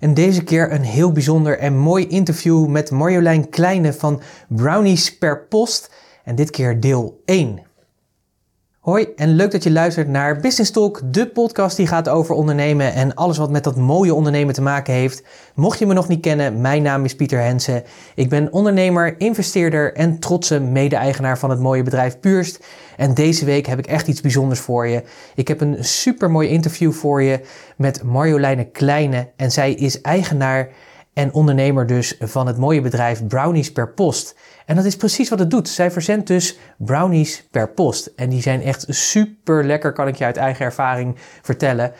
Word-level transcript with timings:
En 0.00 0.14
deze 0.14 0.44
keer 0.44 0.72
een 0.72 0.82
heel 0.82 1.12
bijzonder 1.12 1.58
en 1.58 1.76
mooi 1.76 2.06
interview 2.06 2.66
met 2.66 2.90
Marjolein 2.90 3.48
Kleine 3.48 3.92
van 3.92 4.20
Brownies 4.48 5.18
per 5.18 5.46
Post. 5.46 5.90
En 6.24 6.34
dit 6.34 6.50
keer 6.50 6.80
deel 6.80 7.22
1. 7.24 7.65
Hoi 8.86 9.08
en 9.16 9.34
leuk 9.34 9.50
dat 9.50 9.62
je 9.62 9.70
luistert 9.70 10.08
naar 10.08 10.40
Business 10.40 10.70
Talk, 10.70 11.00
de 11.04 11.26
podcast 11.26 11.76
die 11.76 11.86
gaat 11.86 12.08
over 12.08 12.34
ondernemen 12.34 12.92
en 12.92 13.14
alles 13.14 13.38
wat 13.38 13.50
met 13.50 13.64
dat 13.64 13.76
mooie 13.76 14.14
ondernemen 14.14 14.54
te 14.54 14.62
maken 14.62 14.94
heeft. 14.94 15.22
Mocht 15.54 15.78
je 15.78 15.86
me 15.86 15.94
nog 15.94 16.08
niet 16.08 16.20
kennen, 16.20 16.60
mijn 16.60 16.82
naam 16.82 17.04
is 17.04 17.16
Pieter 17.16 17.40
Hensen. 17.40 17.82
Ik 18.14 18.28
ben 18.28 18.52
ondernemer, 18.52 19.20
investeerder 19.20 19.94
en 19.94 20.18
trotse 20.18 20.60
mede-eigenaar 20.60 21.38
van 21.38 21.50
het 21.50 21.60
mooie 21.60 21.82
bedrijf 21.82 22.20
Puurst. 22.20 22.66
En 22.96 23.14
deze 23.14 23.44
week 23.44 23.66
heb 23.66 23.78
ik 23.78 23.86
echt 23.86 24.08
iets 24.08 24.20
bijzonders 24.20 24.60
voor 24.60 24.86
je. 24.86 25.02
Ik 25.34 25.48
heb 25.48 25.60
een 25.60 25.84
super 25.84 26.30
mooi 26.30 26.48
interview 26.48 26.92
voor 26.92 27.22
je 27.22 27.40
met 27.76 28.02
Marjoleine 28.02 28.64
Kleine 28.64 29.28
en 29.36 29.50
zij 29.50 29.72
is 29.72 30.00
eigenaar 30.00 30.68
en 31.16 31.32
ondernemer 31.32 31.86
dus 31.86 32.16
van 32.20 32.46
het 32.46 32.56
mooie 32.56 32.80
bedrijf 32.80 33.26
Brownies 33.26 33.72
per 33.72 33.88
Post. 33.88 34.36
En 34.66 34.76
dat 34.76 34.84
is 34.84 34.96
precies 34.96 35.28
wat 35.28 35.38
het 35.38 35.50
doet. 35.50 35.68
Zij 35.68 35.90
verzendt 35.90 36.26
dus 36.26 36.58
brownies 36.76 37.46
per 37.50 37.68
post. 37.68 38.06
En 38.16 38.28
die 38.28 38.42
zijn 38.42 38.62
echt 38.62 38.84
super 38.88 39.64
lekker, 39.64 39.92
kan 39.92 40.08
ik 40.08 40.16
je 40.16 40.24
uit 40.24 40.36
eigen 40.36 40.64
ervaring 40.64 41.16
vertellen. 41.42 41.92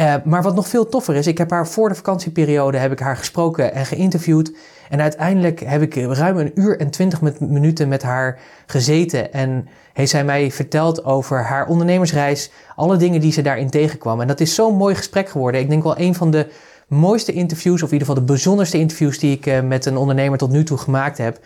Uh, 0.00 0.14
maar 0.24 0.42
wat 0.42 0.54
nog 0.54 0.68
veel 0.68 0.88
toffer 0.88 1.14
is, 1.14 1.26
ik 1.26 1.38
heb 1.38 1.50
haar 1.50 1.68
voor 1.68 1.88
de 1.88 1.94
vakantieperiode 1.94 2.78
heb 2.78 2.92
ik 2.92 2.98
haar 2.98 3.16
gesproken 3.16 3.74
en 3.74 3.86
geïnterviewd. 3.86 4.52
En 4.90 5.00
uiteindelijk 5.00 5.60
heb 5.60 5.82
ik 5.82 5.94
ruim 5.94 6.38
een 6.38 6.52
uur 6.54 6.80
en 6.80 6.90
twintig 6.90 7.20
minuten 7.40 7.88
met 7.88 8.02
haar 8.02 8.38
gezeten. 8.66 9.32
En 9.32 9.68
heeft 9.92 10.10
zij 10.10 10.24
mij 10.24 10.50
verteld 10.50 11.04
over 11.04 11.42
haar 11.42 11.66
ondernemersreis, 11.66 12.50
alle 12.76 12.96
dingen 12.96 13.20
die 13.20 13.32
ze 13.32 13.42
daarin 13.42 13.70
tegenkwam. 13.70 14.20
En 14.20 14.26
dat 14.26 14.40
is 14.40 14.54
zo'n 14.54 14.76
mooi 14.76 14.94
gesprek 14.94 15.28
geworden. 15.28 15.60
Ik 15.60 15.68
denk 15.68 15.82
wel 15.82 15.98
een 15.98 16.14
van 16.14 16.30
de 16.30 16.48
mooiste 16.94 17.32
interviews, 17.32 17.82
of 17.82 17.88
in 17.88 17.92
ieder 17.92 18.06
geval 18.06 18.22
de 18.22 18.32
bijzonderste 18.32 18.78
interviews 18.78 19.18
die 19.18 19.36
ik 19.36 19.46
uh, 19.46 19.60
met 19.60 19.86
een 19.86 19.96
ondernemer 19.96 20.38
tot 20.38 20.50
nu 20.50 20.64
toe 20.64 20.78
gemaakt 20.78 21.18
heb. 21.18 21.38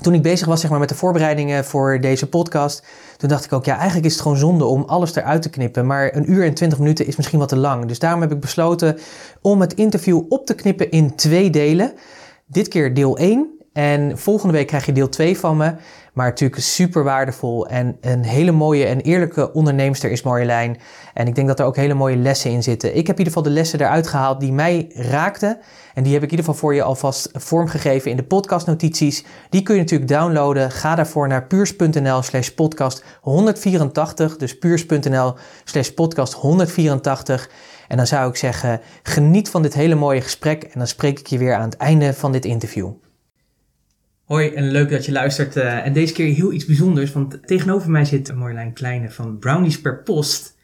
Toen 0.00 0.14
ik 0.14 0.22
bezig 0.22 0.46
was 0.46 0.60
zeg 0.60 0.70
maar, 0.70 0.78
met 0.78 0.88
de 0.88 0.94
voorbereidingen 0.94 1.64
voor 1.64 2.00
deze 2.00 2.28
podcast, 2.28 2.82
toen 3.16 3.28
dacht 3.28 3.44
ik 3.44 3.52
ook, 3.52 3.64
ja, 3.64 3.76
eigenlijk 3.76 4.06
is 4.06 4.12
het 4.12 4.22
gewoon 4.22 4.36
zonde 4.36 4.64
om 4.64 4.82
alles 4.86 5.14
eruit 5.14 5.42
te 5.42 5.50
knippen. 5.50 5.86
Maar 5.86 6.14
een 6.14 6.32
uur 6.32 6.44
en 6.44 6.54
twintig 6.54 6.78
minuten 6.78 7.06
is 7.06 7.16
misschien 7.16 7.38
wat 7.38 7.48
te 7.48 7.56
lang. 7.56 7.86
Dus 7.86 7.98
daarom 7.98 8.20
heb 8.20 8.32
ik 8.32 8.40
besloten 8.40 8.98
om 9.40 9.60
het 9.60 9.74
interview 9.74 10.22
op 10.28 10.46
te 10.46 10.54
knippen 10.54 10.90
in 10.90 11.14
twee 11.14 11.50
delen. 11.50 11.92
Dit 12.46 12.68
keer 12.68 12.94
deel 12.94 13.18
1 13.18 13.55
en 13.76 14.18
volgende 14.18 14.52
week 14.52 14.66
krijg 14.66 14.86
je 14.86 14.92
deel 14.92 15.08
2 15.08 15.38
van 15.38 15.56
me. 15.56 15.74
Maar 16.12 16.26
natuurlijk 16.26 16.60
super 16.62 17.04
waardevol 17.04 17.66
en 17.66 17.96
een 18.00 18.24
hele 18.24 18.52
mooie 18.52 18.84
en 18.86 19.00
eerlijke 19.00 19.52
onderneemster 19.52 20.10
is 20.10 20.22
Marjolein. 20.22 20.78
En 21.14 21.26
ik 21.26 21.34
denk 21.34 21.48
dat 21.48 21.60
er 21.60 21.66
ook 21.66 21.76
hele 21.76 21.94
mooie 21.94 22.16
lessen 22.16 22.50
in 22.50 22.62
zitten. 22.62 22.88
Ik 22.96 23.06
heb 23.06 23.18
in 23.18 23.24
ieder 23.24 23.26
geval 23.26 23.42
de 23.42 23.50
lessen 23.50 23.80
eruit 23.80 24.06
gehaald 24.06 24.40
die 24.40 24.52
mij 24.52 24.90
raakten. 24.94 25.58
En 25.94 26.02
die 26.02 26.12
heb 26.12 26.22
ik 26.22 26.30
in 26.30 26.36
ieder 26.36 26.44
geval 26.44 26.54
voor 26.54 26.74
je 26.74 26.82
alvast 26.82 27.30
vormgegeven 27.32 28.10
in 28.10 28.16
de 28.16 28.22
podcastnotities. 28.22 29.24
Die 29.50 29.62
kun 29.62 29.74
je 29.74 29.80
natuurlijk 29.80 30.10
downloaden. 30.10 30.70
Ga 30.70 30.94
daarvoor 30.94 31.28
naar 31.28 31.46
puurs.nl 31.46 32.22
slash 32.22 32.48
podcast 32.48 33.04
184. 33.20 34.36
Dus 34.36 34.58
puurs.nl 34.58 35.34
slash 35.64 35.88
podcast 35.88 36.32
184. 36.32 37.50
En 37.88 37.96
dan 37.96 38.06
zou 38.06 38.28
ik 38.28 38.36
zeggen, 38.36 38.80
geniet 39.02 39.50
van 39.50 39.62
dit 39.62 39.74
hele 39.74 39.94
mooie 39.94 40.20
gesprek. 40.20 40.62
En 40.62 40.78
dan 40.78 40.86
spreek 40.86 41.18
ik 41.18 41.26
je 41.26 41.38
weer 41.38 41.54
aan 41.54 41.68
het 41.68 41.76
einde 41.76 42.14
van 42.14 42.32
dit 42.32 42.44
interview. 42.44 42.90
Hoi 44.26 44.48
en 44.54 44.70
leuk 44.70 44.90
dat 44.90 45.04
je 45.04 45.12
luistert. 45.12 45.56
Uh, 45.56 45.86
en 45.86 45.92
deze 45.92 46.12
keer 46.12 46.34
heel 46.34 46.52
iets 46.52 46.64
bijzonders, 46.64 47.12
want 47.12 47.46
tegenover 47.46 47.90
mij 47.90 48.04
zit 48.04 48.34
Marjolein 48.34 48.72
Kleine 48.72 49.10
van 49.10 49.38
Brownies 49.38 49.80
per 49.80 50.02
Post. 50.02 50.56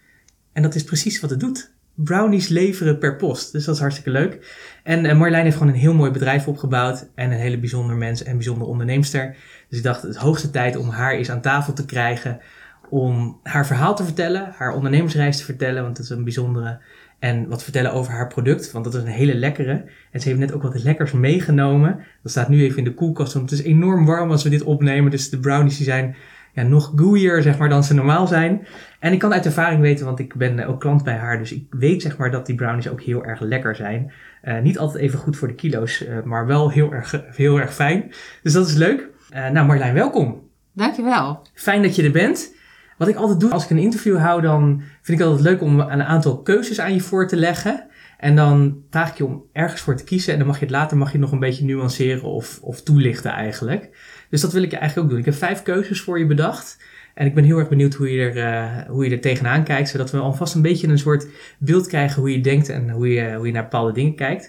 En 0.53 0.63
dat 0.63 0.75
is 0.75 0.85
precies 0.85 1.21
wat 1.21 1.31
het 1.31 1.41
doet. 1.41 1.73
Brownies 1.95 2.49
leveren 2.49 2.99
per 2.99 3.17
post. 3.17 3.53
Dus 3.53 3.65
dat 3.65 3.75
is 3.75 3.81
hartstikke 3.81 4.11
leuk. 4.11 4.57
En 4.83 5.05
uh, 5.05 5.13
Marjolein 5.13 5.45
heeft 5.45 5.57
gewoon 5.57 5.73
een 5.73 5.79
heel 5.79 5.95
mooi 5.95 6.11
bedrijf 6.11 6.49
opgebouwd. 6.49 7.09
En 7.15 7.31
een 7.31 7.39
hele 7.39 7.59
bijzonder 7.59 7.97
mens 7.97 8.23
en 8.23 8.37
bijzonder 8.37 8.67
onderneemster. 8.67 9.37
Dus 9.69 9.79
ik 9.79 9.85
dacht, 9.85 10.03
het 10.03 10.17
hoogste 10.17 10.51
tijd 10.51 10.77
om 10.77 10.89
haar 10.89 11.13
eens 11.13 11.31
aan 11.31 11.41
tafel 11.41 11.73
te 11.73 11.85
krijgen. 11.85 12.41
Om 12.89 13.41
haar 13.43 13.67
verhaal 13.67 13.97
te 13.97 14.05
vertellen, 14.05 14.53
haar 14.57 14.75
ondernemersreis 14.75 15.37
te 15.37 15.45
vertellen. 15.45 15.83
Want 15.83 15.97
dat 15.97 16.05
is 16.05 16.11
een 16.11 16.25
bijzondere 16.25 16.81
en 17.23 17.49
wat 17.49 17.63
vertellen 17.63 17.93
over 17.93 18.13
haar 18.13 18.29
product, 18.29 18.73
want 18.73 18.85
dat 18.85 18.95
is 18.95 19.01
een 19.01 19.07
hele 19.07 19.35
lekkere. 19.35 19.85
En 20.11 20.21
ze 20.21 20.29
heeft 20.29 20.41
net 20.41 20.53
ook 20.53 20.63
wat 20.63 20.83
lekkers 20.83 21.13
meegenomen. 21.13 21.99
Dat 22.23 22.31
staat 22.33 22.49
nu 22.49 22.63
even 22.63 22.79
in 22.79 22.85
de 22.85 22.95
koelkast, 22.95 23.33
want 23.33 23.51
het 23.51 23.59
is 23.59 23.65
enorm 23.65 24.05
warm 24.05 24.31
als 24.31 24.43
we 24.43 24.51
dit 24.51 24.63
opnemen. 24.63 25.11
Dus 25.11 25.31
de 25.31 25.39
brownies 25.39 25.77
die 25.77 25.87
zijn 25.87 26.17
ja, 26.53 26.63
nog 26.63 26.93
gooier 26.97 27.43
zeg 27.43 27.59
maar, 27.59 27.69
dan 27.69 27.85
ze 27.85 27.95
normaal 27.95 28.27
zijn. 28.27 28.67
En 28.99 29.13
ik 29.13 29.19
kan 29.19 29.33
uit 29.33 29.47
ervaring 29.47 29.81
weten, 29.81 30.05
want 30.05 30.19
ik 30.19 30.35
ben 30.35 30.67
ook 30.67 30.81
klant 30.81 31.05
bij 31.05 31.17
haar. 31.17 31.39
Dus 31.39 31.53
ik 31.53 31.67
weet 31.71 32.03
zeg 32.03 32.17
maar, 32.17 32.31
dat 32.31 32.47
die 32.47 32.55
brownies 32.55 32.89
ook 32.89 33.03
heel 33.03 33.25
erg 33.25 33.41
lekker 33.41 33.77
zijn. 33.77 34.13
Uh, 34.45 34.61
niet 34.61 34.79
altijd 34.79 35.03
even 35.03 35.19
goed 35.19 35.37
voor 35.37 35.49
de 35.49 35.55
kilo's, 35.55 36.03
uh, 36.03 36.23
maar 36.23 36.47
wel 36.47 36.71
heel 36.71 36.93
erg, 36.93 37.23
heel 37.37 37.61
erg 37.61 37.75
fijn. 37.75 38.13
Dus 38.43 38.53
dat 38.53 38.69
is 38.69 38.75
leuk. 38.75 39.09
Uh, 39.35 39.49
nou 39.51 39.67
Marjolein, 39.67 39.95
welkom. 39.95 40.49
Dankjewel. 40.73 41.43
Fijn 41.55 41.83
dat 41.83 41.97
je 41.97 42.03
er 42.03 42.11
bent. 42.11 42.55
Wat 42.99 43.09
ik 43.09 43.17
altijd 43.17 43.41
doe 43.41 43.51
als 43.51 43.65
ik 43.65 43.71
een 43.71 43.79
interview 43.79 44.19
hou, 44.19 44.41
dan 44.41 44.83
vind 45.03 45.19
ik 45.19 45.25
het 45.25 45.27
altijd 45.27 45.47
leuk 45.47 45.63
om 45.63 45.81
een 45.81 46.03
aantal 46.03 46.43
keuzes 46.43 46.81
aan 46.81 46.95
je 46.95 47.01
voor 47.01 47.29
te 47.29 47.37
leggen. 47.37 47.87
En 48.19 48.37
dan 48.37 48.83
vraag 48.91 49.11
ik 49.11 49.17
je 49.17 49.25
om 49.25 49.45
ergens 49.53 49.81
voor 49.81 49.97
te 49.97 50.05
kiezen. 50.05 50.33
En 50.33 50.39
dan 50.39 50.47
mag 50.47 50.59
je 50.59 50.65
het 50.65 50.75
later 50.75 50.97
mag 50.97 51.13
je 51.13 51.19
nog 51.19 51.33
een 51.33 51.39
beetje 51.39 51.65
nuanceren 51.65 52.23
of, 52.23 52.59
of 52.63 52.83
toelichten 52.83 53.31
eigenlijk. 53.31 53.91
Dus 54.31 54.41
dat 54.41 54.53
wil 54.53 54.63
ik 54.63 54.71
je 54.71 54.77
eigenlijk 54.77 55.07
ook 55.07 55.13
doen. 55.13 55.21
Ik 55.21 55.33
heb 55.33 55.49
vijf 55.49 55.63
keuzes 55.63 56.01
voor 56.01 56.19
je 56.19 56.27
bedacht. 56.27 56.77
En 57.15 57.27
ik 57.27 57.35
ben 57.35 57.45
heel 57.45 57.59
erg 57.59 57.69
benieuwd 57.69 57.95
hoe 57.95 58.13
je, 58.13 58.31
er, 58.31 58.37
uh, 58.37 58.91
hoe 58.91 59.05
je 59.05 59.11
er 59.11 59.21
tegenaan 59.21 59.65
kijkt. 59.65 59.89
Zodat 59.89 60.11
we 60.11 60.19
alvast 60.19 60.55
een 60.55 60.63
beetje 60.63 60.89
een 60.89 60.99
soort 60.99 61.27
beeld 61.59 61.87
krijgen 61.87 62.21
hoe 62.21 62.33
je 62.33 62.41
denkt 62.41 62.69
en 62.69 62.91
hoe 62.91 63.09
je, 63.09 63.35
hoe 63.35 63.47
je 63.47 63.53
naar 63.53 63.63
bepaalde 63.63 63.93
dingen 63.93 64.15
kijkt. 64.15 64.49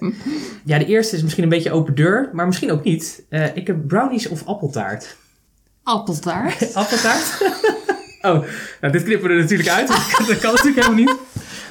Ja, 0.65 0.77
de 0.77 0.85
eerste 0.85 1.15
is 1.15 1.21
misschien 1.21 1.43
een 1.43 1.49
beetje 1.49 1.71
open 1.71 1.95
deur, 1.95 2.29
maar 2.33 2.45
misschien 2.45 2.71
ook 2.71 2.83
niet. 2.83 3.25
Uh, 3.29 3.55
ik 3.55 3.67
heb 3.67 3.87
brownies 3.87 4.27
of 4.27 4.45
appeltaart. 4.45 5.17
Appeltaart? 5.83 6.73
appeltaart? 6.75 7.41
Oh, 8.25 8.45
nou, 8.81 8.93
dit 8.93 9.03
knippen 9.03 9.27
we 9.27 9.33
er 9.33 9.41
natuurlijk 9.41 9.69
uit. 9.69 9.87
dat 10.27 10.39
kan 10.39 10.53
natuurlijk 10.53 10.85
helemaal 10.85 10.93
niet. 10.93 11.15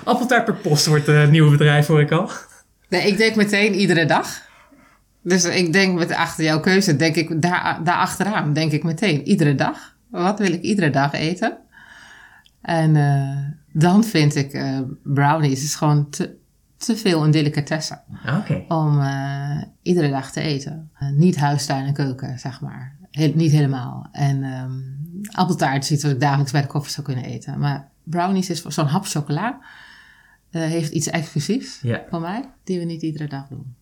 Appeltaart 0.05 0.45
per 0.45 0.55
post 0.55 0.87
wordt 0.87 1.07
het 1.07 1.31
nieuwe 1.31 1.51
bedrijf, 1.51 1.87
hoor 1.87 2.01
ik 2.01 2.11
al. 2.11 2.31
Nee, 2.89 3.07
ik 3.07 3.17
denk 3.17 3.37
meteen 3.37 3.75
iedere 3.75 4.05
dag. 4.05 4.51
Dus 5.23 5.45
ik 5.45 5.73
denk 5.73 5.99
met 5.99 6.13
achter 6.13 6.45
jouw 6.45 6.61
keuze, 6.61 6.97
denk 6.97 7.17
ik 7.17 7.43
daar, 7.43 7.81
daar 7.85 7.97
achteraan, 7.97 8.53
denk 8.53 8.73
ik 8.73 8.83
meteen 8.83 9.23
iedere 9.23 9.55
dag. 9.55 9.97
Wat 10.11 10.39
wil 10.39 10.53
ik 10.53 10.63
iedere 10.63 10.91
dag 10.91 11.13
eten? 11.13 11.59
En 12.63 12.95
uh, 12.95 13.39
dan 13.73 14.05
vind 14.05 14.37
ik 14.37 14.55
uh, 14.55 14.81
brownies 15.03 15.63
is 15.63 15.75
gewoon 15.75 16.11
te, 16.11 16.35
te 16.77 16.97
veel 16.97 17.25
een 17.25 17.31
delicatesse. 17.31 18.01
Okay. 18.27 18.65
Om 18.69 18.99
uh, 18.99 19.63
iedere 19.83 20.11
dag 20.11 20.33
te 20.33 20.41
eten. 20.41 20.91
niet 21.17 21.37
huistuin 21.37 21.87
en 21.87 21.93
keuken, 21.93 22.39
zeg 22.39 22.61
maar. 22.61 22.97
He 23.11 23.33
niet 23.35 23.53
helemaal. 23.53 24.09
En 24.13 24.45
um, 24.45 25.02
appeltaart 25.31 26.03
wat 26.03 26.13
ik 26.13 26.21
dagelijks 26.21 26.53
bij 26.53 26.61
de 26.61 26.67
koffie 26.67 26.93
zou 26.93 27.07
kunnen 27.07 27.25
eten. 27.25 27.59
Maar 27.59 27.89
brownies 28.03 28.51
is 28.51 28.63
zo'n 28.63 28.87
hap 28.87 29.05
chocola. 29.07 29.61
Uh, 30.51 30.63
heeft 30.63 30.91
iets 30.91 31.07
exclusiefs 31.07 31.79
ja. 31.83 32.05
van 32.11 32.21
mij, 32.21 32.51
die 32.65 32.79
we 32.79 32.85
niet 32.85 33.03
iedere 33.03 33.27
dag 33.29 33.49
doen. 33.49 33.75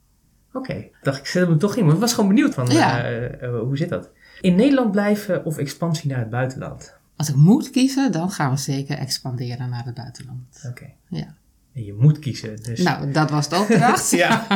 Oké, 0.53 0.71
okay. 0.71 0.91
dacht 1.03 1.19
ik 1.19 1.27
zet 1.27 1.47
hem 1.49 1.59
toch 1.59 1.77
in, 1.77 1.83
want 1.83 1.95
ik 1.95 2.01
was 2.01 2.13
gewoon 2.15 2.29
benieuwd 2.29 2.55
van 2.55 2.67
ja. 2.67 3.11
uh, 3.11 3.61
hoe 3.61 3.77
zit 3.77 3.89
dat? 3.89 4.11
In 4.41 4.55
Nederland 4.55 4.91
blijven 4.93 5.45
of 5.45 5.59
expansie 5.59 6.11
naar 6.11 6.19
het 6.19 6.31
buitenland? 6.31 6.95
Als 7.17 7.29
ik 7.29 7.35
moet 7.35 7.71
kiezen, 7.71 8.13
dan 8.13 8.31
gaan 8.31 8.51
we 8.51 8.57
zeker 8.57 8.99
expanderen 8.99 9.71
naar 9.71 9.85
het 9.85 9.95
buitenland. 9.95 10.63
Oké. 10.67 10.69
Okay. 10.69 10.95
Ja. 11.09 11.35
En 11.73 11.85
je 11.85 11.95
moet 11.95 12.19
kiezen. 12.19 12.63
Dus... 12.63 12.83
Nou, 12.83 13.13
dat 13.13 13.31
was 13.31 13.49
de 13.49 13.57
opdracht. 13.57 14.11
ja. 14.25 14.47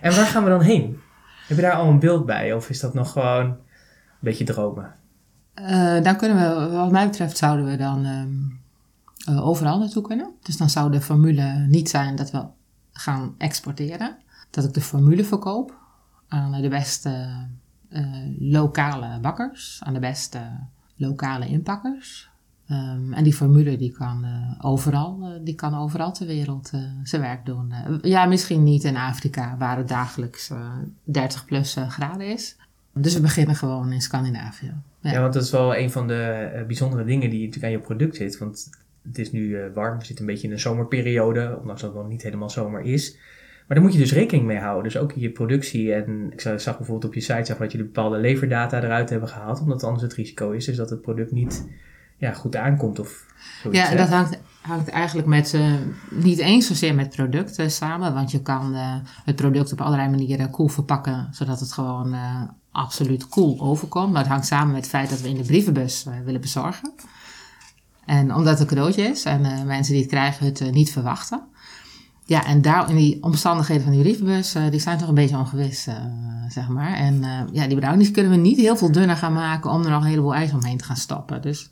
En 0.00 0.14
waar 0.14 0.26
gaan 0.26 0.44
we 0.44 0.50
dan 0.50 0.62
heen? 0.62 1.00
Heb 1.46 1.56
je 1.56 1.62
daar 1.62 1.72
al 1.72 1.88
een 1.88 1.98
beeld 1.98 2.26
bij? 2.26 2.52
Of 2.52 2.70
is 2.70 2.80
dat 2.80 2.94
nog 2.94 3.12
gewoon 3.12 3.46
een 3.46 3.56
beetje 4.20 4.44
dromen? 4.44 4.94
Uh, 5.54 6.02
dan 6.02 6.16
kunnen 6.16 6.36
we, 6.36 6.76
wat 6.76 6.90
mij 6.90 7.06
betreft, 7.06 7.36
zouden 7.36 7.64
we 7.64 7.76
dan 7.76 8.06
um, 8.06 8.60
uh, 9.28 9.46
overal 9.46 9.78
naartoe 9.78 10.02
kunnen. 10.02 10.30
Dus 10.42 10.56
dan 10.56 10.70
zou 10.70 10.90
de 10.90 11.00
formule 11.00 11.66
niet 11.68 11.88
zijn 11.88 12.16
dat 12.16 12.30
we 12.30 12.44
gaan 12.92 13.34
exporteren. 13.38 14.16
Dat 14.50 14.64
ik 14.64 14.74
de 14.74 14.80
formule 14.80 15.24
verkoop 15.24 15.78
aan 16.28 16.62
de 16.62 16.68
beste 16.68 17.46
uh, 17.90 18.06
lokale 18.38 19.18
bakkers, 19.20 19.80
aan 19.82 19.92
de 19.92 19.98
beste 19.98 20.40
lokale 20.96 21.48
inpakkers. 21.48 22.28
Um, 22.68 23.12
en 23.12 23.24
die 23.24 23.34
formule 23.34 23.76
die 23.76 23.92
kan 23.92 24.26
overal, 24.60 25.40
die 25.44 25.54
kan 25.54 25.74
overal 25.74 26.12
ter 26.12 26.26
wereld 26.26 26.70
zijn 27.02 27.22
werk 27.22 27.46
doen. 27.46 27.72
ja, 28.02 28.24
misschien 28.24 28.62
niet 28.62 28.84
in 28.84 28.96
Afrika, 28.96 29.56
waar 29.56 29.76
het 29.76 29.88
dagelijks 29.88 30.50
30 31.04 31.44
plus 31.44 31.76
graden 31.88 32.32
is. 32.32 32.56
Dus 32.92 33.14
we 33.14 33.20
beginnen 33.20 33.56
gewoon 33.56 33.92
in 33.92 34.00
Scandinavië. 34.00 34.74
Ja. 35.00 35.20
want 35.20 35.32
dat 35.32 35.42
is 35.42 35.50
wel 35.50 35.76
een 35.76 35.90
van 35.90 36.08
de 36.08 36.64
bijzondere 36.66 37.04
dingen 37.04 37.30
die 37.30 37.38
natuurlijk 37.38 37.64
aan 37.64 37.78
je 37.80 37.86
product 37.86 38.16
zit. 38.16 38.38
Want 38.38 38.68
het 39.02 39.18
is 39.18 39.32
nu 39.32 39.70
warm, 39.74 39.98
we 39.98 40.04
zitten 40.04 40.24
een 40.24 40.30
beetje 40.32 40.46
in 40.46 40.52
een 40.52 40.60
zomerperiode, 40.60 41.58
ondanks 41.60 41.80
dat 41.80 41.90
het 41.90 42.00
nog 42.00 42.10
niet 42.10 42.22
helemaal 42.22 42.50
zomer 42.50 42.80
is. 42.80 43.18
Maar 43.70 43.78
daar 43.78 43.88
moet 43.88 43.98
je 43.98 44.04
dus 44.04 44.12
rekening 44.12 44.46
mee 44.46 44.58
houden. 44.58 44.82
Dus 44.82 44.96
ook 44.96 45.12
in 45.12 45.20
je 45.20 45.30
productie. 45.30 45.94
En 45.94 46.32
ik 46.32 46.40
zag 46.40 46.76
bijvoorbeeld 46.76 47.04
op 47.04 47.14
je 47.14 47.20
site 47.20 47.44
zag 47.44 47.56
dat 47.56 47.72
jullie 47.72 47.86
bepaalde 47.86 48.18
leverdata 48.18 48.82
eruit 48.82 49.10
hebben 49.10 49.28
gehaald. 49.28 49.60
Omdat 49.60 49.84
anders 49.84 50.02
het 50.02 50.14
risico 50.14 50.50
is, 50.50 50.76
dat 50.76 50.90
het 50.90 51.00
product 51.00 51.32
niet 51.32 51.68
ja, 52.16 52.32
goed 52.32 52.56
aankomt 52.56 52.98
of 52.98 53.26
zoiets, 53.62 53.80
Ja, 53.80 53.90
en 53.90 53.96
dat 53.96 54.08
hangt, 54.08 54.40
hangt 54.60 54.88
eigenlijk 54.88 55.28
met, 55.28 55.52
uh, 55.52 55.74
niet 56.10 56.38
eens 56.38 56.66
zozeer 56.66 56.94
met 56.94 57.16
producten 57.16 57.70
samen. 57.70 58.14
Want 58.14 58.30
je 58.30 58.42
kan 58.42 58.74
uh, 58.74 58.94
het 59.24 59.36
product 59.36 59.72
op 59.72 59.80
allerlei 59.80 60.10
manieren 60.10 60.50
cool 60.50 60.68
verpakken. 60.68 61.28
Zodat 61.30 61.60
het 61.60 61.72
gewoon 61.72 62.14
absoluut 62.72 63.28
cool 63.28 63.60
overkomt. 63.60 64.12
Maar 64.12 64.22
het 64.22 64.30
hangt 64.30 64.46
samen 64.46 64.72
met 64.72 64.80
het 64.80 64.90
feit 64.90 65.10
dat 65.10 65.20
we 65.20 65.28
in 65.28 65.36
de 65.36 65.44
brievenbus 65.44 66.06
willen 66.24 66.40
bezorgen. 66.40 66.92
En 68.04 68.34
omdat 68.34 68.52
het 68.52 68.60
een 68.60 68.76
cadeautje 68.76 69.02
is 69.02 69.24
en 69.24 69.66
mensen 69.66 69.92
die 69.92 70.02
het 70.02 70.10
krijgen 70.10 70.46
het 70.46 70.72
niet 70.72 70.92
verwachten. 70.92 71.42
Ja, 72.24 72.44
en 72.44 72.62
daar 72.62 72.90
in 72.90 72.96
die 72.96 73.22
omstandigheden 73.22 73.82
van 73.82 73.92
die 73.92 74.00
brievenbus, 74.00 74.56
die 74.70 74.80
zijn 74.80 74.98
toch 74.98 75.08
een 75.08 75.14
beetje 75.14 75.36
ongewis, 75.36 75.88
zeg 76.48 76.68
maar. 76.68 76.94
En 76.94 77.24
ja, 77.52 77.66
die 77.66 77.78
brownies 77.78 78.10
kunnen 78.10 78.32
we 78.32 78.38
niet 78.38 78.56
heel 78.56 78.76
veel 78.76 78.92
dunner 78.92 79.16
gaan 79.16 79.32
maken 79.32 79.70
om 79.70 79.84
er 79.84 79.90
nog 79.90 80.02
een 80.02 80.08
heleboel 80.08 80.34
ijs 80.34 80.52
omheen 80.52 80.78
te 80.78 80.84
gaan 80.84 80.96
stoppen. 80.96 81.42
Dus, 81.42 81.70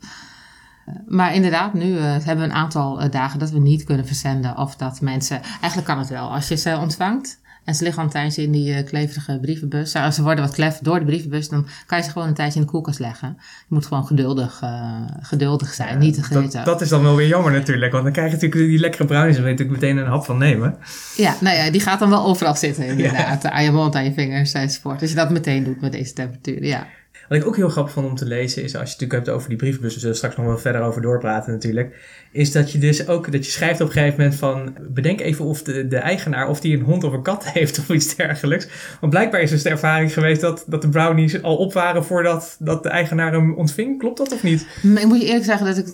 maar 1.06 1.35
inderdaad, 1.35 1.75
nu 1.75 1.99
hebben 1.99 2.39
we 2.39 2.45
een 2.45 2.53
aantal 2.53 3.11
dagen 3.11 3.39
dat 3.39 3.50
we 3.50 3.59
niet 3.59 3.85
kunnen 3.85 4.06
verzenden. 4.06 4.56
Of 4.56 4.77
dat 4.77 5.00
mensen, 5.00 5.43
eigenlijk 5.43 5.85
kan 5.85 5.99
het 5.99 6.09
wel, 6.09 6.33
als 6.33 6.49
je 6.49 6.56
ze 6.56 6.79
ontvangt 6.81 7.39
en 7.69 7.75
ze 7.75 7.82
liggen 7.82 8.03
al 8.03 8.09
een 8.09 8.15
tijdje 8.15 8.43
in 8.43 8.50
die 8.50 8.75
uh, 8.75 8.85
kleverige 8.85 9.38
brievenbus. 9.41 9.94
Als 9.94 10.15
ze 10.15 10.23
worden 10.23 10.44
wat 10.44 10.55
klef 10.55 10.79
door 10.79 10.99
de 10.99 11.05
brievenbus, 11.05 11.49
dan 11.49 11.67
kan 11.87 11.99
je 11.99 12.05
ze 12.05 12.11
gewoon 12.11 12.29
een 12.29 12.35
tijdje 12.35 12.59
in 12.59 12.65
de 12.65 12.70
koelkast 12.70 12.99
leggen. 12.99 13.37
Je 13.38 13.75
moet 13.75 13.87
gewoon 13.87 14.06
geduldig, 14.06 14.61
uh, 14.65 15.00
geduldig 15.20 15.75
zijn, 15.75 15.99
niet 15.99 16.15
te 16.15 16.23
genieten. 16.23 16.56
Dat, 16.56 16.65
dat, 16.65 16.81
is 16.81 16.88
dan 16.88 17.03
wel 17.03 17.17
weer 17.17 17.26
jammer 17.26 17.53
natuurlijk, 17.53 17.93
want 17.93 18.05
dan 18.05 18.12
krijg 18.12 18.29
je 18.29 18.35
natuurlijk 18.35 18.70
die 18.70 18.79
lekkere 18.79 19.05
brownies 19.05 19.37
en 19.37 19.43
weet 19.43 19.59
je 19.59 19.65
natuurlijk 19.65 19.81
meteen 19.81 19.97
een 19.97 20.11
hap 20.11 20.25
van 20.25 20.38
nemen. 20.38 20.76
Ja, 21.17 21.37
nou 21.41 21.56
ja, 21.56 21.70
die 21.70 21.81
gaat 21.81 21.99
dan 21.99 22.11
wel 22.11 22.25
overal 22.25 22.56
zitten 22.56 22.87
inderdaad. 22.97 23.47
Aan 23.47 23.65
je 23.65 23.71
mond, 23.71 23.94
aan 23.94 24.05
je 24.05 24.12
vingers 24.12 24.53
enzovoort. 24.53 25.00
Als 25.00 25.11
je 25.11 25.17
dat 25.17 25.31
meteen 25.31 25.64
doet 25.64 25.81
met 25.81 25.93
deze 25.93 26.12
temperatuur, 26.12 26.64
ja. 26.64 26.87
Wat 27.29 27.39
ik 27.39 27.47
ook 27.47 27.57
heel 27.57 27.69
grappig 27.69 27.93
vond 27.93 28.07
om 28.07 28.15
te 28.15 28.27
lezen 28.27 28.63
is, 28.63 28.65
als 28.65 28.73
je 28.73 28.79
het 28.79 29.01
natuurlijk 29.01 29.13
hebt 29.13 29.29
over 29.37 29.49
die 29.49 29.59
brievenbus, 29.59 29.95
we 29.95 30.01
zullen 30.01 30.17
straks 30.17 30.37
nog 30.37 30.47
wel 30.47 30.59
verder 30.59 30.83
over 30.83 31.03
doorpraten 31.03 31.53
natuurlijk, 31.53 31.97
is 32.33 32.53
dat 32.53 32.73
je 32.73 32.79
dus 32.79 33.09
ook, 33.09 33.33
dat 33.33 33.45
je 33.45 33.51
schrijft 33.51 33.81
op 33.81 33.87
een 33.87 33.93
gegeven 33.93 34.19
moment 34.19 34.39
van, 34.39 34.77
bedenk 34.89 35.21
even 35.21 35.45
of 35.45 35.63
de, 35.63 35.87
de 35.87 35.97
eigenaar, 35.97 36.49
of 36.49 36.61
die 36.61 36.77
een 36.77 36.85
hond 36.85 37.05
of 37.05 37.13
een 37.13 37.23
kat 37.23 37.45
heeft 37.53 37.79
of 37.79 37.89
iets 37.89 38.17
dergelijks. 38.17 38.69
Want 39.01 39.13
blijkbaar 39.13 39.41
is 39.41 39.51
dus 39.51 39.63
de 39.63 39.69
ervaring 39.69 40.13
geweest 40.13 40.41
dat, 40.41 40.65
dat 40.67 40.83
de 40.83 40.89
brownies 40.89 41.43
al 41.43 41.57
op 41.57 41.73
waren 41.73 42.05
voordat 42.05 42.57
dat 42.59 42.83
de 42.83 42.89
eigenaar 42.89 43.33
hem 43.33 43.55
ontving. 43.55 43.99
Klopt 43.99 44.19
dat 44.19 44.33
of 44.33 44.43
niet? 44.43 44.67
Ik 44.83 45.07
moet 45.07 45.21
je 45.21 45.27
eerlijk 45.27 45.45
zeggen 45.45 45.67
dat 45.67 45.77
ik 45.77 45.87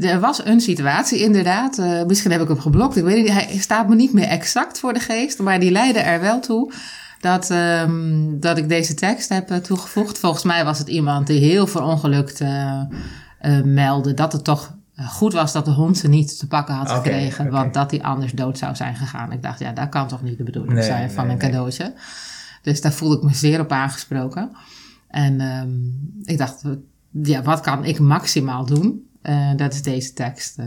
er 0.00 0.20
was 0.20 0.44
een 0.44 0.60
situatie 0.60 1.18
inderdaad. 1.18 1.78
Uh, 1.78 2.04
misschien 2.04 2.30
heb 2.30 2.40
ik 2.40 2.48
hem 2.48 2.60
geblokt. 2.60 2.96
Ik 2.96 3.04
weet 3.04 3.16
niet. 3.16 3.32
Hij 3.32 3.58
staat 3.58 3.88
me 3.88 3.94
niet 3.94 4.12
meer 4.12 4.28
exact 4.28 4.78
voor 4.78 4.92
de 4.92 5.00
geest. 5.00 5.38
Maar 5.38 5.60
die 5.60 5.70
leidde 5.70 6.00
er 6.00 6.20
wel 6.20 6.40
toe 6.40 6.72
dat, 7.20 7.50
um, 7.50 8.40
dat 8.40 8.58
ik 8.58 8.68
deze 8.68 8.94
tekst 8.94 9.28
heb 9.28 9.50
uh, 9.50 9.56
toegevoegd. 9.56 10.18
Volgens 10.18 10.44
mij 10.44 10.64
was 10.64 10.78
het 10.78 10.88
iemand 10.88 11.26
die 11.26 11.40
heel 11.40 11.66
verongelukt 11.66 12.40
uh, 12.40 12.82
uh, 13.42 13.62
meldde 13.62 14.14
dat 14.14 14.32
het 14.32 14.44
toch 14.44 14.74
goed 14.96 15.32
was 15.32 15.52
dat 15.52 15.64
de 15.64 15.70
hond 15.70 15.98
ze 15.98 16.08
niet 16.08 16.38
te 16.38 16.46
pakken 16.46 16.74
had 16.74 16.90
gekregen, 16.90 17.50
want 17.50 17.74
dat 17.74 17.90
hij 17.90 18.02
anders 18.02 18.32
dood 18.32 18.58
zou 18.58 18.76
zijn 18.76 18.96
gegaan. 18.96 19.32
Ik 19.32 19.42
dacht, 19.42 19.58
ja, 19.58 19.72
dat 19.72 19.88
kan 19.88 20.08
toch 20.08 20.22
niet 20.22 20.38
de 20.38 20.44
bedoeling 20.44 20.74
nee, 20.74 20.84
zijn 20.84 21.10
van 21.10 21.30
een 21.30 21.38
cadeautje. 21.38 21.94
Dus 22.62 22.80
daar 22.80 22.92
voelde 22.92 23.16
ik 23.16 23.22
me 23.22 23.34
zeer 23.34 23.60
op 23.60 23.72
aangesproken. 23.72 24.50
En 25.08 25.40
um, 25.40 26.10
ik 26.24 26.38
dacht, 26.38 26.62
ja, 27.10 27.42
wat 27.42 27.60
kan 27.60 27.84
ik 27.84 27.98
maximaal 27.98 28.66
doen? 28.66 29.04
dat 29.56 29.72
is 29.72 29.82
deze 29.82 30.12
tekst 30.12 30.58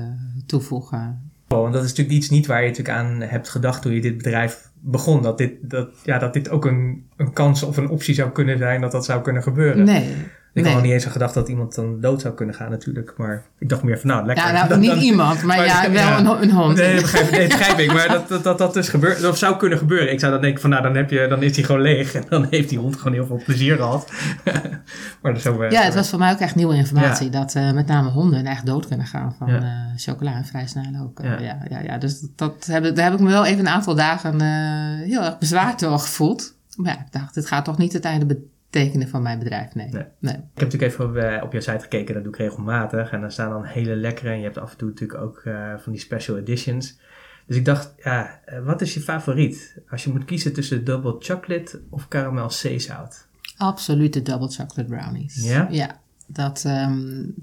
toevoegen. 0.46 1.32
Oh, 1.48 1.62
want 1.62 1.74
dat 1.74 1.84
is 1.84 1.90
natuurlijk 1.90 2.18
iets 2.18 2.30
niet 2.30 2.48
waar 2.48 2.62
je 2.62 2.68
natuurlijk 2.68 2.98
aan 2.98 3.22
hebt 3.22 3.50
gedacht 3.50 3.82
toen 3.82 3.94
je 3.94 4.02
dit 4.02 4.18
bedrijf 4.18 4.69
begon. 4.80 5.22
Dat 5.22 5.38
dit, 5.38 5.52
dat, 5.62 5.90
ja, 6.04 6.20
dat 6.20 6.34
dit 6.34 6.50
ook 6.50 6.66
een, 6.66 7.08
een 7.18 7.34
kans 7.34 7.64
of 7.64 7.78
een 7.78 7.90
optie 7.90 8.14
zou 8.14 8.32
kunnen 8.32 8.58
zijn 8.58 8.82
dat 8.82 8.92
dat 8.92 9.06
zou 9.06 9.22
kunnen 9.22 9.44
gebeuren. 9.44 9.86
Nee. 9.86 10.16
Ik 10.60 10.66
had 10.66 10.74
nog 10.74 10.84
niet 10.84 10.94
eens 10.94 11.06
gedacht 11.06 11.34
dat 11.34 11.50
iemand 11.50 11.76
dan 11.76 12.02
dood 12.02 12.22
zou 12.22 12.34
kunnen 12.34 12.56
gaan 12.56 12.70
natuurlijk. 12.70 13.14
Maar 13.18 13.44
ik 13.60 13.70
dacht 13.70 13.84
meer 13.84 14.00
van 14.00 14.10
nou, 14.10 14.26
lekker. 14.26 14.54
Ja, 14.54 14.68
nou, 14.68 14.80
niet 14.88 15.02
iemand, 15.02 15.44
maar, 15.44 15.66
ja, 15.66 15.92
wel 15.92 16.18
Een, 16.18 16.42
een, 16.42 16.52
hond. 16.52 16.78
Nee, 16.78 17.02
begrijp, 17.02 17.32
nee, 17.32 17.48
begrijp 17.48 17.78
ik. 17.80 17.94
Maar 17.94 18.08
dat 18.08 18.28
dat, 18.28 18.44
dat, 18.44 18.58
dat 18.58 18.74
dus 18.74 18.90
gebeurt, 18.90 19.26
of 19.26 19.38
zou 19.38 19.58
kunnen 19.58 19.78
gebeuren. 19.78 20.12
Ik 20.12 20.20
zou 20.20 20.32
dan 20.32 20.42
denken 20.42 20.62
van 20.62 20.70
nou, 20.70 20.84
dan, 20.84 20.96
heb 20.96 21.10
je, 21.10 21.28
dan 21.28 21.44
is 21.44 21.56
hij 21.56 21.66
gewoon 21.66 21.82
leeg. 21.82 22.14
En 22.14 22.24
dan 22.30 22.48
heeft 22.50 22.70
die 22.70 22.78
hond 22.78 22.98
gewoon 22.98 23.14
heel 23.14 23.26
veel 23.26 23.42
plezier 23.46 23.76
gehad. 23.76 24.12
maar 25.22 25.34
dat 25.34 25.42
zo, 25.42 25.66
ja, 25.70 25.82
het 25.82 25.94
was 25.94 26.10
voor 26.10 26.20
mij 26.20 26.32
ook 26.32 26.40
echt 26.40 26.56
nieuwe 26.56 26.76
informatie. 26.76 27.30
Dat 27.30 27.56
uh, 27.56 27.72
met 27.72 27.88
name 27.88 28.10
honden 28.10 28.46
echt 28.46 28.66
dood 28.66 28.88
kunnen 28.88 29.06
gaan 29.06 29.36
van 29.38 29.50
uh, 29.50 29.64
chocola 29.96 30.34
en 30.34 30.46
vrij 30.46 30.68
snel 30.68 31.02
ook. 31.02 31.20
Uh, 31.20 31.40
ja. 31.40 31.58
Ja, 31.70 31.80
ja, 31.80 31.98
Dus 31.98 32.26
dat 32.36 32.66
heb, 32.66 32.96
daar 32.96 33.06
heb 33.06 33.14
ik 33.14 33.20
me 33.20 33.30
wel 33.30 33.46
even 33.46 33.60
een 33.60 33.72
aantal 33.72 33.96
dagen 33.96 34.42
heel 35.02 35.24
erg 35.24 35.38
bezwaard 35.38 35.80
door 35.80 36.00
gevoeld. 36.00 36.58
Maar 36.76 36.94
ja, 36.94 37.00
ik 37.00 37.12
dacht, 37.12 37.34
dit 37.34 37.48
gaat 37.48 37.66
toch 37.66 37.78
niet 37.78 37.94
het 37.94 38.06
einde 38.06 38.40
tekenen 38.70 39.08
van 39.08 39.22
mijn 39.22 39.40
bedrijf. 39.40 39.76
Nee. 39.76 39.90
nee. 39.92 40.04
Ik 40.20 40.34
heb 40.34 40.42
natuurlijk 40.54 40.92
even 40.92 41.06
op, 41.06 41.16
uh, 41.16 41.44
op 41.44 41.54
je 41.54 41.62
site 41.62 41.80
gekeken, 41.80 42.14
dat 42.14 42.24
doe 42.24 42.34
ik 42.34 42.40
regelmatig. 42.40 43.12
En 43.12 43.22
daar 43.22 43.32
staan 43.32 43.50
dan 43.50 43.66
hele 43.66 43.96
lekkere. 43.96 44.30
En 44.30 44.38
je 44.38 44.44
hebt 44.44 44.58
af 44.58 44.72
en 44.72 44.78
toe 44.78 44.90
natuurlijk 44.90 45.22
ook 45.22 45.42
uh, 45.46 45.78
van 45.78 45.92
die 45.92 46.02
special 46.02 46.38
editions. 46.38 47.00
Dus 47.46 47.58
ik 47.58 47.66
dacht, 47.66 47.94
ja, 48.04 48.40
uh, 48.46 48.66
wat 48.66 48.82
is 48.82 48.94
je 48.94 49.00
favoriet? 49.00 49.82
Als 49.90 50.04
je 50.04 50.12
moet 50.12 50.26
kiezen 50.26 50.54
tussen 50.54 50.84
double 50.84 51.16
chocolate 51.20 51.82
of 51.90 52.08
caramel 52.08 52.50
zeezout? 52.50 53.28
Absoluut 53.58 54.14
de 54.14 54.22
double 54.22 54.48
chocolate 54.48 54.84
brownies. 54.84 55.44
Ja? 55.44 55.68
Ja, 55.70 56.00
dat, 56.28 56.64
um, 56.68 57.34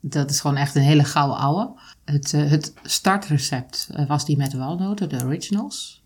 dat 0.00 0.30
is 0.30 0.40
gewoon 0.40 0.56
echt 0.56 0.74
een 0.74 0.82
hele 0.82 1.04
gouden 1.04 1.36
ouwe. 1.36 1.80
Het, 2.04 2.32
het 2.32 2.72
startrecept 2.82 3.88
was 4.06 4.24
die 4.24 4.36
met 4.36 4.52
walnoten, 4.52 5.08
de 5.08 5.24
originals. 5.24 6.04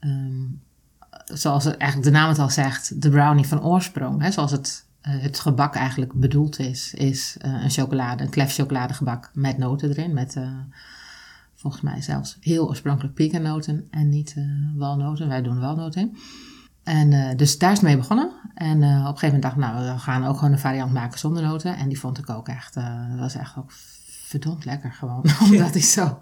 Um, 0.00 0.60
zoals 1.32 1.64
het, 1.64 1.76
eigenlijk 1.76 2.12
de 2.12 2.18
naam 2.18 2.28
het 2.28 2.38
al 2.38 2.50
zegt, 2.50 3.02
de 3.02 3.10
brownie 3.10 3.46
van 3.46 3.62
oorsprong. 3.62 4.22
Hè, 4.22 4.30
zoals 4.30 4.50
het, 4.50 4.84
uh, 5.08 5.22
het 5.22 5.38
gebak 5.38 5.74
eigenlijk 5.74 6.12
bedoeld 6.12 6.58
is, 6.58 6.94
is 6.94 7.36
uh, 7.44 7.62
een 7.62 7.70
chocolade, 7.70 8.22
een 8.22 8.30
klef 8.30 8.54
chocoladegebak 8.54 9.30
met 9.34 9.58
noten 9.58 9.90
erin. 9.90 10.14
Met 10.14 10.36
uh, 10.36 10.48
volgens 11.54 11.82
mij 11.82 12.02
zelfs 12.02 12.36
heel 12.40 12.68
oorspronkelijk 12.68 13.14
pekanoten 13.14 13.86
en 13.90 14.08
niet 14.08 14.36
walnoten. 14.76 15.28
Wij 15.28 15.42
doen 15.42 15.60
walnoten 15.60 16.00
in. 16.00 16.16
En 16.82 17.36
dus 17.36 17.58
daar 17.58 17.72
is 17.72 17.80
mee 17.80 17.96
begonnen. 17.96 18.30
En 18.54 18.76
op 18.76 18.82
een 18.82 19.04
gegeven 19.04 19.26
moment 19.26 19.42
dacht 19.42 19.54
ik, 19.54 19.62
nou, 19.62 19.92
we 19.92 19.98
gaan 19.98 20.24
ook 20.24 20.36
gewoon 20.38 20.52
een 20.52 20.58
variant 20.58 20.92
maken 20.92 21.18
zonder 21.18 21.42
noten. 21.42 21.76
En 21.76 21.88
die 21.88 21.98
vond 21.98 22.18
ik 22.18 22.30
ook 22.30 22.48
echt, 22.48 22.74
dat 22.74 23.18
was 23.18 23.34
echt 23.34 23.56
ook 23.56 23.72
verdomd 24.30 24.64
lekker 24.64 24.92
gewoon. 24.92 25.24
Omdat 25.50 25.72
hij 25.72 25.82
zo 25.82 26.18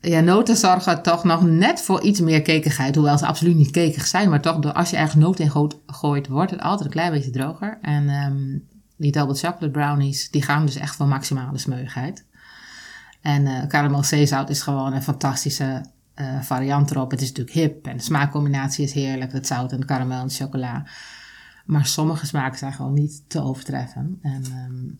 ja, 0.00 0.20
noten 0.20 1.02
toch 1.02 1.24
nog 1.24 1.42
net 1.42 1.80
voor 1.80 2.02
iets 2.02 2.20
meer 2.20 2.42
kekigheid. 2.42 2.94
Hoewel 2.94 3.18
ze 3.18 3.26
absoluut 3.26 3.56
niet 3.56 3.70
kekig 3.70 4.06
zijn. 4.06 4.30
Maar 4.30 4.40
toch, 4.40 4.74
als 4.74 4.90
je 4.90 4.96
ergens 4.96 5.14
noten 5.14 5.44
in 5.44 5.72
gooit, 5.86 6.28
wordt 6.28 6.50
het 6.50 6.60
altijd 6.60 6.84
een 6.84 6.94
klein 6.94 7.12
beetje 7.12 7.30
droger. 7.30 7.78
En 7.82 8.08
um, 8.08 8.66
die 8.96 9.12
double 9.12 9.34
chocolate 9.34 9.70
brownies, 9.70 10.30
die 10.30 10.42
gaan 10.42 10.66
dus 10.66 10.76
echt 10.76 10.96
voor 10.96 11.06
maximale 11.06 11.58
smeugheid. 11.58 12.24
En 13.20 13.46
uh, 13.46 13.66
caramel 13.66 14.02
zeezout 14.02 14.50
is 14.50 14.62
gewoon 14.62 14.92
een 14.92 15.02
fantastische 15.02 15.84
uh, 16.14 16.40
variant 16.40 16.90
erop. 16.90 17.10
Het 17.10 17.20
is 17.20 17.28
natuurlijk 17.28 17.56
hip 17.56 17.86
en 17.86 17.96
de 17.96 18.02
smaakcombinatie 18.02 18.84
is 18.84 18.92
heerlijk. 18.92 19.32
Het 19.32 19.46
zout 19.46 19.72
en 19.72 19.80
de 19.80 19.86
karamel 19.86 20.22
en 20.22 20.30
chocola. 20.30 20.86
Maar 21.64 21.86
sommige 21.86 22.26
smaken 22.26 22.58
zijn 22.58 22.72
gewoon 22.72 22.94
niet 22.94 23.22
te 23.26 23.42
overtreffen. 23.42 24.18
En 24.22 24.44
um, 24.68 24.98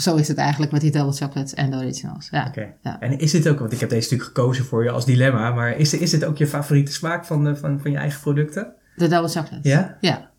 zo 0.00 0.16
is 0.16 0.28
het 0.28 0.36
eigenlijk 0.36 0.72
met 0.72 0.80
die 0.80 0.90
double 0.90 1.12
chocolates 1.12 1.54
en 1.54 1.70
de 1.70 1.76
originals. 1.76 2.28
Ja. 2.30 2.52
ja. 2.82 3.00
En 3.00 3.18
is 3.18 3.30
dit 3.30 3.48
ook, 3.48 3.58
want 3.58 3.72
ik 3.72 3.80
heb 3.80 3.88
deze 3.88 4.02
natuurlijk 4.02 4.36
gekozen 4.36 4.64
voor 4.64 4.84
je 4.84 4.90
als 4.90 5.04
dilemma, 5.04 5.50
maar 5.50 5.76
is, 5.76 5.94
is 5.94 6.10
dit 6.10 6.24
ook 6.24 6.36
je 6.36 6.46
favoriete 6.46 6.92
smaak 6.92 7.24
van, 7.24 7.44
de, 7.44 7.56
van, 7.56 7.80
van 7.80 7.90
je 7.90 7.96
eigen 7.96 8.20
producten? 8.20 8.72
De 8.96 9.08
double 9.08 9.28
chocolates. 9.28 9.72
Ja? 9.72 9.96
Ja. 10.00 10.30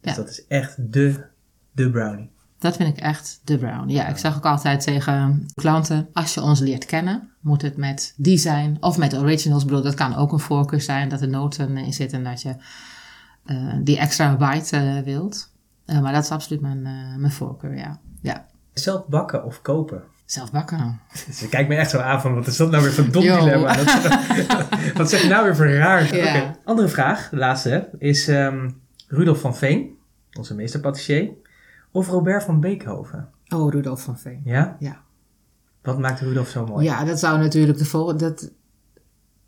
Dus 0.00 0.14
dat 0.14 0.28
is 0.28 0.46
echt 0.46 0.92
de, 0.92 1.24
de 1.72 1.90
brownie. 1.90 2.30
Dat 2.58 2.76
vind 2.76 2.96
ik 2.96 3.02
echt 3.02 3.40
de 3.44 3.58
brownie. 3.58 3.96
Ja, 3.96 4.08
ik 4.08 4.16
zeg 4.16 4.36
ook 4.36 4.44
altijd 4.44 4.80
tegen 4.80 5.46
klanten, 5.54 6.08
als 6.12 6.34
je 6.34 6.42
ons 6.42 6.60
leert 6.60 6.84
kennen, 6.84 7.30
moet 7.40 7.62
het 7.62 7.76
met 7.76 8.14
die 8.16 8.38
zijn 8.38 8.76
of 8.80 8.98
met 8.98 9.18
originals. 9.18 9.62
Ik 9.62 9.68
bedoel, 9.68 9.84
dat 9.84 9.94
kan 9.94 10.16
ook 10.16 10.32
een 10.32 10.38
voorkeur 10.38 10.80
zijn 10.80 11.08
dat 11.08 11.20
er 11.20 11.28
noten 11.28 11.76
in 11.76 11.92
zitten 11.92 12.18
en 12.18 12.24
dat 12.24 12.42
je 12.42 12.54
uh, 13.46 13.74
die 13.82 13.98
extra 13.98 14.36
bite 14.36 14.76
uh, 14.76 14.98
wilt. 14.98 15.52
Uh, 15.86 16.00
maar 16.00 16.12
dat 16.12 16.24
is 16.24 16.30
absoluut 16.30 16.60
mijn, 16.60 16.82
mijn 17.20 17.32
voorkeur, 17.32 17.76
ja. 17.76 18.00
ja. 18.22 18.46
Zelf 18.80 19.06
bakken 19.06 19.44
of 19.44 19.62
kopen? 19.62 20.02
Zelf 20.24 20.52
bakken. 20.52 21.00
Dus 21.26 21.42
ik 21.42 21.50
kijk 21.50 21.68
me 21.68 21.74
echt 21.74 21.90
zo 21.90 21.98
aan 21.98 22.20
van, 22.20 22.34
wat 22.34 22.46
is 22.46 22.56
dat 22.56 22.70
nou 22.70 22.82
weer 22.82 22.92
voor 22.92 23.10
dom 23.10 23.22
dilemma? 23.22 23.76
wat 24.96 25.10
zeg 25.10 25.22
je 25.22 25.28
nou 25.28 25.44
weer 25.44 25.56
voor 25.56 25.66
raar? 25.66 26.04
Okay. 26.04 26.56
Andere 26.64 26.88
vraag, 26.88 27.28
de 27.28 27.36
laatste, 27.36 27.88
is 27.98 28.28
um, 28.28 28.80
Rudolf 29.08 29.40
van 29.40 29.56
Veen, 29.56 29.96
onze 30.38 30.54
meester 30.54 30.80
patissier, 30.80 31.30
of 31.90 32.08
Robert 32.08 32.42
van 32.42 32.60
Beekhoven? 32.60 33.28
Oh, 33.48 33.72
Rudolf 33.72 34.02
van 34.02 34.18
Veen. 34.18 34.40
Ja? 34.44 34.76
Ja. 34.78 35.00
Wat 35.82 35.98
maakt 35.98 36.20
Rudolf 36.20 36.48
zo 36.48 36.66
mooi? 36.66 36.84
Ja, 36.84 37.04
dat 37.04 37.18
zou 37.18 37.38
natuurlijk 37.38 37.78
de 37.78 37.84
volgende. 37.84 38.34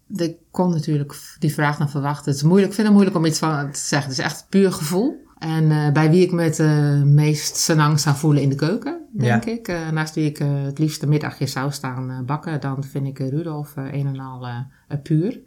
Dat, 0.06 0.28
ik 0.28 0.36
kon 0.50 0.70
natuurlijk 0.70 1.16
die 1.38 1.54
vraag 1.54 1.78
naar 1.78 1.90
verwachten. 1.90 2.24
Het 2.24 2.34
is 2.34 2.42
moeilijk, 2.42 2.68
ik 2.68 2.74
vind 2.74 2.86
het 2.86 2.96
moeilijk 2.96 3.16
om 3.16 3.24
iets 3.24 3.38
van 3.38 3.70
te 3.72 3.78
zeggen. 3.78 4.10
Het 4.10 4.18
is 4.18 4.24
echt 4.24 4.46
puur 4.48 4.72
gevoel. 4.72 5.26
En 5.38 5.64
uh, 5.64 5.92
bij 5.92 6.10
wie 6.10 6.24
ik 6.24 6.32
me 6.32 6.42
het 6.42 6.58
uh, 6.58 7.02
meest 7.02 7.56
senang 7.56 8.00
zou 8.00 8.16
voelen 8.16 8.42
in 8.42 8.48
de 8.48 8.54
keuken, 8.54 8.97
denk 9.12 9.44
ja. 9.44 9.52
ik. 9.52 9.68
Uh, 9.68 9.90
naast 9.90 10.14
wie 10.14 10.24
ik 10.24 10.38
het 10.38 10.78
liefst 10.78 11.02
een 11.02 11.08
middagje 11.08 11.46
zou 11.46 11.72
staan 11.72 12.22
bakken, 12.26 12.60
dan 12.60 12.84
vind 12.84 13.06
ik 13.06 13.18
Rudolf 13.18 13.76
een 13.76 14.06
en 14.06 14.20
al 14.20 14.46
puur. 15.02 15.40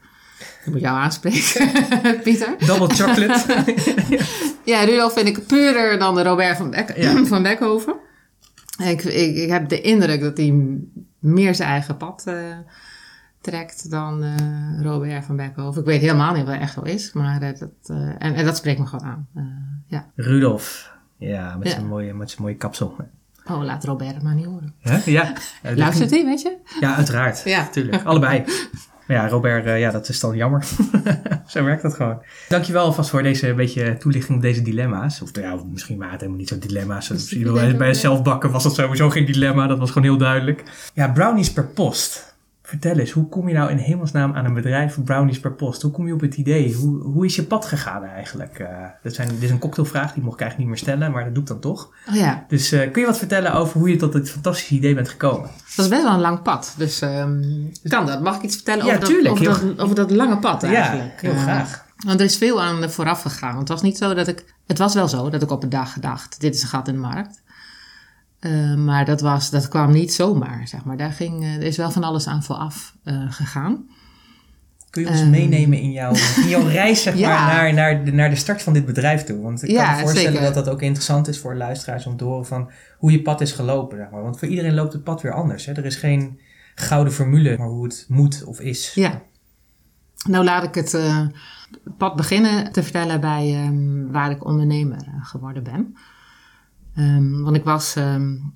Ik 0.65 0.71
moet 0.71 0.79
jou 0.79 0.97
aanspreken, 0.97 1.67
Pieter. 2.23 2.55
Double 2.65 2.95
chocolate. 2.95 3.63
ja, 4.71 4.83
Rudolf 4.83 5.13
vind 5.13 5.27
ik 5.27 5.45
puurder 5.47 5.99
dan 5.99 6.15
de 6.15 6.23
Robert 6.23 6.57
van, 6.57 6.69
Beck 6.69 6.95
ja. 6.95 7.25
van 7.25 7.43
Beckhoven. 7.43 7.95
Ik, 8.77 9.03
ik, 9.03 9.35
ik, 9.35 9.49
heb 9.49 9.69
de 9.69 9.81
indruk 9.81 10.21
dat 10.21 10.37
hij 10.37 10.79
meer 11.19 11.55
zijn 11.55 11.69
eigen 11.69 11.97
pad 11.97 12.23
trekt 13.41 13.91
dan 13.91 14.23
uh, 14.23 14.81
Robert 14.81 15.25
van 15.25 15.35
Beckhoven. 15.35 15.81
Ik 15.81 15.87
weet 15.87 16.01
helemaal 16.01 16.33
niet 16.33 16.45
wat 16.45 16.59
echt 16.59 16.75
wel 16.75 16.85
is, 16.85 17.13
maar 17.13 17.43
uh, 17.43 17.59
dat, 17.59 17.71
uh, 17.91 17.97
en, 17.97 18.33
en, 18.35 18.45
dat 18.45 18.57
spreekt 18.57 18.79
me 18.79 18.85
gewoon 18.85 19.05
aan. 19.05 19.27
ja. 19.87 20.11
Rudolf, 20.15 20.91
ja, 21.17 21.57
met 21.57 21.69
zijn 21.69 21.87
mooie, 21.87 22.13
met 22.13 22.29
zijn 22.29 22.41
mooie 22.41 22.55
kapsel. 22.55 22.95
Oh, 23.45 23.63
laat 23.63 23.83
Robert 23.83 24.13
het 24.13 24.23
maar 24.23 24.35
niet 24.35 24.45
horen. 24.45 24.73
Ja, 24.79 25.01
ja. 25.05 25.33
Luistert 25.75 26.09
hij, 26.09 26.25
weet 26.25 26.41
je? 26.41 26.57
Ja, 26.79 26.95
uiteraard. 26.95 27.41
Ja. 27.45 27.67
Tuurlijk, 27.67 28.03
allebei. 28.03 28.43
Maar 29.07 29.17
ja, 29.17 29.27
Robert, 29.27 29.65
ja, 29.79 29.91
dat 29.91 30.09
is 30.09 30.19
dan 30.19 30.35
jammer. 30.35 30.65
zo 31.47 31.63
werkt 31.63 31.81
dat 31.81 31.93
gewoon. 31.93 32.21
Dankjewel 32.49 32.85
alvast 32.85 33.09
voor 33.09 33.23
deze 33.23 33.53
beetje 33.53 33.97
toelichting 33.97 34.37
op 34.37 34.43
deze 34.43 34.61
dilemma's. 34.61 35.21
Of 35.21 35.29
ja, 35.33 35.55
misschien 35.71 35.97
waren 35.97 36.11
het 36.11 36.21
helemaal 36.21 36.39
niet 36.39 36.49
zo 36.49 36.59
dilemma's. 36.59 37.33
Bij, 37.53 37.75
bij 37.77 37.93
zelfbakken 37.93 38.51
was 38.51 38.63
dat 38.63 38.75
sowieso 38.75 39.09
geen 39.09 39.25
dilemma. 39.25 39.67
Dat 39.67 39.79
was 39.79 39.91
gewoon 39.91 40.07
heel 40.07 40.17
duidelijk. 40.17 40.63
Ja, 40.93 41.11
brownies 41.11 41.51
per 41.51 41.65
post. 41.67 42.30
Vertel 42.71 42.97
eens, 42.97 43.11
hoe 43.11 43.29
kom 43.29 43.47
je 43.47 43.53
nou 43.53 43.71
in 43.71 43.77
hemelsnaam 43.77 44.35
aan 44.35 44.45
een 44.45 44.53
bedrijf 44.53 44.93
voor 44.93 45.03
brownies 45.03 45.39
per 45.39 45.51
post? 45.51 45.81
Hoe 45.81 45.91
kom 45.91 46.07
je 46.07 46.13
op 46.13 46.21
het 46.21 46.35
idee? 46.35 46.73
Hoe, 46.73 47.01
hoe 47.01 47.25
is 47.25 47.35
je 47.35 47.43
pad 47.43 47.65
gegaan 47.65 48.03
eigenlijk? 48.03 48.59
Uh, 48.59 48.67
dat 49.03 49.13
zijn, 49.13 49.27
dit 49.27 49.41
is 49.41 49.49
een 49.49 49.59
cocktailvraag, 49.59 50.13
die 50.13 50.23
mocht 50.23 50.35
ik 50.35 50.41
eigenlijk 50.41 50.57
niet 50.57 50.67
meer 50.67 50.77
stellen, 50.77 51.11
maar 51.11 51.23
dat 51.23 51.33
doe 51.33 51.43
ik 51.43 51.49
dan 51.49 51.59
toch. 51.59 51.89
Oh 52.09 52.15
ja. 52.15 52.45
Dus 52.47 52.73
uh, 52.73 52.91
kun 52.91 53.01
je 53.01 53.07
wat 53.07 53.17
vertellen 53.17 53.53
over 53.53 53.79
hoe 53.79 53.89
je 53.89 53.95
tot 53.95 54.13
dit 54.13 54.29
fantastische 54.29 54.75
idee 54.75 54.95
bent 54.95 55.09
gekomen? 55.09 55.49
Dat 55.75 55.85
is 55.85 55.87
best 55.87 56.03
wel 56.03 56.13
een 56.13 56.19
lang 56.19 56.41
pad, 56.41 56.73
dus 56.77 57.01
um, 57.01 57.71
kan 57.83 58.05
dat? 58.05 58.21
Mag 58.21 58.35
ik 58.35 58.41
iets 58.41 58.55
vertellen 58.55 58.85
ja, 58.85 58.95
over, 58.95 59.07
tuurlijk, 59.07 59.43
dat, 59.43 59.47
over, 59.47 59.67
dat, 59.67 59.79
over 59.79 59.95
dat 59.95 60.11
lange 60.11 60.37
pad 60.37 60.63
eigenlijk? 60.63 61.21
Ja, 61.21 61.29
heel 61.29 61.39
graag. 61.39 61.85
Want 62.05 62.19
er 62.19 62.25
is 62.25 62.37
veel 62.37 62.61
aan 62.61 62.89
vooraf 62.89 63.21
gegaan. 63.21 63.55
Want 63.55 63.59
het 63.59 63.69
was 63.69 63.81
niet 63.81 63.97
zo 63.97 64.13
dat 64.13 64.27
ik... 64.27 64.45
Het 64.67 64.77
was 64.77 64.93
wel 64.93 65.07
zo 65.07 65.29
dat 65.29 65.41
ik 65.41 65.51
op 65.51 65.63
een 65.63 65.69
dag 65.69 65.93
gedacht, 65.93 66.39
dit 66.39 66.55
is 66.55 66.61
een 66.61 66.67
gat 66.67 66.87
in 66.87 66.93
de 66.93 66.99
markt. 66.99 67.41
Uh, 68.41 68.75
maar 68.75 69.05
dat, 69.05 69.21
was, 69.21 69.49
dat 69.49 69.67
kwam 69.67 69.91
niet 69.91 70.13
zomaar, 70.13 70.67
zeg 70.67 70.83
maar. 70.83 70.97
Daar 70.97 71.11
ging, 71.11 71.43
uh, 71.43 71.55
er 71.55 71.63
is 71.63 71.77
wel 71.77 71.91
van 71.91 72.03
alles 72.03 72.27
aan 72.27 72.43
vooraf 72.43 72.95
uh, 73.03 73.31
gegaan. 73.31 73.89
Kun 74.89 75.01
je 75.01 75.09
ons 75.09 75.21
um, 75.21 75.29
meenemen 75.29 75.79
in 75.79 75.91
jouw, 75.91 76.13
in 76.13 76.47
jouw 76.47 76.67
reis 76.67 77.03
zeg 77.03 77.15
ja. 77.17 77.45
maar, 77.45 77.53
naar, 77.55 77.73
naar, 77.73 78.05
de, 78.05 78.11
naar 78.11 78.29
de 78.29 78.35
start 78.35 78.63
van 78.63 78.73
dit 78.73 78.85
bedrijf 78.85 79.23
toe? 79.23 79.41
Want 79.41 79.63
ik 79.63 79.69
ja, 79.69 79.85
kan 79.85 79.95
me 79.95 80.01
voorstellen 80.01 80.31
zeker. 80.31 80.53
dat 80.53 80.65
dat 80.65 80.73
ook 80.73 80.81
interessant 80.81 81.27
is 81.27 81.39
voor 81.39 81.55
luisteraars 81.55 82.05
om 82.05 82.17
te 82.17 82.23
horen 82.23 82.45
van 82.45 82.71
hoe 82.97 83.11
je 83.11 83.21
pad 83.21 83.41
is 83.41 83.51
gelopen. 83.51 83.97
Zeg 83.97 84.09
maar. 84.09 84.21
Want 84.21 84.39
voor 84.39 84.47
iedereen 84.47 84.73
loopt 84.73 84.93
het 84.93 85.03
pad 85.03 85.21
weer 85.21 85.33
anders. 85.33 85.65
Hè? 85.65 85.73
Er 85.73 85.85
is 85.85 85.95
geen 85.95 86.39
gouden 86.75 87.13
formule 87.13 87.57
maar 87.57 87.67
hoe 87.67 87.83
het 87.83 88.05
moet 88.07 88.43
of 88.43 88.59
is. 88.59 88.93
Ja. 88.93 89.21
Nou 90.27 90.43
laat 90.43 90.63
ik 90.63 90.75
het 90.75 90.97
pad 91.97 92.15
beginnen 92.15 92.71
te 92.71 92.83
vertellen 92.83 93.21
bij 93.21 93.65
um, 93.65 94.11
waar 94.11 94.31
ik 94.31 94.45
ondernemer 94.45 95.05
geworden 95.21 95.63
ben. 95.63 95.95
Um, 96.97 97.43
want 97.43 97.55
ik 97.55 97.63
was 97.63 97.95
um, 97.95 98.53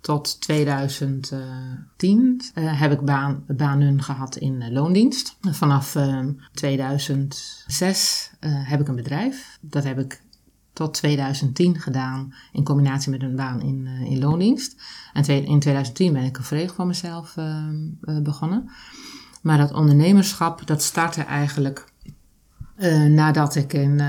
tot 0.00 0.40
2010 0.40 2.42
uh, 2.54 2.80
heb 2.80 2.92
ik 2.92 3.00
baan, 3.00 3.44
banen 3.46 4.02
gehad 4.02 4.36
in 4.36 4.60
uh, 4.60 4.70
loondienst. 4.70 5.36
Vanaf 5.40 5.94
um, 5.94 6.40
2006 6.52 8.30
uh, 8.40 8.68
heb 8.68 8.80
ik 8.80 8.88
een 8.88 8.96
bedrijf. 8.96 9.58
Dat 9.60 9.84
heb 9.84 9.98
ik 9.98 10.22
tot 10.72 10.94
2010 10.94 11.80
gedaan 11.80 12.34
in 12.52 12.64
combinatie 12.64 13.10
met 13.10 13.22
een 13.22 13.36
baan 13.36 13.60
in, 13.60 13.86
in 13.86 14.18
loondienst. 14.18 14.76
En 15.12 15.24
in 15.24 15.60
2010 15.60 16.12
ben 16.12 16.24
ik 16.24 16.36
een 16.36 16.44
volledig 16.44 16.74
voor 16.74 16.86
mezelf 16.86 17.34
begonnen. 18.00 18.70
Maar 19.42 19.58
dat 19.58 19.72
ondernemerschap, 19.72 20.66
dat 20.66 20.82
startte 20.82 21.22
eigenlijk 21.22 21.92
nadat 23.08 23.54
ik 23.54 23.72
in 23.72 24.00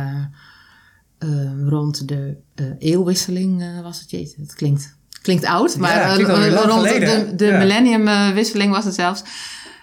rond 1.68 2.08
de 2.08 2.38
uh, 2.56 2.68
eeuwwisseling 2.80 3.62
uh, 3.62 3.82
was 3.82 4.00
het. 4.00 4.36
Het 4.38 4.54
klinkt, 4.56 4.96
klinkt 5.22 5.46
oud, 5.46 5.78
maar 5.78 5.96
ja, 5.96 6.14
klinkt 6.14 6.32
rond 6.32 6.88
geleden. 6.88 7.30
de, 7.30 7.36
de 7.36 7.46
ja. 7.46 7.58
millenniumwisseling 7.58 8.72
was 8.72 8.86
het 8.86 8.94
zelfs. 8.94 9.24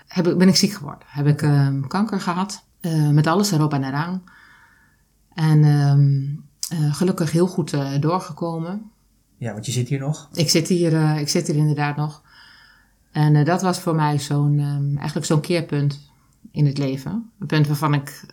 Heb 0.07 0.27
ik, 0.27 0.39
ben 0.39 0.49
ik 0.49 0.57
ziek 0.57 0.73
geworden. 0.73 1.07
Heb 1.07 1.27
ik 1.27 1.43
ehm, 1.43 1.81
kanker 1.81 2.21
gehad. 2.21 2.65
met 3.13 3.27
alles 3.27 3.51
erop 3.51 3.73
en 3.73 3.85
eraan. 3.85 4.23
En 5.35 5.65
ehm, 5.65 6.93
gelukkig 6.93 7.31
heel 7.31 7.47
goed 7.47 7.77
doorgekomen. 8.01 8.91
Ja, 9.39 9.53
want 9.53 9.67
je 9.67 9.73
zit 9.73 9.89
hier 9.89 9.99
nog. 9.99 10.29
Ik 10.33 10.51
zit 10.51 10.69
hier, 10.69 11.17
ik 11.19 11.29
zit 11.29 11.47
hier 11.47 11.57
inderdaad 11.57 11.97
nog. 11.97 12.23
En 13.13 13.45
dat 13.45 13.63
was 13.63 13.79
voor 13.79 13.95
mij 13.95 14.19
zo'n, 14.19 14.59
eigenlijk 14.97 15.27
zo'n 15.27 15.41
keerpunt 15.41 16.01
in 16.51 16.67
het 16.67 16.79
leven. 16.79 17.31
Een 17.39 17.47
punt 17.47 17.67
waarvan 17.67 17.95
ik 17.95 18.25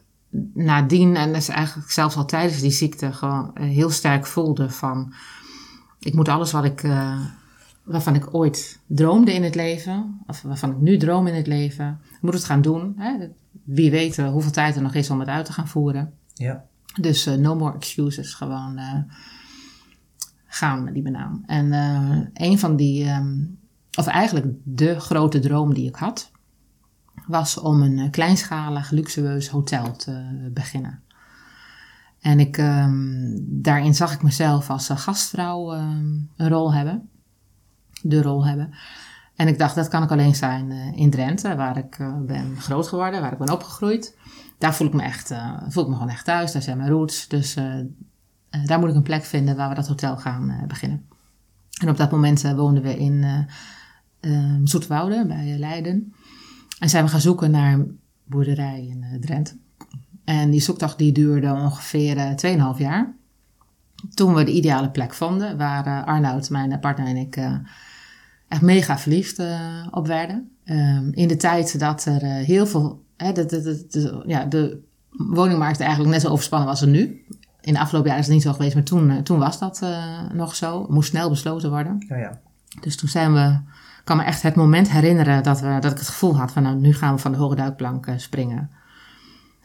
nadien, 0.53 1.15
en 1.15 1.27
dat 1.27 1.41
is 1.41 1.49
eigenlijk 1.49 1.91
zelfs 1.91 2.15
al 2.15 2.25
tijdens 2.25 2.61
die 2.61 2.71
ziekte, 2.71 3.13
gewoon 3.13 3.51
uh, 3.53 3.63
heel 3.63 3.89
sterk 3.89 4.25
voelde 4.25 4.69
van... 4.69 5.13
Ik 5.99 6.13
moet 6.13 6.27
alles 6.27 6.51
wat 6.51 6.63
ik, 6.63 6.83
uh, 6.83 7.19
waarvan 7.83 8.15
ik 8.15 8.33
ooit 8.33 8.79
droomde 8.87 9.33
in 9.33 9.43
het 9.43 9.55
leven, 9.55 10.21
of 10.27 10.41
waarvan 10.41 10.71
ik 10.71 10.79
nu 10.79 10.97
droom 10.97 11.27
in 11.27 11.33
het 11.33 11.47
leven, 11.47 11.99
moet 12.21 12.33
het 12.33 12.43
gaan 12.43 12.61
doen. 12.61 12.93
Hè? 12.97 13.27
Wie 13.63 13.91
weet 13.91 14.17
uh, 14.17 14.29
hoeveel 14.29 14.51
tijd 14.51 14.75
er 14.75 14.81
nog 14.81 14.93
is 14.93 15.09
om 15.09 15.19
het 15.19 15.29
uit 15.29 15.45
te 15.45 15.53
gaan 15.53 15.67
voeren. 15.67 16.13
Ja. 16.33 16.63
Dus 17.01 17.25
no 17.25 17.55
more 17.55 17.75
excuses, 17.75 18.33
gewoon 18.33 18.79
gaan 20.45 20.83
met 20.83 20.93
die 20.93 21.03
banaan. 21.03 21.43
En 21.45 21.71
een 22.33 22.59
van 22.59 22.75
die, 22.75 23.09
um, 23.09 23.57
of 23.97 24.07
eigenlijk 24.07 24.45
de 24.63 24.99
grote 24.99 25.39
droom 25.39 25.73
die 25.73 25.87
ik 25.87 25.95
had, 25.95 26.31
was 27.27 27.57
om 27.57 27.81
een 27.81 27.99
eh, 27.99 28.09
kleinschalig, 28.09 28.89
luxueus 28.89 29.47
hotel 29.47 29.95
te 29.95 30.49
beginnen. 30.53 31.01
En 32.21 32.39
ik, 32.39 32.57
um, 32.57 33.37
daarin 33.47 33.95
zag 33.95 34.13
ik 34.13 34.23
mezelf 34.23 34.69
als 34.69 34.89
gastvrouw 34.89 35.73
um, 35.73 36.29
een 36.35 36.49
rol 36.49 36.73
hebben. 36.73 37.09
De 38.01 38.21
rol 38.21 38.45
hebben. 38.45 38.73
En 39.35 39.47
ik 39.47 39.57
dacht, 39.57 39.75
dat 39.75 39.87
kan 39.87 40.03
ik 40.03 40.11
alleen 40.11 40.35
zijn 40.35 40.71
in 40.71 41.09
Drenthe, 41.09 41.55
waar 41.55 41.77
ik 41.77 41.97
ben 42.25 42.59
groot 42.59 42.87
geworden, 42.87 43.21
waar 43.21 43.31
ik 43.31 43.37
ben 43.37 43.51
opgegroeid. 43.51 44.17
Daar 44.57 44.75
voel 44.75 44.87
ik 44.87 44.93
me 44.93 45.01
echt, 45.01 45.33
voel 45.67 45.83
ik 45.83 45.89
me 45.89 45.95
gewoon 45.95 46.09
echt 46.09 46.25
thuis, 46.25 46.51
daar 46.51 46.61
zijn 46.61 46.77
mijn 46.77 46.89
roots. 46.89 47.27
Dus 47.27 47.53
daar 48.65 48.79
moet 48.79 48.89
ik 48.89 48.95
een 48.95 49.03
plek 49.03 49.23
vinden 49.23 49.55
waar 49.55 49.69
we 49.69 49.75
dat 49.75 49.87
hotel 49.87 50.17
gaan 50.17 50.63
beginnen. 50.67 51.05
En 51.81 51.89
op 51.89 51.97
dat 51.97 52.11
moment 52.11 52.41
woonden 52.41 52.83
we 52.83 52.97
in 52.97 53.47
Zoetwoude 54.63 55.25
bij 55.27 55.57
Leiden. 55.57 56.13
En 56.83 56.89
zijn 56.89 57.03
we 57.03 57.09
gaan 57.09 57.21
zoeken 57.21 57.51
naar 57.51 57.73
een 57.73 57.99
boerderij 58.23 58.87
in 58.87 59.05
uh, 59.13 59.19
Drenthe. 59.19 59.57
En 60.23 60.49
die 60.49 60.61
zoektocht 60.61 60.97
die 60.97 61.11
duurde 61.11 61.51
ongeveer 61.51 62.17
uh, 62.17 62.53
eh, 62.53 62.73
2,5 62.75 62.81
jaar. 62.81 63.13
Toen 64.13 64.33
we 64.33 64.43
de 64.43 64.51
ideale 64.51 64.89
plek 64.89 65.13
vonden, 65.13 65.57
waar 65.57 65.87
uh, 65.87 66.03
Arnoud, 66.05 66.49
mijn 66.49 66.79
partner 66.79 67.07
en 67.07 67.15
ik 67.15 67.37
echt 68.47 68.61
mega 68.61 68.97
verliefd 68.97 69.41
op 69.91 70.07
werden. 70.07 70.51
Um, 70.65 71.13
in 71.13 71.27
de 71.27 71.35
tijd 71.35 71.79
dat 71.79 72.05
er 72.05 72.21
heel 72.23 72.67
veel, 72.67 73.03
hè, 73.17 73.31
de, 73.31 73.45
de, 73.45 73.85
de, 73.89 74.23
ja, 74.25 74.45
de 74.45 74.81
woningmarkt 75.09 75.79
eigenlijk 75.79 76.11
net 76.11 76.21
zo 76.21 76.29
overspannen 76.29 76.67
was 76.67 76.81
als 76.81 76.89
nu. 76.89 77.25
In 77.61 77.73
de 77.73 77.79
afgelopen 77.79 78.09
jaren 78.09 78.23
is 78.23 78.27
het 78.27 78.35
niet 78.35 78.45
zo 78.45 78.53
geweest, 78.53 78.73
maar 78.73 78.83
toen, 78.83 79.23
toen 79.23 79.39
was 79.39 79.59
dat 79.59 79.85
nog 80.33 80.55
zo. 80.55 80.81
Het 80.81 80.89
moest 80.89 81.09
snel 81.09 81.29
besloten 81.29 81.69
worden. 81.69 82.05
Ja, 82.07 82.17
ja. 82.17 82.39
Dus 82.81 82.95
toen 82.95 83.09
zijn 83.09 83.33
we 83.33 83.57
kan 84.03 84.17
me 84.17 84.23
echt 84.23 84.41
het 84.41 84.55
moment 84.55 84.91
herinneren 84.91 85.43
dat, 85.43 85.59
we, 85.59 85.77
dat 85.79 85.91
ik 85.91 85.97
het 85.97 86.07
gevoel 86.07 86.37
had 86.37 86.51
van 86.51 86.63
nou, 86.63 86.75
nu 86.75 86.93
gaan 86.93 87.15
we 87.15 87.21
van 87.21 87.31
de 87.31 87.37
hoge 87.37 87.55
duikplank 87.55 88.07
uh, 88.07 88.13
springen. 88.17 88.69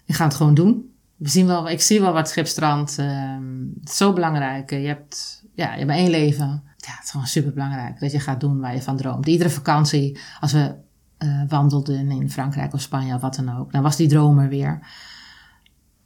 Ik 0.05 0.15
ga 0.15 0.25
het 0.25 0.35
gewoon 0.35 0.55
doen. 0.55 0.93
We 1.17 1.29
zien 1.29 1.47
wel, 1.47 1.69
ik 1.69 1.81
zie 1.81 2.01
wel 2.01 2.13
wat 2.13 2.29
schipstrand. 2.29 2.97
Uh, 3.01 3.37
het 3.81 3.89
is 3.89 3.97
zo 3.97 4.13
belangrijk. 4.13 4.71
Je 4.71 4.77
hebt, 4.77 5.45
ja, 5.55 5.73
je 5.73 5.79
hebt 5.79 5.91
één 5.91 6.11
leven. 6.11 6.63
Ja, 6.77 6.95
het 6.95 7.05
is 7.05 7.11
gewoon 7.11 7.27
super 7.27 7.53
belangrijk 7.53 8.01
dat 8.01 8.13
je 8.13 8.21
gaat 8.21 8.41
doen 8.41 8.61
waar 8.61 8.75
je 8.75 8.83
van 8.83 8.97
droomt. 8.97 9.27
Iedere 9.27 9.51
vakantie, 9.51 10.19
als 10.41 10.53
we 10.53 10.75
uh, 11.19 11.43
wandelden 11.49 12.11
in 12.11 12.31
Frankrijk 12.31 12.73
of 12.73 12.81
Spanje 12.81 13.15
of 13.15 13.21
wat 13.21 13.35
dan 13.35 13.59
ook, 13.59 13.73
dan 13.73 13.83
was 13.83 13.97
die 13.97 14.09
droom 14.09 14.39
er 14.39 14.49
weer. 14.49 14.87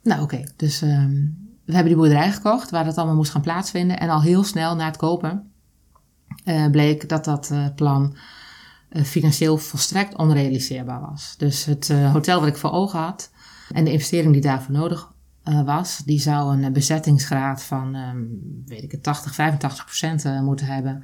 Nou, 0.03 0.21
oké. 0.21 0.43
Dus 0.55 0.81
um, 0.81 1.37
we 1.65 1.73
hebben 1.73 1.91
die 1.91 2.01
boerderij 2.01 2.31
gekocht 2.31 2.69
waar 2.69 2.83
dat 2.83 2.97
allemaal 2.97 3.15
moest 3.15 3.31
gaan 3.31 3.41
plaatsvinden. 3.41 3.99
En 3.99 4.09
al 4.09 4.21
heel 4.21 4.43
snel 4.43 4.75
na 4.75 4.85
het 4.85 4.97
kopen 4.97 5.52
uh, 6.45 6.69
bleek 6.69 7.09
dat 7.09 7.25
dat 7.25 7.49
uh, 7.51 7.67
plan 7.75 8.15
uh, 8.89 9.03
financieel 9.03 9.57
volstrekt 9.57 10.17
onrealiseerbaar 10.17 11.01
was. 11.01 11.35
Dus 11.37 11.65
het 11.65 11.87
hotel 12.11 12.39
wat 12.39 12.49
ik 12.49 12.57
voor 12.57 12.71
ogen 12.71 12.99
had 12.99 13.31
en 13.73 13.83
de 13.83 13.91
investering 13.91 14.33
die 14.33 14.41
daarvoor 14.41 14.73
nodig 14.73 15.11
was, 15.65 15.97
die 15.97 16.19
zou 16.19 16.63
een 16.63 16.73
bezettingsgraad 16.73 17.63
van, 17.63 17.95
um, 17.95 18.63
weet 18.65 18.83
ik 18.83 18.91
het, 18.91 19.03
80, 19.03 19.35
85 19.35 19.85
procent 19.85 20.41
moeten 20.41 20.65
hebben 20.65 21.03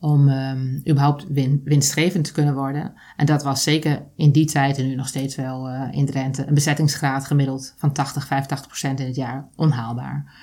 om 0.00 0.28
um, 0.28 0.82
überhaupt 0.88 1.26
win, 1.28 1.60
winstgevend 1.64 2.24
te 2.24 2.32
kunnen 2.32 2.54
worden. 2.54 2.94
En 3.16 3.26
dat 3.26 3.42
was 3.42 3.62
zeker 3.62 4.02
in 4.16 4.32
die 4.32 4.46
tijd 4.46 4.78
en 4.78 4.86
nu 4.86 4.94
nog 4.94 5.08
steeds 5.08 5.34
wel 5.34 5.70
uh, 5.70 5.88
in 5.90 6.06
Drenthe 6.06 6.46
een 6.46 6.54
bezettingsgraad 6.54 7.26
gemiddeld 7.26 7.74
van 7.76 7.92
80, 7.92 8.26
85 8.26 8.66
procent 8.66 9.00
in 9.00 9.06
het 9.06 9.16
jaar 9.16 9.48
onhaalbaar. 9.56 10.34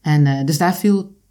En 0.00 0.46
dus 0.46 0.58
daar 0.58 0.74
viel 0.74 1.21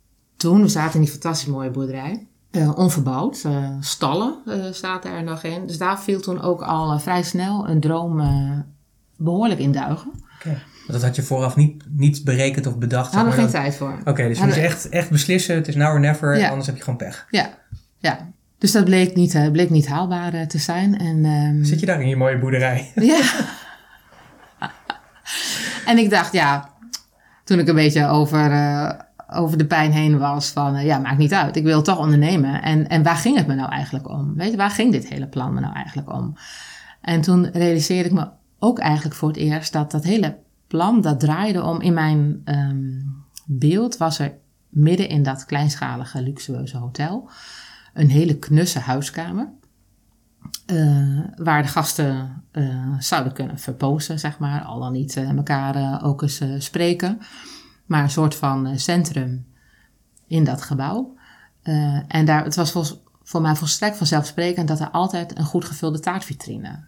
toen, 0.41 0.62
we 0.62 0.67
zaten 0.67 0.93
in 0.93 1.01
die 1.01 1.12
fantastisch 1.12 1.48
mooie 1.48 1.69
boerderij, 1.69 2.27
uh, 2.51 2.77
onverbouwd, 2.77 3.45
stallen 3.79 4.36
zaten 4.71 5.12
er 5.12 5.24
nog 5.24 5.43
in. 5.43 5.67
Dus 5.67 5.77
daar 5.77 6.01
viel 6.01 6.21
toen 6.21 6.41
ook 6.41 6.62
al 6.62 7.00
vrij 7.00 7.24
snel 7.24 7.69
een 7.69 7.79
droom 7.79 8.21
behoorlijk 9.17 9.60
in 9.60 9.71
duigen. 9.71 10.12
Okay. 10.39 10.57
Dat 10.88 11.01
had 11.01 11.15
je 11.15 11.24
vooraf 11.24 11.55
niet, 11.55 11.83
niet 11.89 12.24
berekend 12.24 12.67
of 12.67 12.77
bedacht. 12.77 13.13
Hadden 13.13 13.33
we 13.33 13.39
geen 13.39 13.50
tijd 13.50 13.75
voor. 13.75 14.00
Oké, 14.05 14.27
dus 14.27 14.38
je 14.38 14.45
moest 14.45 14.57
echt, 14.57 14.89
echt 14.89 15.10
beslissen. 15.10 15.55
Het 15.55 15.67
is 15.67 15.75
now 15.75 15.93
or 15.93 16.00
never, 16.00 16.50
anders 16.50 16.67
heb 16.67 16.75
je 16.75 16.83
gewoon 16.83 16.98
pech. 16.98 17.27
Ja, 17.29 17.50
ja. 17.98 18.31
Dus 18.62 18.71
dat 18.71 18.86
bleek 18.86 19.15
niet, 19.15 19.33
uh, 19.33 19.51
bleek 19.51 19.69
niet 19.69 19.88
haalbaar 19.88 20.33
uh, 20.33 20.41
te 20.41 20.57
zijn. 20.57 20.98
En, 20.98 21.25
um... 21.25 21.63
Zit 21.63 21.79
je 21.79 21.86
daar 21.86 22.01
in 22.01 22.07
je 22.07 22.15
mooie 22.15 22.39
boerderij? 22.39 22.91
Ja. 23.12 23.21
en 25.86 25.98
ik 25.98 26.10
dacht, 26.10 26.33
ja, 26.33 26.69
toen 27.43 27.60
ik 27.60 27.67
een 27.67 27.75
beetje 27.75 28.07
over, 28.07 28.51
uh, 28.51 28.91
over 29.33 29.57
de 29.57 29.65
pijn 29.65 29.91
heen 29.91 30.17
was 30.17 30.50
van, 30.50 30.85
ja, 30.85 30.97
maakt 30.97 31.17
niet 31.17 31.33
uit. 31.33 31.55
Ik 31.55 31.63
wil 31.63 31.81
toch 31.81 31.97
ondernemen. 32.00 32.61
En, 32.61 32.88
en 32.88 33.03
waar 33.03 33.15
ging 33.15 33.38
het 33.38 33.47
me 33.47 33.55
nou 33.55 33.69
eigenlijk 33.71 34.09
om? 34.09 34.35
Weet 34.35 34.51
je, 34.51 34.57
waar 34.57 34.71
ging 34.71 34.91
dit 34.91 35.07
hele 35.07 35.27
plan 35.27 35.53
me 35.53 35.59
nou 35.59 35.73
eigenlijk 35.73 36.13
om? 36.13 36.35
En 37.01 37.21
toen 37.21 37.50
realiseerde 37.51 38.09
ik 38.09 38.15
me 38.15 38.27
ook 38.59 38.79
eigenlijk 38.79 39.15
voor 39.15 39.27
het 39.27 39.38
eerst 39.38 39.73
dat 39.73 39.91
dat 39.91 40.03
hele 40.03 40.38
plan 40.67 41.01
dat 41.01 41.19
draaide 41.19 41.63
om 41.63 41.81
in 41.81 41.93
mijn 41.93 42.41
um, 42.45 43.23
beeld 43.45 43.97
was 43.97 44.19
er 44.19 44.33
midden 44.69 45.09
in 45.09 45.23
dat 45.23 45.45
kleinschalige 45.45 46.21
luxueuze 46.21 46.77
hotel 46.77 47.29
een 47.93 48.09
hele 48.09 48.38
knusse 48.38 48.79
huiskamer. 48.79 49.50
Uh, 50.71 51.19
waar 51.35 51.61
de 51.61 51.67
gasten 51.67 52.43
uh, 52.51 52.93
zouden 53.00 53.33
kunnen 53.33 53.59
verpozen, 53.59 54.19
zeg 54.19 54.39
maar. 54.39 54.61
Al 54.61 54.79
dan 54.79 54.91
niet 54.91 55.15
uh, 55.15 55.29
elkaar 55.29 56.03
ook 56.03 56.21
eens 56.21 56.41
spreken. 56.57 57.19
Maar 57.91 58.03
een 58.03 58.10
soort 58.10 58.36
van 58.36 58.79
centrum 58.79 59.45
in 60.27 60.43
dat 60.43 60.62
gebouw. 60.62 61.15
en 62.07 62.25
daar, 62.25 62.43
het 62.43 62.55
was 62.55 62.71
voor, 63.24 63.41
mij 63.41 63.55
volstrekt 63.55 63.98
vanzelfsprekend 63.98 64.67
dat 64.67 64.79
er 64.79 64.89
altijd 64.89 65.38
een 65.38 65.45
goed 65.45 65.65
gevulde 65.65 66.00
taartvitrine 66.00 66.88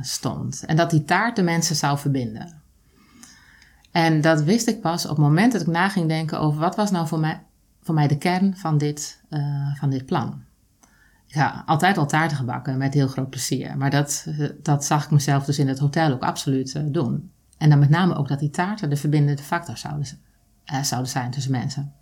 stond. 0.00 0.64
En 0.64 0.76
dat 0.76 0.90
die 0.90 1.04
taart 1.04 1.36
de 1.36 1.42
mensen 1.42 1.76
zou 1.76 1.98
verbinden. 1.98 2.62
En 3.90 4.20
dat 4.20 4.42
wist 4.42 4.68
ik 4.68 4.80
pas 4.80 5.04
op 5.04 5.10
het 5.10 5.18
moment 5.18 5.52
dat 5.52 5.60
ik 5.60 5.66
na 5.66 5.88
ging 5.88 6.08
denken 6.08 6.40
over 6.40 6.60
wat 6.60 6.76
was 6.76 6.90
nou 6.90 7.06
voor 7.06 7.20
mij, 7.20 7.42
voor 7.82 7.94
mij 7.94 8.08
de 8.08 8.18
kern 8.18 8.56
van 8.56 8.78
dit, 8.78 9.20
van 9.74 9.90
dit 9.90 10.06
plan. 10.06 10.42
Ja, 11.26 11.62
altijd 11.66 11.98
al 11.98 12.06
taarten 12.06 12.36
gebakken 12.36 12.78
met 12.78 12.94
heel 12.94 13.08
groot 13.08 13.30
plezier. 13.30 13.76
Maar 13.76 13.90
dat, 13.90 14.26
dat 14.62 14.84
zag 14.84 15.04
ik 15.04 15.10
mezelf 15.10 15.44
dus 15.44 15.58
in 15.58 15.68
het 15.68 15.78
hotel 15.78 16.12
ook 16.12 16.22
absoluut 16.22 16.82
doen. 16.92 17.30
En 17.62 17.70
dan 17.70 17.78
met 17.78 17.90
name 17.90 18.14
ook 18.14 18.28
dat 18.28 18.38
die 18.38 18.50
taarten 18.50 18.90
de 18.90 18.96
verbindende 18.96 19.42
factor 19.42 19.76
zouden, 19.76 20.06
uh, 20.72 20.82
zouden 20.82 21.10
zijn 21.10 21.30
tussen 21.30 21.52
mensen. 21.52 21.92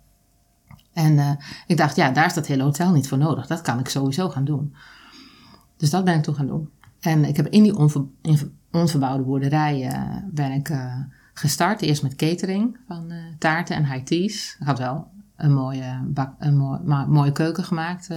En 0.93 1.37
ik 1.67 1.77
dacht, 1.77 1.95
ja, 1.95 2.11
daar 2.11 2.25
is 2.25 2.33
dat 2.33 2.47
hele 2.47 2.63
hotel 2.63 2.91
niet 2.91 3.07
voor 3.07 3.17
nodig. 3.17 3.47
Dat 3.47 3.61
kan 3.61 3.79
ik 3.79 3.89
sowieso 3.89 4.29
gaan 4.29 4.45
doen. 4.45 4.75
Dus 5.77 5.89
dat 5.89 6.03
ben 6.03 6.15
ik 6.15 6.23
toen 6.23 6.35
gaan 6.35 6.47
doen. 6.47 6.69
En 6.99 7.25
ik 7.25 7.35
heb 7.37 7.47
in 7.47 7.63
die 7.63 7.77
onver, 7.77 8.05
onverbouwde 8.71 9.23
boerderij 9.23 9.91
ben 10.31 10.51
ik 10.51 10.71
gestart. 11.33 11.81
Eerst 11.81 12.03
met 12.03 12.15
catering 12.15 12.77
van 12.87 13.11
taarten 13.37 13.75
en 13.75 13.85
high 13.85 14.03
teas. 14.03 14.55
Ik 14.59 14.65
had 14.65 14.79
wel 14.79 15.07
een 15.35 15.53
mooie, 15.53 16.01
bak, 16.07 16.33
een 16.39 16.57
mooi, 16.57 16.79
mooie 17.07 17.31
keuken 17.31 17.63
gemaakt 17.63 18.09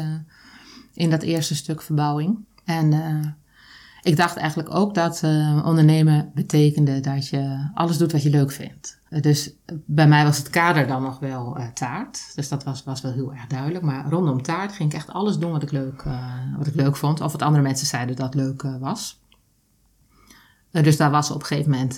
in 0.92 1.10
dat 1.10 1.22
eerste 1.22 1.54
stuk 1.54 1.82
verbouwing. 1.82 2.38
En 2.64 2.92
ik 4.04 4.16
dacht 4.16 4.37
eigenlijk 4.37 4.75
ook 4.75 4.95
dat 4.95 5.23
ondernemen 5.64 6.30
betekende 6.34 7.00
dat 7.00 7.28
je 7.28 7.71
alles 7.75 7.99
doet 7.99 8.12
wat 8.12 8.23
je 8.23 8.30
leuk 8.30 8.52
vindt. 8.52 8.99
dus 9.21 9.52
bij 9.69 10.08
mij 10.08 10.25
was 10.25 10.38
het 10.38 10.50
kader 10.50 10.86
dan 10.86 11.02
nog 11.02 11.19
wel 11.19 11.56
taart. 11.75 12.32
Dus 12.34 12.49
dat 12.49 12.64
was, 12.64 12.84
was 12.84 13.00
wel 13.00 13.12
heel 13.12 13.32
erg 13.32 13.47
duidelijk. 13.47 13.84
Maar 13.84 14.08
rondom 14.08 14.43
taart 14.43 14.73
ging 14.73 14.90
ik 14.93 14.97
echt 14.97 15.12
alles 15.12 15.38
doen 15.38 15.50
wat 15.50 15.62
ik 15.62 15.71
leuk, 15.71 16.04
wat 16.56 16.67
ik 16.67 16.75
leuk 16.75 16.97
vond. 16.97 17.21
Of 17.21 17.32
wat 17.32 17.43
andere 17.43 17.62
mensen 17.62 17.86
zeiden 17.86 18.17
dat 18.17 18.34
leuk 18.34 18.62
was. 18.80 19.21
dus 20.71 20.97
daar 20.97 21.10
was 21.10 21.30
op 21.30 21.40
een 21.40 21.47
gegeven 21.47 21.71
moment 21.71 21.97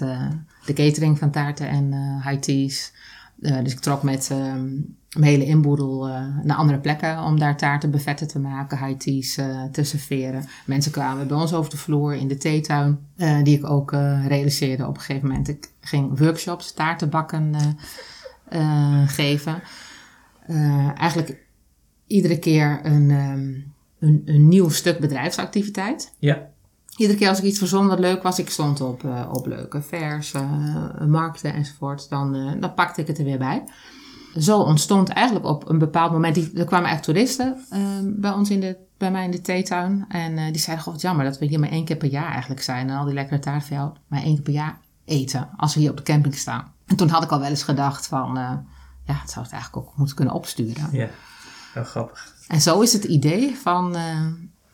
de 0.66 0.72
catering 0.72 1.18
van 1.18 1.30
taarten 1.30 1.68
en 1.68 1.92
high 2.22 2.40
teas. 2.40 2.92
Dus 3.36 3.72
ik 3.72 3.80
trok 3.80 4.02
met 4.02 4.30
uh, 4.32 4.54
mijn 5.16 5.32
hele 5.32 5.44
inboedel 5.44 6.08
uh, 6.08 6.14
naar 6.42 6.56
andere 6.56 6.78
plekken 6.78 7.22
om 7.22 7.38
daar 7.38 7.56
taarten 7.56 7.90
bevetten 7.90 8.28
te 8.28 8.38
maken, 8.38 8.86
high 8.86 8.98
teas 8.98 9.34
te 9.72 9.84
serveren. 9.84 10.44
Mensen 10.66 10.92
kwamen 10.92 11.28
bij 11.28 11.36
ons 11.36 11.52
over 11.52 11.70
de 11.70 11.76
vloer 11.76 12.14
in 12.14 12.28
de 12.28 12.36
theetuin, 12.36 12.98
die 13.42 13.58
ik 13.58 13.70
ook 13.70 13.90
realiseerde 14.26 14.86
op 14.86 14.94
een 14.94 15.02
gegeven 15.02 15.28
moment. 15.28 15.48
Ik 15.48 15.70
ging 15.80 16.18
workshops, 16.18 16.72
taarten 16.72 17.10
bakken 17.10 17.54
geven. 19.06 19.62
eigenlijk 20.94 21.44
iedere 22.06 22.38
keer 22.38 22.80
een, 22.82 23.10
um, 23.10 23.72
een, 23.98 24.22
een 24.24 24.48
nieuw 24.48 24.68
stuk 24.68 24.98
bedrijfsactiviteit. 24.98 26.14
Ja. 26.18 26.48
Iedere 26.96 27.18
keer 27.18 27.28
als 27.28 27.38
ik 27.38 27.44
iets 27.44 27.58
verzon 27.58 27.86
wat 27.86 27.98
leuk 27.98 28.22
was, 28.22 28.38
ik 28.38 28.50
stond 28.50 28.80
op, 28.80 29.04
op 29.32 29.46
leuke 29.46 29.82
vers, 29.82 30.32
markten 31.06 31.54
enzovoort, 31.54 32.08
dan, 32.08 32.56
dan 32.60 32.74
pakte 32.74 33.00
ik 33.00 33.06
het 33.06 33.18
er 33.18 33.24
weer 33.24 33.38
bij. 33.38 33.64
Zo 34.38 34.60
ontstond 34.60 35.08
eigenlijk 35.08 35.46
op 35.46 35.68
een 35.68 35.78
bepaald 35.78 36.12
moment, 36.12 36.34
die, 36.34 36.52
er 36.54 36.64
kwamen 36.64 36.90
echt 36.90 37.02
toeristen 37.02 37.64
ehm, 37.70 38.04
bij 38.20 38.30
ons 38.30 38.50
in 38.50 38.60
de, 38.60 38.76
bij 38.98 39.10
mij 39.10 39.24
in 39.24 39.30
de 39.30 39.40
theetuin. 39.40 40.04
En 40.08 40.52
die 40.52 40.60
zeiden, 40.60 40.84
god 40.84 41.00
jammer 41.00 41.24
dat 41.24 41.38
we 41.38 41.46
hier 41.46 41.60
maar 41.60 41.68
één 41.68 41.84
keer 41.84 41.96
per 41.96 42.08
jaar 42.08 42.30
eigenlijk 42.30 42.62
zijn. 42.62 42.88
En 42.90 42.96
al 42.96 43.04
die 43.04 43.14
lekkere 43.14 43.38
taart 43.38 43.70
maar 44.06 44.22
één 44.22 44.34
keer 44.34 44.42
per 44.42 44.52
jaar 44.52 44.78
eten, 45.04 45.48
als 45.56 45.74
we 45.74 45.80
hier 45.80 45.90
op 45.90 45.96
de 45.96 46.02
camping 46.02 46.34
staan. 46.34 46.72
En 46.86 46.96
toen 46.96 47.08
had 47.08 47.22
ik 47.22 47.30
al 47.30 47.40
wel 47.40 47.48
eens 47.48 47.62
gedacht 47.62 48.06
van, 48.06 48.34
ja, 49.04 49.14
het 49.20 49.30
zou 49.30 49.44
het 49.44 49.54
eigenlijk 49.54 49.86
ook 49.86 49.96
moeten 49.96 50.16
kunnen 50.16 50.34
opsturen. 50.34 50.88
Ja, 50.92 51.08
heel 51.72 51.84
grappig. 51.84 52.34
En 52.48 52.60
zo 52.60 52.80
is 52.80 52.92
het 52.92 53.04
idee 53.04 53.56
van 53.56 53.96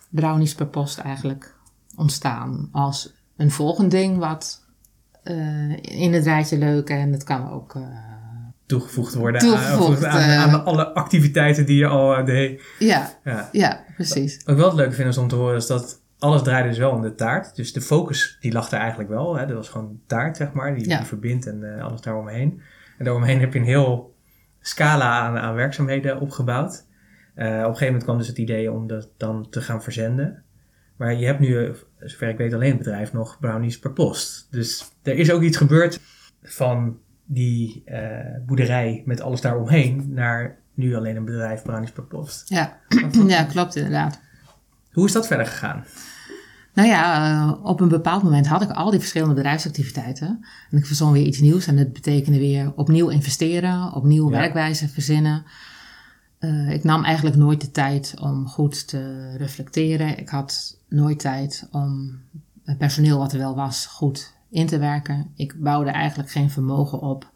brownies 0.08 0.54
per 0.54 0.66
post 0.66 0.98
eigenlijk 0.98 1.56
ontstaan 1.96 2.68
als 2.72 3.12
een 3.36 3.50
volgend 3.50 3.90
ding 3.90 4.18
wat 4.18 4.64
in 5.80 6.12
het 6.12 6.24
rijtje 6.24 6.58
leuk 6.58 6.90
en 6.90 7.12
het 7.12 7.24
kan 7.24 7.50
ook 7.50 7.76
toegevoegd 8.72 9.14
worden 9.14 9.40
toegevoegd, 9.40 10.04
aan, 10.04 10.20
aan, 10.20 10.50
aan, 10.50 10.64
alle 10.64 10.94
activiteiten 10.94 11.66
die 11.66 11.76
je 11.76 11.86
al 11.86 12.24
deed. 12.24 12.62
Ja, 12.78 13.18
ja, 13.24 13.48
ja. 13.52 13.84
precies. 13.94 14.36
Wat 14.36 14.54
ik 14.54 14.60
wel 14.60 14.68
het 14.68 14.76
leuke 14.76 14.94
vind 14.94 15.18
om 15.18 15.28
te 15.28 15.34
horen 15.34 15.56
is 15.56 15.66
dat 15.66 16.02
alles 16.18 16.42
draaide 16.42 16.68
dus 16.68 16.78
wel 16.78 16.90
om 16.90 17.02
de 17.02 17.14
taart. 17.14 17.56
Dus 17.56 17.72
de 17.72 17.80
focus 17.80 18.36
die 18.40 18.52
lag 18.52 18.70
er 18.70 18.78
eigenlijk 18.78 19.08
wel. 19.08 19.36
Hè. 19.36 19.46
Dat 19.46 19.56
was 19.56 19.68
gewoon 19.68 20.00
taart, 20.06 20.36
zeg 20.36 20.52
maar, 20.52 20.74
die, 20.74 20.88
ja. 20.88 20.96
die 20.96 21.06
verbindt 21.06 21.46
en 21.46 21.60
uh, 21.62 21.84
alles 21.84 22.00
daaromheen. 22.00 22.60
En 22.98 23.04
daaromheen 23.04 23.40
heb 23.40 23.52
je 23.52 23.58
een 23.58 23.64
heel 23.64 24.14
scala 24.60 25.20
aan, 25.20 25.38
aan 25.38 25.54
werkzaamheden 25.54 26.20
opgebouwd. 26.20 26.72
op 27.34 27.42
een 27.42 27.64
gegeven 27.64 27.86
moment 27.86 28.04
kwam 28.04 28.18
dus 28.18 28.26
het 28.26 28.38
idee 28.38 28.72
om 28.72 28.86
dat 28.86 29.10
dan 29.16 29.46
te 29.50 29.60
gaan 29.60 29.82
verzenden. 29.82 30.42
Maar 30.96 31.14
je 31.14 31.26
hebt 31.26 31.40
nu, 31.40 31.74
zover 31.98 32.28
ik 32.28 32.36
weet, 32.36 32.52
alleen 32.52 32.68
het 32.68 32.78
bedrijf 32.78 33.12
nog 33.12 33.38
brownies 33.40 33.78
per 33.78 33.92
post. 33.92 34.46
Dus 34.50 34.92
er 35.02 35.14
is 35.14 35.32
ook 35.32 35.42
iets 35.42 35.56
gebeurd 35.56 36.00
van 36.42 36.98
die 37.24 37.82
uh, 37.86 37.98
boerderij 38.46 39.02
met 39.06 39.20
alles 39.20 39.40
daaromheen 39.40 40.06
naar 40.08 40.58
nu 40.74 40.96
alleen 40.96 41.16
een 41.16 41.24
bedrijf 41.24 41.62
brownies 41.62 41.92
per 41.92 42.04
post. 42.04 42.48
Ja, 42.48 42.78
ja 43.26 43.44
klopt 43.44 43.76
inderdaad. 43.76 44.20
Hoe 44.92 45.06
is 45.06 45.12
dat 45.12 45.26
verder 45.26 45.46
gegaan? 45.46 45.84
Nou 46.74 46.88
ja, 46.88 47.30
uh, 47.30 47.64
op 47.64 47.80
een 47.80 47.88
bepaald 47.88 48.22
moment 48.22 48.46
had 48.46 48.62
ik 48.62 48.70
al 48.70 48.90
die 48.90 49.00
verschillende 49.00 49.34
bedrijfsactiviteiten. 49.34 50.46
En 50.70 50.78
ik 50.78 50.86
verzon 50.86 51.12
weer 51.12 51.26
iets 51.26 51.40
nieuws. 51.40 51.66
En 51.66 51.76
dat 51.76 51.92
betekende 51.92 52.38
weer 52.38 52.72
opnieuw 52.76 53.08
investeren, 53.08 53.92
opnieuw 53.92 54.30
ja. 54.30 54.38
werkwijze 54.38 54.88
verzinnen. 54.88 55.44
Uh, 56.40 56.70
ik 56.70 56.84
nam 56.84 57.04
eigenlijk 57.04 57.36
nooit 57.36 57.60
de 57.60 57.70
tijd 57.70 58.14
om 58.20 58.48
goed 58.48 58.88
te 58.88 59.32
reflecteren. 59.36 60.18
Ik 60.18 60.28
had 60.28 60.78
nooit 60.88 61.18
tijd 61.18 61.68
om 61.70 62.20
het 62.64 62.78
personeel 62.78 63.18
wat 63.18 63.32
er 63.32 63.38
wel 63.38 63.54
was 63.54 63.86
goed 63.86 64.34
in 64.52 64.66
te 64.66 64.78
werken. 64.78 65.32
Ik 65.34 65.54
bouwde 65.60 65.90
eigenlijk 65.90 66.30
geen 66.30 66.50
vermogen 66.50 67.00
op. 67.00 67.30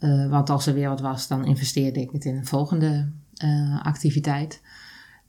Uh, 0.00 0.30
want 0.30 0.50
als 0.50 0.66
er 0.66 0.74
weer 0.74 0.88
wat 0.88 1.00
was, 1.00 1.28
dan 1.28 1.44
investeerde 1.44 2.00
ik 2.00 2.10
het 2.10 2.24
in 2.24 2.36
een 2.36 2.46
volgende 2.46 3.10
uh, 3.44 3.84
activiteit. 3.84 4.62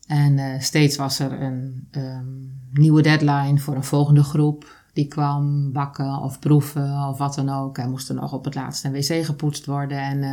En 0.08 0.62
steeds 0.62 0.95
was 0.95 1.19
er 1.19 1.41
een 1.41 1.88
um, 1.91 2.60
nieuwe 2.71 3.02
deadline 3.02 3.58
voor 3.58 3.76
een 3.76 3.84
volgende 3.84 4.24
groep. 4.24 4.84
Die 4.93 5.08
kwam 5.08 5.71
bakken 5.71 6.17
of 6.17 6.39
proeven 6.39 7.08
of 7.08 7.17
wat 7.17 7.36
dan 7.36 7.50
ook. 7.50 7.78
En 7.78 7.89
moest 7.89 8.10
er 8.10 8.15
nog 8.15 8.34
op 8.34 8.45
het 8.45 8.56
laatste 8.56 8.88
een 8.88 8.93
wc 8.93 9.26
gepoetst 9.26 9.65
worden. 9.65 9.98
En 9.98 10.24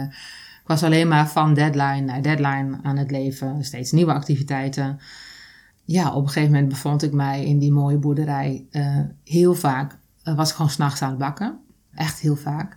ik 0.60 0.66
was 0.66 0.82
alleen 0.82 1.08
maar 1.08 1.28
van 1.28 1.54
deadline 1.54 2.00
naar 2.00 2.22
deadline 2.22 2.78
aan 2.82 2.96
het 2.96 3.10
leven. 3.10 3.64
Steeds 3.64 3.92
nieuwe 3.92 4.12
activiteiten. 4.12 4.98
Ja, 5.84 6.14
op 6.14 6.22
een 6.22 6.30
gegeven 6.30 6.52
moment 6.52 6.68
bevond 6.68 7.02
ik 7.02 7.12
mij 7.12 7.44
in 7.44 7.58
die 7.58 7.72
mooie 7.72 7.98
boerderij. 7.98 8.66
Heel 9.24 9.54
vaak 9.54 9.98
was 10.22 10.48
ik 10.48 10.54
gewoon 10.54 10.70
s'nachts 10.70 11.02
aan 11.02 11.08
het 11.08 11.18
bakken. 11.18 11.58
Echt 11.94 12.18
heel 12.18 12.36
vaak. 12.36 12.76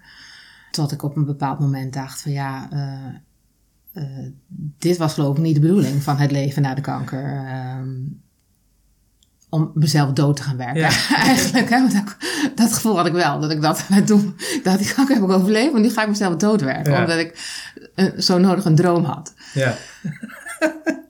Tot 0.72 0.92
ik 0.92 1.04
op 1.04 1.16
een 1.16 1.26
bepaald 1.26 1.60
moment 1.60 1.94
dacht 1.94 2.22
van 2.22 2.32
ja, 2.32 2.70
uh, 2.74 4.28
dit 4.80 4.98
was 4.98 5.14
geloof 5.14 5.38
ik 5.38 5.44
niet 5.44 5.56
de 5.56 5.62
bedoeling 5.62 6.04
van 6.04 6.18
het 6.18 6.32
leven 6.32 6.62
na 6.62 6.74
de 6.74 6.82
kanker. 6.82 7.46
Ehm, 7.48 7.94
om 9.50 9.72
mezelf 9.74 10.14
dood 10.14 10.36
te 10.36 10.44
gaan 10.44 10.58
werken. 10.58 10.82
Eigenlijk, 11.16 11.70
hè, 11.70 11.88
dat, 11.88 12.16
dat, 12.56 12.74
gevoel 12.74 12.98
had 12.98 13.06
ik 13.06 13.14
wel. 13.14 13.40
Dat 13.40 13.52
ik 13.52 13.62
dat 13.62 13.86
toen, 14.06 14.36
dat 14.64 14.78
die 14.78 14.94
kanker 14.94 15.16
heb 15.16 15.24
ik 15.24 15.30
overleefd, 15.30 15.72
maar 15.72 15.82
nu 15.82 15.90
ga 15.90 16.02
ik 16.02 16.08
mezelf 16.08 16.36
doodwerken. 16.36 16.98
Omdat 16.98 17.20
ik 17.20 17.60
zo 18.18 18.38
nodig 18.38 18.66
een 18.66 18.76
droom 18.76 19.04
had. 19.04 19.34
Ja. 19.54 19.76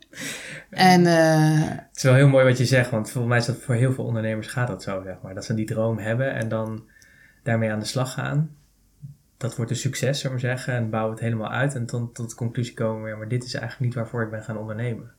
en, 0.76 1.02
uh, 1.02 1.70
het 1.70 1.96
is 1.96 2.04
wel 2.04 2.14
heel 2.14 2.28
mooi 2.28 2.46
wat 2.46 2.58
je 2.58 2.66
zegt, 2.66 2.90
want 2.90 3.10
volgens 3.10 3.34
mij 3.34 3.42
is 3.42 3.46
dat 3.46 3.66
voor 3.66 3.76
heel 3.76 3.94
veel 3.94 4.04
ondernemers 4.04 4.48
gaat 4.48 4.68
dat 4.68 4.84
zo, 4.84 5.02
zeg 5.04 5.16
maar. 5.22 5.34
Dat 5.34 5.46
ze 5.46 5.54
die 5.54 5.66
droom 5.66 5.98
hebben 5.98 6.34
en 6.34 6.50
dan 6.50 6.84
daarmee 7.44 7.72
aan 7.72 7.80
de 7.80 7.86
slag 7.86 8.14
gaan. 8.14 8.50
Dat 9.38 9.56
wordt 9.56 9.72
een 9.72 9.78
succes, 9.78 10.20
zullen 10.20 10.36
we 10.36 10.42
zeggen, 10.42 10.74
en 10.74 10.90
bouwen 10.90 11.14
het 11.14 11.24
helemaal 11.24 11.52
uit 11.52 11.76
en 11.76 11.86
tot, 11.86 12.16
tot 12.16 12.30
de 12.30 12.36
conclusie 12.36 12.74
komen, 12.74 13.10
ja, 13.10 13.16
maar 13.16 13.28
dit 13.28 13.44
is 13.44 13.54
eigenlijk 13.54 13.86
niet 13.86 13.96
waarvoor 13.96 14.24
ik 14.24 14.30
ben 14.30 14.44
gaan 14.44 14.58
ondernemen. 14.58 15.12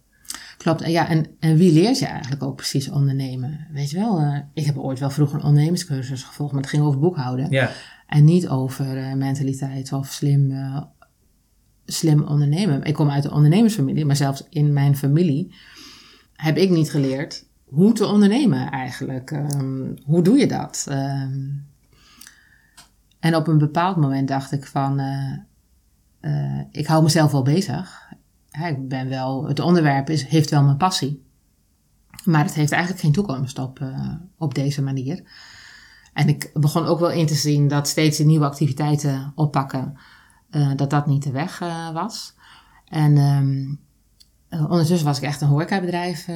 Klopt, 0.59 0.87
ja, 0.87 1.09
en, 1.09 1.27
en 1.41 1.57
wie 1.57 1.73
leert 1.73 1.99
je 1.99 2.07
eigenlijk 2.07 2.43
ook 2.43 2.57
precies 2.57 2.91
ondernemen? 2.91 3.67
Weet 3.73 3.91
je 3.91 3.99
wel, 3.99 4.21
uh, 4.21 4.39
ik 4.55 4.65
heb 4.65 4.79
ooit 4.79 4.99
wel 4.99 5.11
vroeger 5.11 5.39
een 5.39 5.45
ondernemerscursus 5.45 6.23
gevolgd, 6.23 6.53
maar 6.53 6.63
het 6.63 6.71
ging 6.71 6.83
over 6.83 7.01
boekhouden. 7.01 7.51
Ja. 7.51 7.71
En 8.07 8.25
niet 8.25 8.49
over 8.49 8.97
uh, 8.97 9.15
mentaliteit 9.15 9.93
of 9.93 10.07
slim, 10.07 10.53
slim 11.87 12.23
ondernemen. 12.23 12.83
Ik 12.83 12.95
kom 12.95 13.11
uit 13.11 13.25
een 13.25 13.33
ondernemersfamilie, 13.33 14.05
maar 14.05 14.17
zelfs 14.17 14.47
in 14.49 14.73
mijn 14.73 14.97
familie 14.97 15.55
heb 16.33 16.57
ik 16.57 16.71
niet 16.71 16.91
geleerd 16.91 17.45
hoe 17.65 17.93
te 17.93 18.07
ondernemen 18.07 18.71
eigenlijk. 18.71 19.31
Um, 19.31 19.95
hoe 20.05 20.23
doe 20.23 20.39
je 20.39 20.47
dat? 20.47 20.87
Um, 20.91 21.67
en 23.21 23.37
op 23.37 23.47
een 23.47 23.59
bepaald 23.59 23.97
moment 23.97 24.29
dacht 24.29 24.53
ik 24.53 24.67
van, 24.67 25.01
ik 26.71 26.87
hou 26.87 27.03
mezelf 27.03 27.33
wel 27.33 27.43
bezig 27.43 28.07
ik 28.65 28.89
ben 28.89 29.09
wel, 29.09 29.45
het 29.45 29.61
onderwerp 29.61 30.11
is, 30.11 30.25
heeft 30.25 30.51
wel 30.51 30.63
mijn 30.63 30.77
passie. 30.77 31.25
Maar 32.25 32.45
het 32.45 32.55
heeft 32.55 32.73
eigenlijk 32.73 33.03
geen 33.03 33.13
toekomst 33.13 33.59
op, 33.59 33.79
uh, 33.81 34.15
op 34.39 34.55
deze 34.55 34.83
manier. 34.83 35.23
En 36.13 36.29
ik 36.29 36.51
begon 36.55 36.85
ook 36.85 36.99
wel 36.99 37.11
in 37.11 37.27
te 37.27 37.35
zien 37.35 37.69
dat 37.69 37.89
steeds 37.89 38.19
nieuwe 38.19 38.45
activiteiten 38.45 39.33
oppakken, 39.35 39.99
dat 40.77 40.91
dat 40.91 41.07
niet 41.07 41.23
de 41.23 41.31
weg 41.31 41.61
uh, 41.61 41.93
was. 41.93 42.35
En 42.89 43.17
um, 43.17 43.81
ondertussen 44.51 45.07
was 45.07 45.17
ik 45.17 45.25
echt 45.25 45.41
een 45.41 45.49
horecabedrijf 45.49 46.29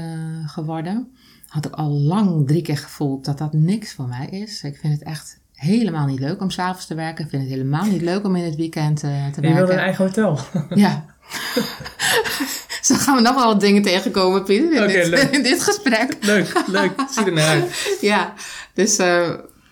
geworden. 0.46 1.14
Had 1.46 1.66
ik 1.66 1.74
al 1.74 1.90
lang 1.90 2.46
drie 2.46 2.62
keer 2.62 2.78
gevoeld 2.78 3.24
dat 3.24 3.38
dat 3.38 3.52
niks 3.52 3.94
voor 3.94 4.08
mij 4.08 4.26
is. 4.26 4.62
Ik 4.62 4.76
vind 4.76 4.92
het 4.92 5.02
echt 5.02 5.40
helemaal 5.52 6.06
niet 6.06 6.20
leuk 6.20 6.40
om 6.40 6.50
s'avonds 6.50 6.86
te 6.86 6.94
werken. 6.94 7.24
Ik 7.24 7.30
vind 7.30 7.42
het 7.42 7.50
helemaal 7.50 7.84
niet 7.84 8.02
leuk 8.02 8.24
om 8.24 8.36
in 8.36 8.44
het 8.44 8.56
weekend 8.56 9.00
te 9.00 9.06
werken. 9.06 9.48
Je 9.48 9.54
wilde 9.54 9.72
een 9.72 9.78
eigen 9.78 10.04
hotel. 10.04 10.38
ja, 10.74 11.04
Zo 12.82 12.94
gaan 12.94 13.16
we 13.16 13.22
nog 13.22 13.34
wel 13.34 13.46
wat 13.46 13.60
dingen 13.60 13.82
tegenkomen, 13.82 14.44
Pieter, 14.44 14.90
in, 14.90 15.10
dit, 15.10 15.30
in 15.36 15.42
dit, 15.42 15.62
gesprek. 15.62 16.16
Leuk, 16.20 16.62
leuk. 16.66 16.92
Zie 17.10 17.24
er 17.24 17.32
naar 17.32 17.48
uit. 17.48 17.98
ja, 18.00 18.34
dus 18.74 18.98
uh, 18.98 19.30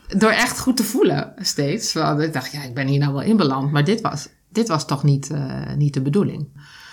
door 0.08 0.30
echt 0.30 0.58
goed 0.58 0.76
te 0.76 0.84
voelen 0.84 1.34
steeds. 1.38 1.92
Want 1.92 2.20
ik 2.20 2.32
dacht, 2.32 2.52
ja, 2.52 2.62
ik 2.62 2.74
ben 2.74 2.86
hier 2.86 2.98
nou 2.98 3.12
wel 3.12 3.22
in 3.22 3.36
beland. 3.36 3.72
Maar 3.72 3.84
dit 3.84 4.00
was, 4.00 4.28
dit 4.48 4.68
was 4.68 4.86
toch 4.86 5.02
niet, 5.02 5.30
uh, 5.30 5.74
niet 5.76 5.94
de 5.94 6.02
bedoeling. 6.02 6.48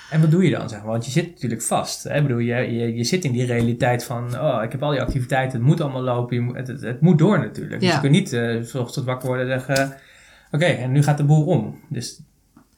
En 0.10 0.22
wat 0.22 0.32
doe 0.32 0.44
je 0.44 0.52
dan, 0.52 0.70
zeg 0.70 0.80
maar? 0.80 0.92
Want 0.92 1.06
je 1.06 1.12
zit 1.12 1.30
natuurlijk 1.30 1.62
vast. 1.62 2.04
Hè? 2.04 2.16
Ik 2.16 2.22
bedoel, 2.22 2.38
je, 2.38 2.56
je, 2.56 2.96
je 2.96 3.04
zit 3.04 3.24
in 3.24 3.32
die 3.32 3.46
realiteit 3.46 4.04
van... 4.04 4.40
oh, 4.40 4.64
ik 4.64 4.72
heb 4.72 4.84
al 4.84 4.92
die 4.92 5.02
activiteiten, 5.02 5.58
het 5.58 5.68
moet 5.68 5.82
allemaal 5.82 6.02
lopen. 6.02 6.46
Het, 6.56 6.68
het, 6.68 6.82
het, 6.82 7.02
moet 7.02 7.18
door 7.18 7.40
natuurlijk. 7.40 7.80
Dus 7.80 7.90
ja. 7.90 8.02
Dus 8.02 8.10
je 8.10 8.10
kunt 8.10 8.12
niet 8.12 8.34
uh, 8.74 8.84
tot 8.84 9.06
wakker 9.06 9.28
worden 9.28 9.52
en 9.52 9.60
zeggen... 9.60 9.98
oké, 10.52 10.66
en 10.66 10.92
nu 10.92 11.04
gaat 11.04 11.18
de 11.18 11.24
boel 11.24 11.46
om. 11.46 11.80
Dus 11.90 12.22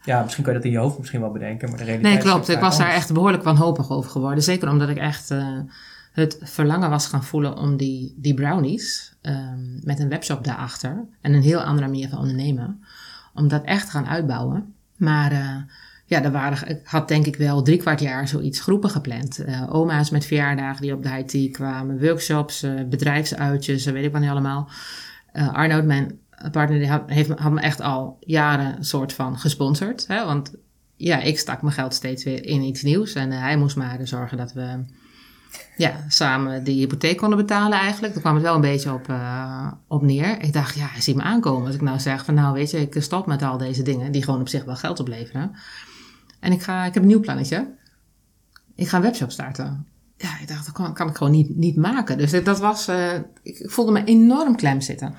ja, 0.04 0.24
misschien 0.24 0.44
kan 0.44 0.54
je 0.54 0.60
dat 0.60 0.68
in 0.68 0.74
je 0.74 0.82
hoofd 0.84 0.98
misschien 0.98 1.22
wel 1.22 1.32
bedenken, 1.32 1.70
maar 1.70 1.78
de 1.78 1.84
realiteit 1.84 2.14
Nee, 2.14 2.24
klopt. 2.24 2.50
Ik 2.50 2.60
was 2.60 2.78
daar 2.78 2.94
echt 2.94 3.14
behoorlijk 3.14 3.44
wanhopig 3.44 3.90
over 3.90 4.12
geworden. 4.12 4.44
Zeker 4.44 4.70
omdat 4.70 4.90
ik 4.90 4.98
echt 4.98 5.32
uh, 5.32 5.60
het 6.12 6.38
verlangen 6.42 6.90
was 6.90 7.08
gaan 7.08 7.24
voelen 7.24 7.58
om 7.58 7.78
die, 7.78 8.14
die 8.18 8.34
brownies 8.34 9.16
um, 9.22 9.80
met 9.84 10.00
een 10.00 10.10
webshop 10.10 10.44
daarachter 10.44 11.06
en 11.22 11.34
een 11.34 11.42
heel 11.42 11.62
andere 11.62 11.88
manier 11.88 12.10
van 12.10 12.20
ondernemen, 12.20 12.84
om 13.38 13.48
dat 13.48 13.64
echt 13.64 13.86
te 13.86 13.92
gaan 13.92 14.08
uitbouwen. 14.08 14.74
Maar 14.96 15.32
uh, 15.32 15.56
ja, 16.06 16.24
er 16.24 16.32
waren, 16.32 16.70
ik 16.70 16.80
had 16.84 17.08
denk 17.08 17.26
ik 17.26 17.36
wel 17.36 17.62
drie 17.62 17.78
kwart 17.78 18.00
jaar 18.00 18.28
zoiets 18.28 18.60
groepen 18.60 18.90
gepland. 18.90 19.40
Uh, 19.40 19.74
oma's 19.74 20.10
met 20.10 20.26
verjaardagen 20.26 20.82
die 20.82 20.94
op 20.94 21.04
de 21.04 21.24
IT 21.26 21.52
kwamen, 21.52 22.00
workshops, 22.00 22.66
bedrijfsuitjes, 22.90 23.86
weet 23.86 24.06
ik 24.06 24.12
wat 24.12 24.22
niet 24.22 24.30
allemaal. 24.30 24.70
Arnoud, 25.34 25.86
mijn 25.86 26.20
partner 26.52 26.80
die 26.80 26.90
had, 26.90 27.04
heeft, 27.06 27.30
had 27.30 27.52
me 27.52 27.62
echt 27.62 27.82
al 27.82 28.18
jaren 28.20 28.86
soort 28.86 29.14
van 29.14 29.40
gesponsord. 29.40 30.08
Hè? 30.08 30.26
Want 30.26 30.54
ja, 30.96 31.22
ik 31.22 31.40
stak 31.40 31.62
mijn 31.62 31.74
geld 31.74 31.94
steeds 31.94 32.24
weer 32.24 32.46
in 32.46 32.62
iets 32.62 32.82
nieuws. 32.82 33.14
En 33.14 33.32
hij 33.32 33.58
moest 33.58 33.76
maar 33.76 34.00
zorgen 34.04 34.38
dat 34.38 34.54
we 34.54 34.86
ja, 35.78 36.06
samen 36.08 36.64
die 36.64 36.80
hypotheek 36.80 37.18
konden 37.18 37.38
betalen 37.38 37.80
eigenlijk. 37.80 38.14
Daar 38.14 38.22
kwam 38.22 38.34
het 38.36 38.44
wel 38.44 38.56
een 38.56 38.62
beetje 38.62 38.94
op, 38.94 39.08
uh, 39.10 39.72
op 39.88 40.02
neer. 40.02 40.42
Ik 40.42 40.54
dacht, 40.54 40.76
ja, 40.76 40.86
hij 40.86 41.02
ziet 41.02 41.16
me 41.16 41.22
aankomen. 41.22 41.66
Als 41.66 41.76
ik 41.76 41.82
nou 41.82 42.00
zeg 42.00 42.26
van 42.26 42.34
nou 42.34 42.54
weet 42.54 42.72
je, 42.72 42.80
ik 42.80 43.02
stop 43.02 43.26
met 43.26 43.42
al 43.42 43.58
deze 43.58 43.82
dingen. 43.82 44.12
Die 44.12 44.24
gewoon 44.24 44.40
op 44.40 44.50
zich 44.50 44.64
wel 44.64 44.76
geld 44.76 45.00
opleveren. 45.00 45.56
En 46.40 46.52
ik, 46.52 46.62
ga, 46.62 46.86
ik 46.86 46.94
heb 46.94 47.04
een 47.04 47.10
nieuw 47.10 47.20
plannetje. 47.20 47.76
Ik 48.76 48.88
ga 48.88 48.98
een 48.98 49.04
webshop 49.04 49.32
starten. 49.32 49.88
Ja, 50.18 50.40
ik 50.40 50.48
dacht, 50.48 50.66
dat 50.66 50.74
kan, 50.74 50.94
kan 50.94 51.10
ik 51.10 51.16
gewoon 51.16 51.34
niet, 51.34 51.56
niet 51.56 51.76
maken. 51.76 52.18
Dus 52.18 52.44
dat 52.44 52.60
was, 52.60 52.90
uh, 52.90 53.14
ik 53.42 53.72
voelde 53.72 53.92
me 53.92 54.04
enorm 54.04 54.56
klem 54.56 54.82
zitten. 54.82 55.16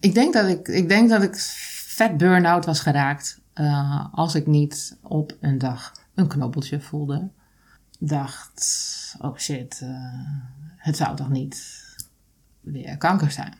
Ik 0.00 0.14
denk 0.14 0.32
dat 0.32 0.48
ik, 0.48 0.68
ik, 0.68 0.88
denk 0.88 1.08
dat 1.08 1.22
ik 1.22 1.36
vet 1.86 2.16
burn-out 2.16 2.64
was 2.64 2.80
geraakt 2.80 3.40
uh, 3.54 4.04
als 4.12 4.34
ik 4.34 4.46
niet 4.46 4.98
op 5.02 5.36
een 5.40 5.58
dag 5.58 5.92
een 6.14 6.28
knobbeltje 6.28 6.80
voelde. 6.80 7.28
Dacht, 8.02 9.14
oh 9.18 9.36
shit, 9.36 9.80
uh, 9.82 9.90
het 10.76 10.96
zou 10.96 11.16
toch 11.16 11.30
niet 11.30 11.84
weer 12.60 12.96
kanker 12.96 13.30
zijn. 13.30 13.54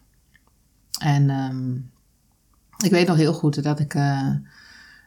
En 1.00 1.30
um, 1.30 1.90
ik 2.84 2.90
weet 2.90 3.06
nog 3.06 3.16
heel 3.16 3.32
goed 3.32 3.62
dat 3.62 3.80
ik 3.80 3.94
uh, 3.94 4.34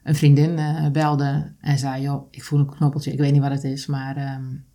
een 0.04 0.16
vriendin 0.16 0.92
belde 0.92 1.54
en 1.60 1.78
zei: 1.78 2.02
Joh, 2.02 2.28
ik 2.32 2.44
voel 2.44 2.60
een 2.60 2.76
knobbeltje, 2.76 3.12
ik 3.12 3.20
weet 3.20 3.32
niet 3.32 3.42
wat 3.42 3.52
het 3.52 3.64
is, 3.64 3.86
maar 3.86 4.36
um, 4.36 4.66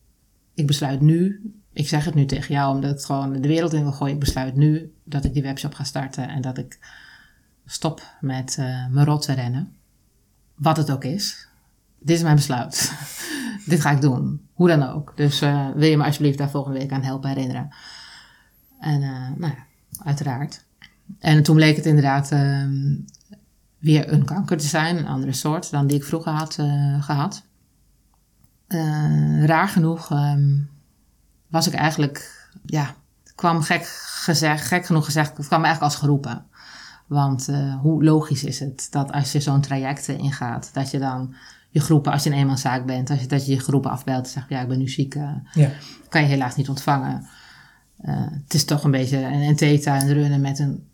ik 0.55 0.67
besluit 0.67 1.01
nu 1.01 1.53
ik 1.79 1.89
zeg 1.89 2.05
het 2.05 2.15
nu 2.15 2.25
tegen 2.25 2.55
jou 2.55 2.75
omdat 2.75 2.91
het 2.91 3.05
gewoon 3.05 3.41
de 3.41 3.49
wereld 3.49 3.73
in 3.73 3.83
wil 3.83 3.93
gooien. 3.93 4.15
Ik 4.15 4.21
besluit 4.21 4.57
nu 4.57 4.95
dat 5.05 5.25
ik 5.25 5.33
die 5.33 5.43
webshop 5.43 5.75
ga 5.75 5.85
starten 5.85 6.29
en 6.29 6.41
dat 6.41 6.59
ik 6.59 6.79
stop 7.67 8.03
met 8.21 8.57
mijn 8.91 9.05
rot 9.05 9.23
te 9.23 9.33
rennen. 9.33 9.77
Wat 10.55 10.77
het 10.77 10.91
ook 10.91 11.05
is. 11.05 11.49
Dit 11.99 12.17
is 12.17 12.23
mijn 12.23 12.37
besluit. 12.37 12.93
Dit 13.69 13.81
ga 13.81 13.91
ik 13.91 14.01
doen. 14.01 14.49
Hoe 14.53 14.69
dan 14.69 14.83
ook. 14.83 15.13
Dus 15.17 15.43
uh, 15.43 15.69
wil 15.75 15.89
je 15.89 15.97
me 15.97 16.05
alsjeblieft 16.05 16.39
daar 16.39 16.51
volgende 16.51 16.79
week 16.79 16.93
aan 16.93 17.03
helpen 17.03 17.29
herinneren. 17.29 17.75
En 18.81 19.03
uh, 19.03 19.29
nou 19.37 19.53
ja, 19.53 19.67
uiteraard. 20.05 20.65
En 21.19 21.43
toen 21.43 21.57
bleek 21.57 21.77
het 21.77 21.87
inderdaad 21.87 22.33
ehm, 22.33 22.95
weer 23.79 24.13
een 24.13 24.25
kanker 24.25 24.57
te 24.57 24.67
zijn. 24.67 24.99
Een 24.99 25.07
andere 25.07 25.33
soort 25.33 25.71
dan 25.71 25.87
die 25.87 25.97
ik 25.97 26.05
vroeger 26.05 26.33
had 26.33 26.55
gehad. 27.01 27.43
raar 29.47 29.69
genoeg... 29.69 30.11
Um, 30.11 30.77
was 31.49 31.67
ik 31.67 31.75
eigenlijk, 31.75 32.49
ja, 32.65 32.95
kwam 33.35 33.63
gek 33.63 33.87
gezegd, 34.25 34.67
gek 34.67 34.87
genoeg 34.87 35.05
gezegd, 35.05 35.37
het 35.37 35.47
kwam 35.47 35.65
eigenlijk 35.65 35.93
als 35.93 36.03
geroepen. 36.03 36.47
Want 37.07 37.49
hoe 37.81 38.05
logisch 38.05 38.45
is 38.45 38.61
het 38.61 38.87
dat 38.91 39.13
als 39.13 39.33
je 39.33 39.41
zo'n 39.41 39.61
traject 39.61 40.09
ingaat, 40.09 40.71
dat 40.73 40.91
je 40.91 40.99
dan 40.99 41.35
je 41.79 41.85
groepen, 41.85 42.13
als 42.13 42.25
je 42.25 42.31
een 42.31 42.37
eenmanszaak 42.37 42.87
bent, 42.87 43.11
als 43.11 43.21
je, 43.21 43.27
dat 43.27 43.47
je 43.47 43.53
je 43.53 43.61
groepen 43.61 43.91
afbelt 43.91 44.25
en 44.25 44.31
zegt, 44.31 44.49
ja, 44.49 44.61
ik 44.61 44.69
ben 44.69 44.79
nu 44.79 44.89
ziek, 44.89 45.15
uh, 45.15 45.31
ja. 45.53 45.71
kan 46.09 46.23
je 46.23 46.29
helaas 46.29 46.57
niet 46.57 46.69
ontvangen. 46.69 47.27
Uh, 48.05 48.27
het 48.45 48.55
is 48.55 48.65
toch 48.65 48.85
een 48.85 48.91
beetje, 48.91 49.17
en, 49.17 49.43
en 49.43 49.57
theta 49.57 50.01
en 50.01 50.13
runnen 50.13 50.41
met 50.41 50.59
een 50.59 50.87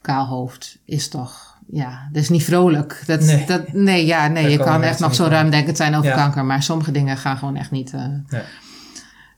kaal 0.00 0.26
hoofd 0.26 0.78
is 0.84 1.08
toch, 1.08 1.58
ja, 1.66 2.08
dat 2.12 2.22
is 2.22 2.28
niet 2.28 2.44
vrolijk. 2.44 3.02
Dat, 3.06 3.20
nee. 3.20 3.46
Dat, 3.46 3.72
nee, 3.72 4.06
ja, 4.06 4.28
nee, 4.28 4.50
je 4.50 4.58
kan 4.58 4.82
echt 4.82 4.98
nog 4.98 5.14
zo 5.14 5.24
ruim 5.24 5.50
denken 5.50 5.76
zijn 5.76 5.94
over 5.94 6.10
ja. 6.10 6.16
kanker, 6.16 6.44
maar 6.44 6.62
sommige 6.62 6.92
dingen 6.92 7.16
gaan 7.16 7.36
gewoon 7.36 7.56
echt 7.56 7.70
niet... 7.70 7.92
Nee 8.28 8.42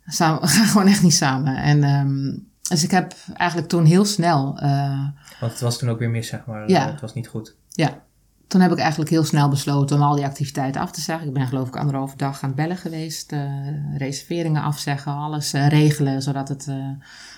samen, 0.06 0.48
gaan 0.48 0.66
gewoon 0.66 0.86
echt 0.86 1.02
niet 1.02 1.14
samen. 1.14 1.56
En 1.56 1.84
um, 1.84 2.48
dus 2.68 2.84
ik 2.84 2.90
heb 2.90 3.14
eigenlijk 3.34 3.68
toen 3.68 3.84
heel 3.84 4.04
snel. 4.04 4.58
Uh, 4.62 5.06
Want 5.40 5.52
het 5.52 5.60
was 5.60 5.78
toen 5.78 5.88
ook 5.88 5.98
weer 5.98 6.10
mis, 6.10 6.28
zeg 6.28 6.46
maar. 6.46 6.68
Ja. 6.68 6.90
Het 6.90 7.00
was 7.00 7.14
niet 7.14 7.28
goed. 7.28 7.56
Ja. 7.68 8.02
Toen 8.46 8.60
heb 8.60 8.72
ik 8.72 8.78
eigenlijk 8.78 9.10
heel 9.10 9.24
snel 9.24 9.48
besloten 9.48 9.96
om 9.96 10.02
al 10.02 10.14
die 10.14 10.24
activiteiten 10.24 10.80
af 10.80 10.90
te 10.90 11.00
zeggen. 11.00 11.28
Ik 11.28 11.34
ben 11.34 11.46
geloof 11.46 11.68
ik 11.68 11.76
anderhalve 11.76 12.16
dag 12.16 12.42
aan 12.42 12.54
bellen 12.54 12.76
geweest. 12.76 13.32
Uh, 13.32 13.96
reserveringen 13.96 14.62
afzeggen, 14.62 15.12
alles 15.12 15.54
uh, 15.54 15.68
regelen. 15.68 16.22
Zodat, 16.22 16.48
het, 16.48 16.70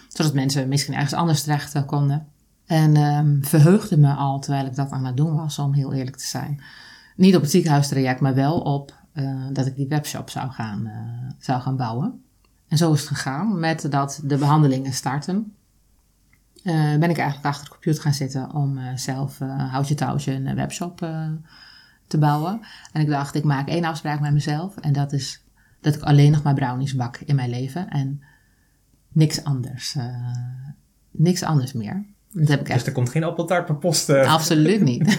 zodat 0.09 0.35
mensen 0.35 0.68
misschien 0.68 0.94
ergens 0.94 1.12
anders 1.12 1.42
terecht 1.42 1.85
konden. 1.85 2.27
En 2.66 2.97
um, 2.97 3.44
verheugde 3.44 3.97
me 3.97 4.12
al 4.12 4.38
terwijl 4.38 4.66
ik 4.66 4.75
dat 4.75 4.90
aan 4.90 5.05
het 5.05 5.16
doen 5.16 5.37
was, 5.37 5.59
om 5.59 5.73
heel 5.73 5.92
eerlijk 5.92 6.16
te 6.16 6.27
zijn. 6.27 6.62
Niet 7.16 7.37
op 7.37 7.42
het 7.42 7.51
ziekenhuistraject, 7.51 8.21
maar 8.21 8.35
wel 8.35 8.61
op 8.61 8.94
dat 9.53 9.66
ik 9.66 9.77
die 9.77 9.88
webshop 9.88 10.31
zou 10.31 10.51
gaan, 10.51 10.90
zou 11.38 11.61
gaan 11.61 11.77
bouwen. 11.77 12.23
En 12.68 12.77
zo 12.77 12.92
is 12.92 13.01
het 13.01 13.09
gegaan. 13.09 13.59
Met 13.59 13.90
dat 13.90 14.21
de 14.25 14.37
behandelingen 14.37 14.92
starten, 14.92 15.57
ben 16.62 17.11
ik 17.11 17.18
eigenlijk 17.18 17.47
achter 17.47 17.64
de 17.64 17.71
computer 17.71 18.03
gaan 18.03 18.14
zitten 18.14 18.55
om 18.55 18.79
uh, 18.79 18.85
zelf 18.94 19.40
uh, 19.40 19.73
houtje 19.73 19.94
touwtje 19.94 20.33
een 20.33 20.55
webshop 20.55 20.99
te 22.07 22.18
bouwen. 22.18 22.61
En 22.92 23.01
ik 23.01 23.09
dacht, 23.09 23.35
ik 23.35 23.44
maak 23.44 23.68
één 23.68 23.85
afspraak 23.85 24.21
met 24.21 24.33
mezelf. 24.33 24.77
En 24.77 24.92
dat 24.92 25.12
is 25.12 25.42
dat 25.81 25.94
ik 25.94 26.03
alleen 26.03 26.31
nog 26.31 26.42
maar 26.42 26.55
brownies 26.55 26.94
bak 26.94 27.16
in 27.25 27.35
mijn 27.35 27.51
leven. 27.51 27.88
En 27.88 28.23
niks 29.12 29.44
anders. 29.44 29.94
Uh, 29.94 30.05
niks 31.11 31.42
anders 31.42 31.73
meer. 31.73 32.05
Dat 32.33 32.49
heb 32.49 32.61
ik 32.61 32.66
dus 32.66 32.75
echt... 32.75 32.87
er 32.87 32.92
komt 32.92 33.11
geen 33.11 33.25
appeltaart 33.25 33.66
per 33.66 33.77
post? 33.77 34.09
Uh... 34.09 34.33
Absoluut 34.33 34.81
niet. 34.81 35.07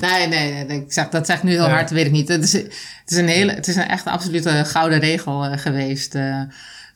nee, 0.00 0.28
nee, 0.28 0.64
nee, 0.64 0.82
ik 0.82 0.92
zeg, 0.92 1.08
dat 1.08 1.26
zeg 1.26 1.36
ik 1.36 1.42
nu 1.42 1.50
heel 1.50 1.68
hard, 1.68 1.90
weet 1.90 2.06
ik 2.06 2.12
niet. 2.12 2.28
Het 2.28 2.42
is, 2.42 2.52
het 2.52 3.10
is 3.10 3.16
een 3.16 3.28
hele, 3.28 3.52
het 3.52 3.66
is 3.68 3.76
een 3.76 3.88
echt 3.88 4.06
absolute 4.06 4.64
gouden 4.64 4.98
regel 4.98 5.46
uh, 5.46 5.58
geweest 5.58 6.14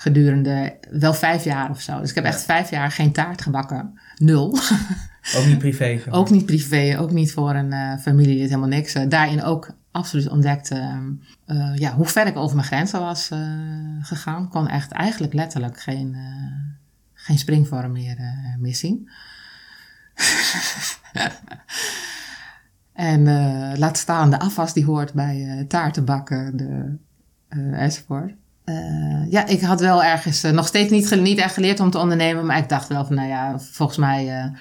gedurende 0.00 0.78
wel 0.90 1.14
vijf 1.14 1.44
jaar 1.44 1.70
of 1.70 1.80
zo. 1.80 2.00
Dus 2.00 2.08
ik 2.08 2.14
heb 2.14 2.24
echt 2.24 2.42
vijf 2.42 2.70
jaar 2.70 2.90
geen 2.90 3.12
taart 3.12 3.42
gebakken. 3.42 3.98
Nul. 4.16 4.58
Ook 5.36 5.46
niet 5.46 5.58
privé? 5.58 6.00
ook 6.10 6.30
niet 6.30 6.46
privé, 6.46 6.96
ook 6.98 7.10
niet 7.10 7.32
voor 7.32 7.54
een 7.54 7.72
uh, 7.72 7.96
familie, 7.96 8.38
dit 8.38 8.48
helemaal 8.48 8.68
niks. 8.68 8.92
daarin 9.08 9.42
ook 9.42 9.70
absoluut 9.90 10.28
ontdekte 10.28 10.98
ja, 11.74 11.94
hoe 11.94 12.06
ver 12.06 12.26
ik 12.26 12.36
over 12.36 12.56
mijn 12.56 12.68
grenzen 12.68 13.00
was 13.00 13.30
gegaan. 14.00 14.48
kon 14.48 14.68
echt 14.68 14.92
eigenlijk 14.92 15.32
letterlijk 15.32 15.80
geen, 15.80 16.16
geen 17.14 17.38
springvorm 17.38 17.92
meer, 17.92 18.16
meer 18.58 18.74
zien. 18.74 19.10
En 22.92 23.22
laat 23.78 23.98
staan 23.98 24.30
de 24.30 24.38
afwas 24.38 24.72
die 24.72 24.84
hoort 24.84 25.12
bij 25.12 25.36
uh, 25.38 25.66
taartenbakken 25.66 26.56
de, 26.56 26.96
uh, 28.70 28.76
enzovoort. 28.76 29.32
ja, 29.32 29.46
ik 29.46 29.60
had 29.60 29.80
wel 29.80 30.04
ergens 30.04 30.42
nog 30.42 30.66
steeds 30.66 30.90
niet, 30.90 31.20
niet 31.20 31.38
echt 31.38 31.54
geleerd 31.54 31.80
om 31.80 31.90
te 31.90 31.98
ondernemen. 31.98 32.46
Maar 32.46 32.58
ik 32.58 32.68
dacht 32.68 32.88
wel 32.88 33.04
van, 33.04 33.16
nou 33.16 33.28
ja, 33.28 33.58
volgens 33.58 33.98
mij 33.98 34.52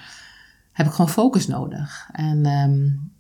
heb 0.72 0.86
ik 0.86 0.92
gewoon 0.92 1.10
focus 1.10 1.48
nodig. 1.48 2.10
En 2.12 2.46
um, 2.46 3.12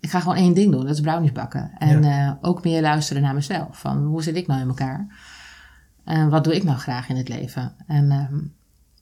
ik 0.00 0.10
ga 0.10 0.20
gewoon 0.20 0.36
één 0.36 0.54
ding 0.54 0.72
doen, 0.72 0.86
dat 0.86 0.94
is 0.94 1.00
brownies 1.00 1.32
bakken. 1.32 1.70
En 1.78 2.38
ook 2.40 2.64
meer 2.64 2.82
luisteren 2.82 3.22
naar 3.22 3.34
mezelf. 3.34 3.78
Van, 3.78 4.04
hoe 4.04 4.22
zit 4.22 4.36
ik 4.36 4.46
nou 4.46 4.60
in 4.60 4.68
elkaar? 4.68 5.06
En 6.04 6.28
wat 6.28 6.44
doe 6.44 6.54
ik 6.54 6.64
nou 6.64 6.78
graag 6.78 7.08
in 7.08 7.16
het 7.16 7.28
leven? 7.28 7.72
En 7.86 8.12
um, 8.12 8.54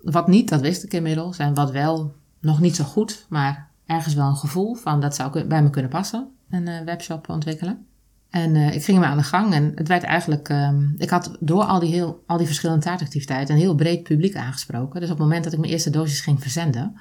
wat 0.02 0.28
niet, 0.28 0.48
dat 0.48 0.60
wist 0.60 0.84
ik 0.84 0.92
inmiddels. 0.92 1.38
En 1.38 1.54
wat 1.54 1.70
wel, 1.70 2.14
nog 2.40 2.60
niet 2.60 2.76
zo 2.76 2.84
goed, 2.84 3.26
maar 3.28 3.68
ergens 3.86 4.14
wel 4.14 4.28
een 4.28 4.36
gevoel 4.36 4.74
van 4.74 5.00
dat 5.00 5.14
zou 5.14 5.44
bij 5.44 5.62
me 5.62 5.70
kunnen 5.70 5.90
passen, 5.90 6.28
een 6.50 6.84
webshop 6.84 7.28
ontwikkelen. 7.28 7.86
En 8.30 8.54
uh, 8.54 8.74
ik 8.74 8.84
ging 8.84 8.98
me 8.98 9.04
aan 9.04 9.16
de 9.16 9.22
gang 9.22 9.54
en 9.54 9.72
het 9.74 9.88
werd 9.88 10.02
eigenlijk, 10.02 10.48
um, 10.48 10.94
ik 10.98 11.10
had 11.10 11.36
door 11.40 11.64
al 11.64 11.78
die, 11.78 11.92
heel, 11.92 12.22
al 12.26 12.36
die 12.36 12.46
verschillende 12.46 12.84
taartactiviteiten 12.84 13.54
een 13.54 13.60
heel 13.60 13.74
breed 13.74 14.02
publiek 14.02 14.36
aangesproken. 14.36 15.00
Dus 15.00 15.10
op 15.10 15.16
het 15.16 15.24
moment 15.26 15.44
dat 15.44 15.52
ik 15.52 15.58
mijn 15.58 15.72
eerste 15.72 15.90
dosis 15.90 16.20
ging 16.20 16.40
verzenden, 16.42 17.00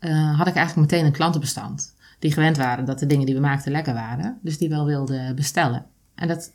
uh, 0.00 0.38
had 0.38 0.46
ik 0.46 0.54
eigenlijk 0.54 0.90
meteen 0.90 1.06
een 1.06 1.12
klantenbestand. 1.12 1.94
Die 2.18 2.32
gewend 2.32 2.56
waren 2.56 2.84
dat 2.84 2.98
de 2.98 3.06
dingen 3.06 3.26
die 3.26 3.34
we 3.34 3.40
maakten 3.40 3.72
lekker 3.72 3.94
waren, 3.94 4.38
dus 4.42 4.58
die 4.58 4.68
wel 4.68 4.86
wilden 4.86 5.34
bestellen. 5.34 5.86
En 6.14 6.28
dat, 6.28 6.52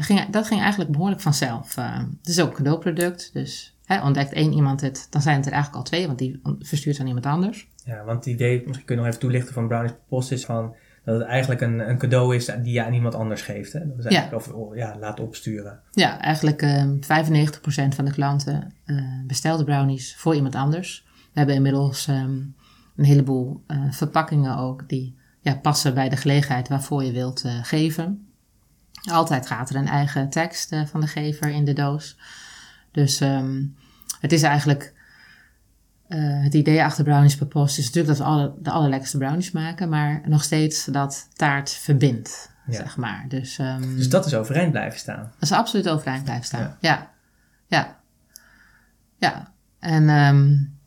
ging, 0.00 0.26
dat 0.30 0.46
ging 0.46 0.60
eigenlijk 0.60 0.90
behoorlijk 0.90 1.20
vanzelf. 1.20 1.74
het 1.74 2.28
is 2.28 2.40
ook 2.40 2.48
een 2.48 2.54
cadeauproduct, 2.54 3.30
dus 3.32 3.76
hè, 3.84 4.02
ontdekt 4.02 4.32
één 4.32 4.52
iemand 4.52 4.80
het, 4.80 5.06
dan 5.10 5.22
zijn 5.22 5.36
het 5.36 5.46
er 5.46 5.52
eigenlijk 5.52 5.82
al 5.82 5.88
twee, 5.90 6.06
want 6.06 6.18
die 6.18 6.40
verstuurt 6.58 7.00
aan 7.00 7.06
iemand 7.06 7.26
anders. 7.26 7.68
Ja, 7.84 8.04
want 8.04 8.24
het 8.24 8.34
idee, 8.34 8.62
misschien 8.66 8.86
kun 8.86 8.94
je 8.94 9.00
nog 9.00 9.10
even 9.10 9.20
toelichten 9.20 9.54
van 9.54 9.68
Brownies 9.68 9.92
Post 10.08 10.32
is 10.32 10.44
van 10.44 10.74
dat 11.04 11.18
het 11.18 11.28
eigenlijk 11.28 11.60
een, 11.60 11.88
een 11.88 11.98
cadeau 11.98 12.36
is 12.36 12.44
die 12.46 12.72
je 12.72 12.84
aan 12.84 12.92
iemand 12.92 13.14
anders 13.14 13.42
geeft. 13.42 13.72
Hè? 13.72 13.88
Dat 13.88 13.98
is 13.98 14.04
eigenlijk 14.04 14.46
ja. 14.46 14.52
Of, 14.52 14.74
ja, 14.76 14.96
laat 14.98 15.20
opsturen. 15.20 15.80
Ja, 15.90 16.20
eigenlijk 16.20 16.62
uh, 16.62 16.80
ehm, 16.80 16.94
95% 16.94 17.94
van 17.94 18.04
de 18.04 18.12
klanten 18.12 18.74
uh, 18.86 19.02
bestelt 19.26 19.64
brownies 19.64 20.16
voor 20.16 20.34
iemand 20.34 20.54
anders. 20.54 21.04
We 21.14 21.38
hebben 21.38 21.54
inmiddels 21.54 22.06
um, 22.06 22.54
een 22.96 23.04
heleboel 23.04 23.62
uh, 23.66 23.92
verpakkingen 23.92 24.56
ook 24.56 24.88
die 24.88 25.16
ja, 25.40 25.54
passen 25.54 25.94
bij 25.94 26.08
de 26.08 26.16
gelegenheid 26.16 26.68
waarvoor 26.68 27.04
je 27.04 27.12
wilt 27.12 27.44
uh, 27.44 27.52
geven. 27.62 28.28
Altijd 29.10 29.46
gaat 29.46 29.70
er 29.70 29.76
een 29.76 29.88
eigen 29.88 30.30
tekst 30.30 30.76
van 30.84 31.00
de 31.00 31.06
gever 31.06 31.48
in 31.48 31.64
de 31.64 31.72
doos. 31.72 32.18
Dus 32.92 33.20
um, 33.20 33.76
het 34.20 34.32
is 34.32 34.42
eigenlijk 34.42 34.94
uh, 36.10 36.42
het 36.42 36.54
idee 36.54 36.84
achter 36.84 37.04
brownies 37.04 37.36
per 37.36 37.46
post 37.46 37.78
is 37.78 37.84
natuurlijk 37.84 38.18
dat 38.18 38.26
we 38.26 38.32
alle, 38.32 38.52
de 38.58 38.70
allerlekkerste 38.70 39.18
brownies 39.18 39.50
maken, 39.50 39.88
maar 39.88 40.22
nog 40.24 40.42
steeds 40.42 40.84
dat 40.84 41.28
taart 41.32 41.70
verbindt, 41.70 42.50
zeg 42.68 42.96
maar. 42.96 43.24
Dus, 43.28 43.58
um, 43.58 43.96
dus 43.96 44.08
dat 44.08 44.26
is 44.26 44.34
overeind 44.34 44.70
blijven 44.70 44.98
staan? 44.98 45.22
Dat 45.22 45.50
is 45.50 45.52
absoluut 45.52 45.88
overeind 45.88 46.24
blijven 46.24 46.44
staan, 46.44 46.76
ja. 46.80 47.10
Ja. 47.68 47.98
Ja. 49.16 49.52
En 49.78 50.08
um, 50.08 50.78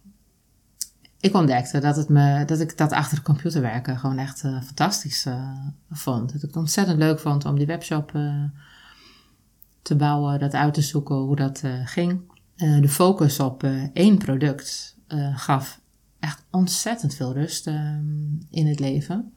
ik 1.20 1.36
ontdekte 1.36 1.80
dat, 1.80 1.96
het 1.96 2.10
me, 2.10 2.46
dat 2.46 2.60
ik 2.60 2.78
dat 2.78 2.92
achter 2.92 3.18
de 3.18 3.24
computer 3.24 3.62
werken 3.62 4.00
gewoon 4.00 4.18
echt 4.18 4.44
uh, 4.44 4.62
fantastisch 4.62 5.26
uh, 5.26 5.50
vond. 5.92 6.28
Dat 6.28 6.36
ik 6.42 6.48
het 6.48 6.56
ontzettend 6.56 6.98
leuk 6.98 7.20
vond 7.20 7.46
om 7.46 7.58
die 7.58 7.68
webshop 7.68 8.12
te 9.82 9.96
bouwen, 9.96 10.40
dat 10.40 10.54
uit 10.54 10.74
te 10.74 10.82
zoeken 10.82 11.16
hoe 11.16 11.36
dat 11.36 11.64
ging. 11.86 12.22
de 12.56 12.90
focus 12.90 13.40
op 13.40 13.64
één 13.94 14.18
product 14.18 14.94
uh, 15.14 15.38
gaf 15.38 15.80
echt 16.20 16.46
ontzettend 16.52 17.16
veel 17.16 17.34
rust 17.34 17.68
uh, 17.68 17.74
in 18.50 18.68
het 18.68 18.80
leven. 18.80 19.34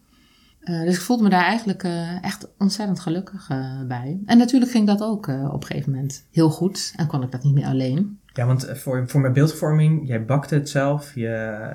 Uh, 0.60 0.82
dus 0.82 0.94
ik 0.94 1.00
voelde 1.00 1.22
me 1.22 1.28
daar 1.28 1.44
eigenlijk 1.44 1.84
echt 2.22 2.48
ontzettend 2.58 3.00
gelukkig 3.00 3.48
bij. 3.86 4.20
En 4.26 4.38
natuurlijk 4.38 4.70
ging 4.70 4.86
dat 4.86 5.02
ook 5.02 5.28
op 5.28 5.62
een 5.62 5.66
gegeven 5.66 5.92
moment 5.92 6.26
heel 6.30 6.50
goed 6.50 6.92
en 6.96 7.06
kon 7.06 7.22
ik 7.22 7.30
dat 7.30 7.42
niet 7.42 7.54
meer 7.54 7.66
alleen. 7.66 8.18
Ja, 8.32 8.46
want 8.46 8.70
voor, 8.74 9.08
voor 9.08 9.20
mijn 9.20 9.32
beeldvorming, 9.32 10.08
jij 10.08 10.24
bakte 10.24 10.54
het 10.54 10.68
zelf, 10.68 11.14
je, 11.14 11.74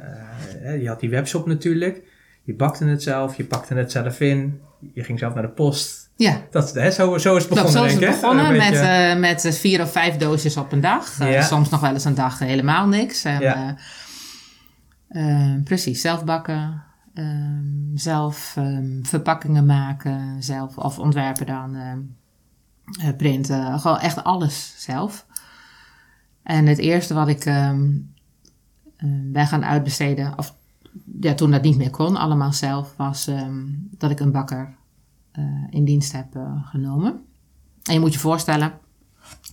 je 0.82 0.88
had 0.88 1.00
die 1.00 1.10
webshop 1.10 1.46
natuurlijk, 1.46 2.04
je 2.44 2.54
bakte 2.54 2.86
het 2.86 3.04
zelf, 3.04 3.38
je 3.38 3.46
pakte 3.46 3.74
het 3.74 3.92
zelf 3.92 4.20
in, 4.20 4.62
je 4.94 5.04
ging 5.04 5.20
zelf 5.20 5.34
naar 5.34 5.44
de 5.44 5.50
post. 5.50 6.01
Ja. 6.22 6.42
Dat, 6.52 6.74
hè, 6.74 6.92
zo, 6.92 7.18
zo 7.18 7.36
is 7.36 7.44
het 7.44 7.54
begonnen, 7.54 7.72
zo 7.72 7.84
is 7.84 7.94
het 7.94 8.06
begonnen 8.06 8.58
met, 8.58 8.74
uh, 8.74 9.16
met 9.16 9.58
vier 9.58 9.82
of 9.82 9.92
vijf 9.92 10.18
doosjes 10.18 10.58
op 10.58 10.72
een 10.72 10.82
dag. 10.82 11.20
Uh, 11.22 11.44
soms 11.44 11.70
nog 11.70 11.80
wel 11.80 11.94
eens 11.94 12.06
een 12.06 12.16
dag 12.16 12.40
helemaal 12.40 12.88
niks. 12.88 13.24
En, 13.24 13.40
ja. 13.40 13.76
Uh, 15.10 15.64
precies, 15.64 16.02
zelf 16.02 16.24
bakken, 16.24 16.84
ehm, 17.14 17.96
zelf 17.96 18.56
um, 18.58 19.00
verpakkingen 19.04 19.66
maken, 19.66 20.44
zelf 20.44 20.78
of 20.78 21.00
ontwerpen 21.00 21.46
dan, 21.46 21.78
printen. 23.18 23.80
Gewoon 23.80 24.00
echt 24.00 24.24
alles 24.24 24.74
zelf. 24.78 25.26
En 26.44 26.66
het 26.66 26.78
eerste 26.78 27.14
wat 27.14 27.28
ik 27.28 27.44
ben 29.32 29.48
gaan 29.48 29.66
uitbesteden, 29.66 30.38
of 30.38 30.56
ja, 31.22 31.34
toen 31.34 31.52
dat 31.52 31.62
niet 31.62 31.78
meer 31.78 31.90
kon, 31.90 32.16
allemaal 32.16 32.54
zelf, 32.54 32.94
was 32.98 33.30
dat 33.98 34.12
ik 34.12 34.20
een 34.20 34.32
bakker 34.32 34.80
in 35.70 35.86
dienst 35.86 36.12
heb 36.12 36.36
uh, 36.36 36.68
genomen. 36.68 37.26
En 37.84 37.94
je 37.94 38.00
moet 38.00 38.14
je 38.14 38.20
voorstellen, 38.20 38.74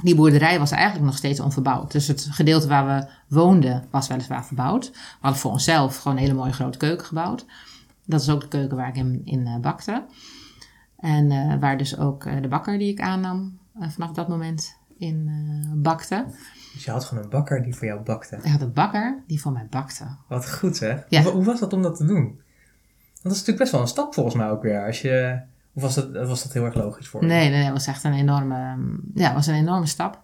die 0.02 0.14
boerderij 0.14 0.58
was 0.58 0.70
eigenlijk 0.70 1.04
nog 1.04 1.16
steeds 1.16 1.40
onverbouwd. 1.40 1.92
Dus 1.92 2.06
het 2.06 2.28
gedeelte 2.30 2.68
waar 2.68 2.86
we 2.86 3.10
woonden 3.34 3.84
was 3.90 4.08
weliswaar 4.08 4.44
verbouwd. 4.44 4.90
We 4.90 4.98
hadden 5.20 5.40
voor 5.40 5.50
onszelf 5.50 5.96
gewoon 5.96 6.16
een 6.16 6.22
hele 6.22 6.34
mooie 6.34 6.52
grote 6.52 6.78
keuken 6.78 7.06
gebouwd. 7.06 7.46
Dat 8.04 8.20
is 8.20 8.28
ook 8.28 8.40
de 8.40 8.48
keuken 8.48 8.76
waar 8.76 8.88
ik 8.88 8.96
in, 8.96 9.20
in 9.24 9.40
uh, 9.40 9.56
bakte. 9.56 10.04
En 10.96 11.60
waar 11.60 11.78
dus 11.78 11.98
ook 11.98 12.42
de 12.42 12.48
bakker 12.48 12.78
die 12.78 12.92
ik 12.92 13.00
aannam 13.00 13.58
vanaf 13.74 14.12
dat 14.12 14.28
moment 14.28 14.76
in 14.98 15.30
bakte. 15.74 16.24
Dus 16.72 16.84
je 16.84 16.90
had 16.90 17.04
gewoon 17.04 17.24
een 17.24 17.30
bakker 17.30 17.62
die 17.62 17.74
voor 17.74 17.86
jou 17.86 18.00
bakte? 18.00 18.36
Ik 18.36 18.50
had 18.50 18.60
een 18.60 18.72
bakker 18.72 19.22
die 19.26 19.40
voor 19.40 19.52
mij 19.52 19.66
bakte. 19.70 20.04
Wat 20.28 20.50
goed 20.50 20.78
hè? 20.78 20.96
Ja. 21.08 21.22
Hoe, 21.22 21.32
hoe 21.32 21.44
was 21.44 21.60
dat 21.60 21.72
om 21.72 21.82
dat 21.82 21.96
te 21.96 22.04
doen? 22.04 22.24
Want 22.24 23.22
dat 23.22 23.32
is 23.32 23.38
natuurlijk 23.38 23.58
best 23.58 23.72
wel 23.72 23.80
een 23.80 23.88
stap 23.88 24.14
volgens 24.14 24.34
mij 24.34 24.50
ook 24.50 24.62
weer. 24.62 24.86
Als 24.86 25.02
je 25.02 25.40
of 25.78 25.84
was 25.84 25.94
dat, 25.94 26.28
was 26.28 26.42
dat 26.42 26.52
heel 26.52 26.64
erg 26.64 26.74
logisch 26.74 27.08
voor 27.08 27.20
je? 27.20 27.26
Nee, 27.26 27.50
nee, 27.50 27.62
het 27.62 27.72
was 27.72 27.86
echt 27.86 28.04
een 28.04 28.12
enorme, 28.12 28.76
ja, 29.14 29.34
was 29.34 29.46
een 29.46 29.54
enorme 29.54 29.86
stap. 29.86 30.22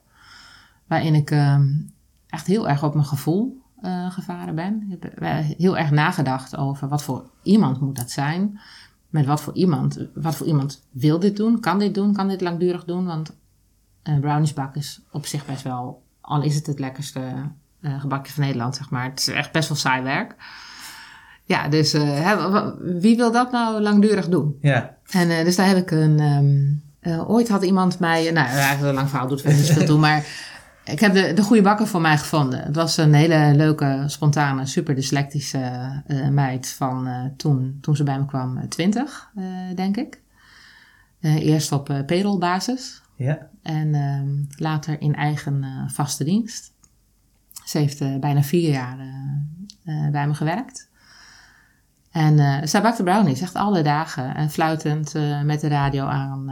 Waarin 0.87 1.15
ik 1.15 1.31
uh, 1.31 1.59
echt 2.29 2.47
heel 2.47 2.69
erg 2.69 2.83
op 2.83 2.95
mijn 2.95 3.07
gevoel 3.07 3.63
uh, 3.83 4.11
gevaren 4.11 4.55
ben. 4.55 4.87
Ik 4.91 5.03
heb 5.03 5.19
heel 5.59 5.79
erg 5.79 5.91
nagedacht 5.91 6.57
over 6.57 6.89
wat 6.89 7.03
voor 7.03 7.31
iemand 7.43 7.81
moet 7.81 7.97
dat 7.97 8.11
zijn. 8.11 8.61
Met 9.09 9.27
wat 9.27 9.41
voor 9.41 9.55
iemand, 9.55 10.07
wat 10.15 10.37
voor 10.37 10.47
iemand 10.47 10.87
wil 10.91 11.19
dit 11.19 11.37
doen, 11.37 11.61
kan 11.61 11.79
dit 11.79 11.95
doen, 11.95 12.13
kan 12.13 12.29
dit 12.29 12.41
langdurig 12.41 12.85
doen. 12.85 13.07
Want 13.07 13.37
een 14.03 14.21
browniesbak 14.21 14.77
is 14.77 15.03
op 15.11 15.27
zich 15.27 15.47
best 15.47 15.63
wel, 15.63 16.03
al 16.21 16.43
is 16.43 16.55
het 16.55 16.67
het 16.67 16.79
lekkerste 16.79 17.33
uh, 17.81 18.01
gebakje 18.01 18.33
van 18.33 18.43
Nederland, 18.43 18.77
zeg 18.77 18.91
maar. 18.91 19.05
Het 19.05 19.19
is 19.19 19.29
echt 19.29 19.53
best 19.53 19.69
wel 19.69 19.77
saai 19.77 20.03
werk. 20.03 20.35
Ja, 21.45 21.69
dus 21.69 21.95
uh, 21.95 22.69
wie 22.81 23.17
wil 23.17 23.33
dat 23.33 23.53
nou 23.53 23.81
langdurig 23.81 24.29
doen? 24.29 24.57
Ja. 24.61 24.97
En 25.11 25.31
uh, 25.31 25.45
dus 25.45 25.57
daar 25.57 25.67
heb 25.67 25.77
ik 25.77 25.91
een. 25.91 26.21
Um, 26.21 26.83
uh, 27.03 27.31
ooit 27.31 27.49
had 27.49 27.65
iemand 27.65 27.99
mij. 27.99 28.31
Nou, 28.31 28.47
eigenlijk 28.49 28.83
een 28.83 28.95
lang 28.95 29.09
verhaal 29.09 29.29
doet 29.29 29.41
verder 29.41 29.59
niet 29.59 29.71
veel 29.71 29.87
toe, 29.87 29.99
maar. 29.99 30.53
Ik 30.85 31.01
heb 31.01 31.15
de, 31.15 31.33
de 31.33 31.43
goede 31.43 31.63
bakker 31.63 31.87
voor 31.87 32.01
mij 32.01 32.19
gevonden. 32.19 32.63
Het 32.63 32.77
was 32.77 32.97
een 32.97 33.15
hele 33.15 33.53
leuke, 33.55 34.05
spontane, 34.07 34.67
super 34.67 34.95
dyslectische 34.95 36.03
meid 36.31 36.69
van 36.69 37.33
toen, 37.37 37.79
toen 37.81 37.97
ze 37.97 38.03
bij 38.03 38.19
me 38.19 38.27
kwam, 38.27 38.69
20, 38.69 39.31
denk 39.75 39.97
ik. 39.97 40.21
eerst 41.21 41.73
op 41.73 42.03
payrollbasis. 42.07 43.03
Ja. 43.17 43.49
En 43.63 43.95
ehm, 43.95 44.63
later 44.63 45.01
in 45.01 45.15
eigen 45.15 45.65
vaste 45.87 46.25
dienst. 46.25 46.73
Ze 47.65 47.79
heeft 47.79 48.21
bijna 48.21 48.43
vier 48.43 48.71
jaar 48.71 48.97
bij 50.13 50.27
me 50.27 50.35
gewerkt. 50.35 50.89
En 52.15 52.39
uh, 52.39 52.59
zij 52.63 52.83
bakte 52.83 53.03
brownies, 53.03 53.41
echt 53.41 53.55
alle 53.55 53.83
dagen. 53.83 54.35
En 54.35 54.51
fluitend 54.51 55.15
uh, 55.15 55.43
met 55.43 55.61
de 55.61 55.69
radio 55.69 56.05
aan. 56.05 56.51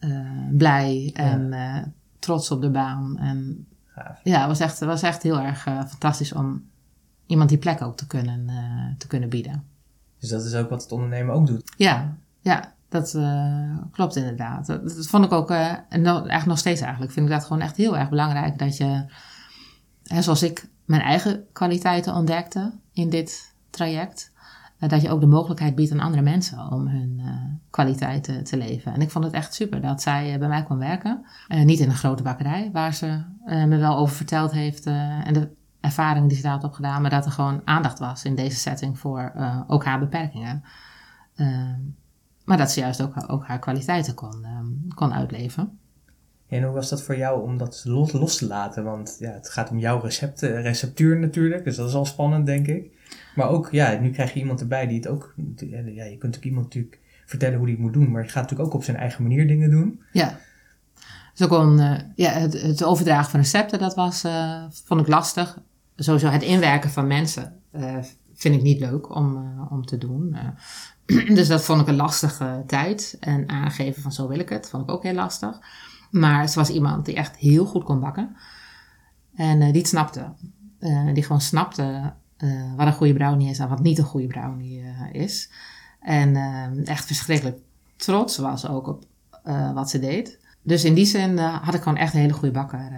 Uh, 0.00 0.10
blij 0.52 1.10
en 1.14 1.48
ja. 1.48 1.92
trots 2.18 2.50
op 2.50 2.60
de 2.60 2.70
baan. 2.70 3.18
En 3.18 3.66
Gaaf. 3.84 4.20
ja, 4.22 4.38
het 4.38 4.48
was 4.48 4.60
echt, 4.60 4.78
was 4.78 5.02
echt 5.02 5.22
heel 5.22 5.40
erg 5.40 5.62
fantastisch 5.62 6.32
om 6.32 6.62
iemand 7.26 7.48
die 7.48 7.58
plek 7.58 7.82
ook 7.82 7.96
te 7.96 8.06
kunnen, 8.06 8.50
te 8.98 9.06
kunnen 9.06 9.28
bieden. 9.28 9.64
Dus 10.18 10.28
dat 10.28 10.44
is 10.44 10.54
ook 10.54 10.70
wat 10.70 10.82
het 10.82 10.92
ondernemen 10.92 11.34
ook 11.34 11.46
doet? 11.46 11.72
Ja, 11.76 12.16
ja 12.40 12.72
dat 12.88 13.18
klopt 13.90 14.16
inderdaad. 14.16 14.66
Dat, 14.66 14.82
dat, 14.82 15.06
vond 15.06 15.24
ik 15.24 15.32
ook, 15.32 15.50
en 15.50 15.84
nou, 15.88 16.16
eigenlijk 16.16 16.46
nog 16.46 16.58
steeds 16.58 16.80
eigenlijk, 16.80 17.12
vind 17.12 17.26
ik 17.26 17.32
dat 17.32 17.44
gewoon 17.44 17.62
echt 17.62 17.76
heel 17.76 17.96
erg 17.96 18.08
belangrijk. 18.08 18.58
Dat 18.58 18.76
je, 18.76 19.04
hè, 20.04 20.22
zoals 20.22 20.42
ik 20.42 20.68
mijn 20.84 21.02
eigen 21.02 21.44
kwaliteiten 21.52 22.14
ontdekte 22.14 22.72
in 22.92 23.10
dit 23.10 23.53
traject. 23.74 24.32
Uh, 24.80 24.88
dat 24.88 25.02
je 25.02 25.10
ook 25.10 25.20
de 25.20 25.26
mogelijkheid 25.26 25.74
biedt 25.74 25.92
aan 25.92 26.00
andere 26.00 26.22
mensen 26.22 26.70
om 26.72 26.86
hun 26.86 27.18
uh, 27.18 27.30
kwaliteiten 27.70 28.44
te 28.44 28.56
leven. 28.56 28.92
En 28.92 29.00
ik 29.00 29.10
vond 29.10 29.24
het 29.24 29.34
echt 29.34 29.54
super 29.54 29.80
dat 29.80 30.02
zij 30.02 30.32
uh, 30.32 30.38
bij 30.38 30.48
mij 30.48 30.62
kwam 30.62 30.78
werken. 30.78 31.24
niet 31.48 31.80
in 31.80 31.88
een 31.88 31.96
grote 31.96 32.22
bakkerij, 32.22 32.70
waar 32.72 32.94
ze 32.94 33.22
me 33.44 33.76
wel 33.76 33.96
over 33.96 34.16
verteld 34.16 34.52
heeft. 34.52 34.86
en 34.86 35.32
de 35.32 35.48
ervaring 35.80 36.28
die 36.28 36.36
ze 36.36 36.42
daar 36.42 36.52
had 36.52 36.64
opgedaan. 36.64 37.00
Maar 37.00 37.10
dat 37.10 37.24
er 37.24 37.32
gewoon 37.32 37.60
aandacht 37.64 37.98
was 37.98 38.24
in 38.24 38.34
deze 38.34 38.56
setting 38.56 38.98
voor 38.98 39.32
ook 39.66 39.84
haar 39.84 39.98
beperkingen. 39.98 40.64
maar 42.44 42.56
dat 42.56 42.70
ze 42.70 42.80
juist 42.80 43.02
ook, 43.02 43.30
ook 43.30 43.46
haar 43.46 43.58
kwaliteiten 43.58 44.14
kon, 44.14 44.46
kon 44.94 45.12
uitleven. 45.12 45.78
En 46.48 46.62
hoe 46.62 46.72
was 46.72 46.88
dat 46.88 47.02
voor 47.02 47.16
jou 47.16 47.42
om 47.42 47.58
dat 47.58 47.82
los, 47.86 48.12
los 48.12 48.36
te 48.36 48.46
laten? 48.46 48.84
Want 48.84 49.16
ja, 49.18 49.30
het 49.30 49.48
gaat 49.48 49.70
om 49.70 49.78
jouw 49.78 50.00
recepten, 50.00 50.62
receptuur 50.62 51.18
natuurlijk, 51.18 51.64
dus 51.64 51.76
dat 51.76 51.88
is 51.88 51.94
al 51.94 52.04
spannend, 52.04 52.46
denk 52.46 52.66
ik. 52.66 52.90
Maar 53.34 53.48
ook, 53.48 53.68
ja, 53.70 53.98
nu 54.00 54.10
krijg 54.10 54.32
je 54.32 54.40
iemand 54.40 54.60
erbij 54.60 54.86
die 54.86 54.96
het 54.96 55.08
ook... 55.08 55.34
Ja, 55.56 56.04
je 56.04 56.16
kunt 56.18 56.36
ook 56.36 56.42
iemand 56.42 56.64
natuurlijk 56.64 57.00
vertellen 57.26 57.56
hoe 57.56 57.66
hij 57.66 57.74
het 57.74 57.82
moet 57.82 57.92
doen, 57.92 58.10
maar 58.10 58.22
je 58.22 58.28
gaat 58.28 58.42
natuurlijk 58.42 58.68
ook 58.68 58.74
op 58.74 58.84
zijn 58.84 58.96
eigen 58.96 59.22
manier 59.22 59.46
dingen 59.46 59.70
doen. 59.70 60.00
Ja. 60.12 60.38
Dus 61.34 61.46
ook 61.46 61.62
een, 61.62 61.78
uh, 61.78 61.98
ja, 62.14 62.30
het, 62.30 62.62
het, 62.62 62.84
overdragen 62.84 63.30
van 63.30 63.40
recepten, 63.40 63.78
dat 63.78 63.94
was, 63.94 64.24
uh, 64.24 64.64
vond 64.70 65.00
ik 65.00 65.08
lastig. 65.08 65.58
Sowieso 65.96 66.28
het 66.28 66.42
inwerken 66.42 66.90
van 66.90 67.06
mensen 67.06 67.60
vind 68.34 68.54
ik 68.54 68.62
niet 68.62 68.80
leuk 68.80 69.14
om, 69.14 69.56
om 69.70 69.86
te 69.86 69.98
doen. 69.98 70.36
dus 71.38 71.48
dat 71.48 71.64
vond 71.64 71.80
ik 71.80 71.86
een 71.86 71.96
lastige 71.96 72.62
tijd. 72.66 73.16
En 73.20 73.48
aangeven 73.48 74.02
van 74.02 74.12
zo 74.12 74.28
wil 74.28 74.38
ik 74.38 74.48
het, 74.48 74.68
vond 74.68 74.82
ik 74.82 74.90
ook 74.90 75.02
heel 75.02 75.14
lastig. 75.14 75.58
Maar 76.14 76.48
ze 76.48 76.58
was 76.58 76.70
iemand 76.70 77.04
die 77.04 77.14
echt 77.14 77.36
heel 77.36 77.66
goed 77.66 77.84
kon 77.84 78.00
bakken. 78.00 78.36
En 79.34 79.58
die 79.58 79.80
het 79.80 79.88
snapte. 79.88 80.32
die 81.14 81.22
gewoon 81.22 81.40
snapte 81.40 82.12
uh, 82.38 82.74
wat 82.76 82.86
een 82.86 82.92
goede 82.92 83.14
brownie 83.14 83.50
is 83.50 83.58
en 83.58 83.68
wat 83.68 83.82
niet 83.82 83.98
een 83.98 84.04
goede 84.04 84.26
brownie 84.26 84.84
is. 85.12 85.50
En 86.00 86.36
echt 86.84 87.04
verschrikkelijk 87.04 87.58
trots 87.96 88.38
was 88.38 88.68
ook 88.68 88.86
op 88.86 89.04
wat 89.74 89.90
ze 89.90 89.98
deed. 89.98 90.38
Dus 90.62 90.84
in 90.84 90.94
die 90.94 91.04
zin 91.04 91.38
had 91.38 91.74
ik 91.74 91.82
gewoon 91.82 91.98
echt 91.98 92.14
een 92.14 92.20
hele 92.20 92.32
goede 92.32 92.54
bakker 92.54 92.92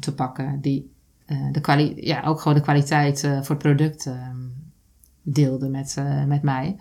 te 0.00 0.14
pakken. 0.14 0.60
Die 0.60 0.90
de 1.26 1.92
ja, 1.96 2.22
ook 2.22 2.40
gewoon 2.40 2.56
de 2.56 2.62
kwaliteit 2.62 3.20
voor 3.20 3.54
het 3.54 3.58
product 3.58 4.06
ehm, 4.06 4.38
deelde 5.22 5.68
met, 5.68 6.02
met 6.26 6.42
mij. 6.42 6.76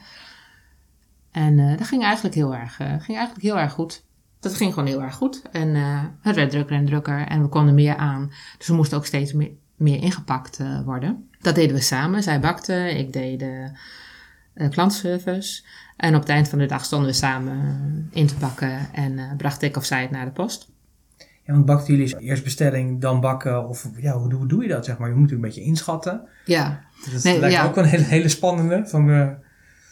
En 1.31 1.77
dat 1.77 1.87
ging 1.87 2.03
eigenlijk 2.03 2.35
heel 2.35 2.55
erg, 2.55 2.75
ging 2.75 3.17
eigenlijk 3.17 3.41
heel 3.41 3.59
erg 3.59 3.71
goed. 3.71 4.03
Dat 4.41 4.55
ging 4.55 4.73
gewoon 4.73 4.89
heel 4.89 5.01
erg 5.01 5.15
goed. 5.15 5.41
En 5.51 5.75
het 6.21 6.35
werd 6.35 6.49
drukker 6.49 6.75
en 6.75 6.85
drukker 6.85 7.27
en 7.27 7.41
we 7.41 7.47
konden 7.47 7.73
meer 7.73 7.95
aan. 7.95 8.31
Dus 8.57 8.67
we 8.67 8.73
moesten 8.73 8.97
ook 8.97 9.05
steeds 9.05 9.33
meer, 9.33 9.51
meer 9.75 10.01
ingepakt 10.01 10.59
worden. 10.85 11.29
Dat 11.39 11.55
deden 11.55 11.75
we 11.75 11.81
samen. 11.81 12.23
Zij 12.23 12.39
bakte, 12.39 12.97
ik 12.97 13.13
deed 13.13 13.39
de 13.39 13.71
uh, 14.55 14.69
klantservice. 14.69 15.63
En 15.97 16.15
op 16.15 16.21
het 16.21 16.29
eind 16.29 16.49
van 16.49 16.59
de 16.59 16.65
dag 16.65 16.85
stonden 16.85 17.09
we 17.09 17.15
samen 17.15 18.09
in 18.11 18.27
te 18.27 18.35
bakken 18.35 18.93
en 18.93 19.37
bracht 19.37 19.61
ik 19.61 19.77
of 19.77 19.85
zij 19.85 20.01
het 20.01 20.11
naar 20.11 20.25
de 20.25 20.31
post. 20.31 20.69
Ja, 21.17 21.53
want 21.53 21.65
bakten 21.65 21.95
jullie 21.95 22.19
eerst 22.19 22.43
bestelling, 22.43 23.01
dan 23.01 23.19
bakken? 23.19 23.67
Of 23.67 23.89
ja, 23.97 24.17
hoe, 24.17 24.33
hoe 24.33 24.47
doe 24.47 24.61
je 24.61 24.69
dat, 24.69 24.85
zeg 24.85 24.97
maar? 24.97 25.07
Je 25.07 25.13
moet 25.15 25.23
natuurlijk 25.23 25.47
een 25.47 25.55
beetje 25.55 25.69
inschatten. 25.71 26.21
Ja. 26.45 26.83
Dat 27.11 27.23
nee, 27.23 27.39
lijkt 27.39 27.55
ja. 27.55 27.65
ook 27.65 27.75
wel 27.75 27.83
een 27.83 27.89
hele, 27.89 28.03
hele 28.03 28.29
spannende. 28.29 28.87
Van. 28.87 29.39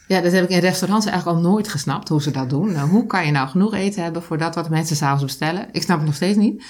Ja, 0.10 0.22
dat 0.22 0.32
heb 0.32 0.44
ik 0.44 0.50
in 0.50 0.60
restaurants 0.60 1.06
eigenlijk 1.06 1.38
al 1.38 1.44
nooit 1.44 1.68
gesnapt, 1.68 2.10
hoe 2.10 2.22
ze 2.22 2.32
dat 2.32 2.50
doen. 2.50 2.72
Nou, 2.72 2.90
hoe 2.90 3.06
kan 3.06 3.26
je 3.26 3.32
nou 3.32 3.48
genoeg 3.48 3.74
eten 3.74 4.04
hebben 4.04 4.24
voor 4.24 4.38
dat 4.38 4.56
wat 4.56 4.70
mensen 4.70 4.96
s'avonds 4.96 5.24
bestellen? 5.24 5.68
Ik 5.72 5.82
snap 5.82 5.98
het 5.98 6.06
nog 6.06 6.16
steeds 6.16 6.38
niet. 6.38 6.64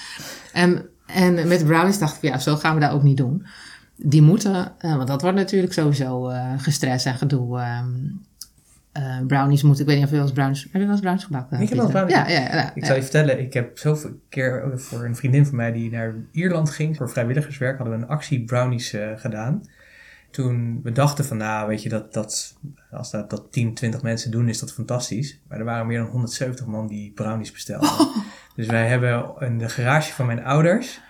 Um, 0.56 0.82
en 1.06 1.48
met 1.48 1.64
brownies 1.64 1.98
dacht 1.98 2.16
ik, 2.16 2.30
ja, 2.30 2.38
zo 2.38 2.56
gaan 2.56 2.74
we 2.74 2.80
dat 2.80 2.90
ook 2.90 3.02
niet 3.02 3.16
doen 3.16 3.46
die 4.02 4.22
moeten, 4.22 4.72
uh, 4.80 4.96
want 4.96 5.08
dat 5.08 5.22
wordt 5.22 5.36
natuurlijk 5.36 5.72
sowieso 5.72 6.30
uh, 6.30 6.52
gestrest 6.56 7.06
en 7.06 7.14
gedoe. 7.14 7.60
Um, 7.60 8.20
uh, 8.98 9.26
brownies 9.26 9.62
moeten, 9.62 9.82
ik 9.82 9.90
weet 9.90 9.96
niet 9.96 10.06
of 10.06 10.10
je 10.10 10.16
wel 10.16 10.26
eens 10.26 10.34
brownies, 10.34 10.62
heb 10.62 10.72
je 10.72 10.78
wel 10.78 10.90
eens 10.90 11.00
brownies 11.00 11.24
gebakken? 11.24 11.60
Ik 11.60 11.68
heb 11.68 11.78
wel 11.78 11.86
eens 11.86 11.94
brownies 11.94 12.16
ja, 12.16 12.28
ja, 12.28 12.40
ja, 12.40 12.74
Ik 12.74 12.84
zal 12.84 12.96
je 12.96 13.02
vertellen, 13.02 13.40
ik 13.40 13.52
heb 13.52 13.78
zoveel 13.78 14.10
keer 14.28 14.72
voor 14.74 15.04
een 15.04 15.16
vriendin 15.16 15.46
van 15.46 15.56
mij 15.56 15.72
die 15.72 15.90
naar 15.90 16.14
Ierland 16.32 16.70
ging 16.70 16.96
voor 16.96 17.10
vrijwilligerswerk, 17.10 17.78
hadden 17.78 17.96
we 17.96 18.02
een 18.02 18.10
actie 18.10 18.44
brownies 18.44 18.96
gedaan. 19.16 19.62
Toen 20.30 20.80
we 20.82 20.92
dachten 20.92 21.24
van, 21.24 21.36
nou 21.36 21.68
weet 21.68 21.82
je, 21.82 21.88
dat, 21.88 22.12
dat, 22.12 22.56
als 22.90 23.10
dat, 23.10 23.30
dat 23.30 23.52
10, 23.52 23.74
20 23.74 24.02
mensen 24.02 24.30
doen 24.30 24.48
is 24.48 24.58
dat 24.58 24.72
fantastisch. 24.72 25.40
Maar 25.48 25.58
er 25.58 25.64
waren 25.64 25.86
meer 25.86 25.98
dan 25.98 26.08
170 26.08 26.66
man 26.66 26.86
die 26.86 27.12
brownies 27.12 27.52
bestelden. 27.52 27.88
Oh. 27.88 28.16
Dus 28.54 28.66
wij 28.66 28.86
hebben 28.86 29.34
in 29.38 29.58
de 29.58 29.68
garage 29.68 30.12
van 30.12 30.26
mijn 30.26 30.44
ouders 30.44 31.00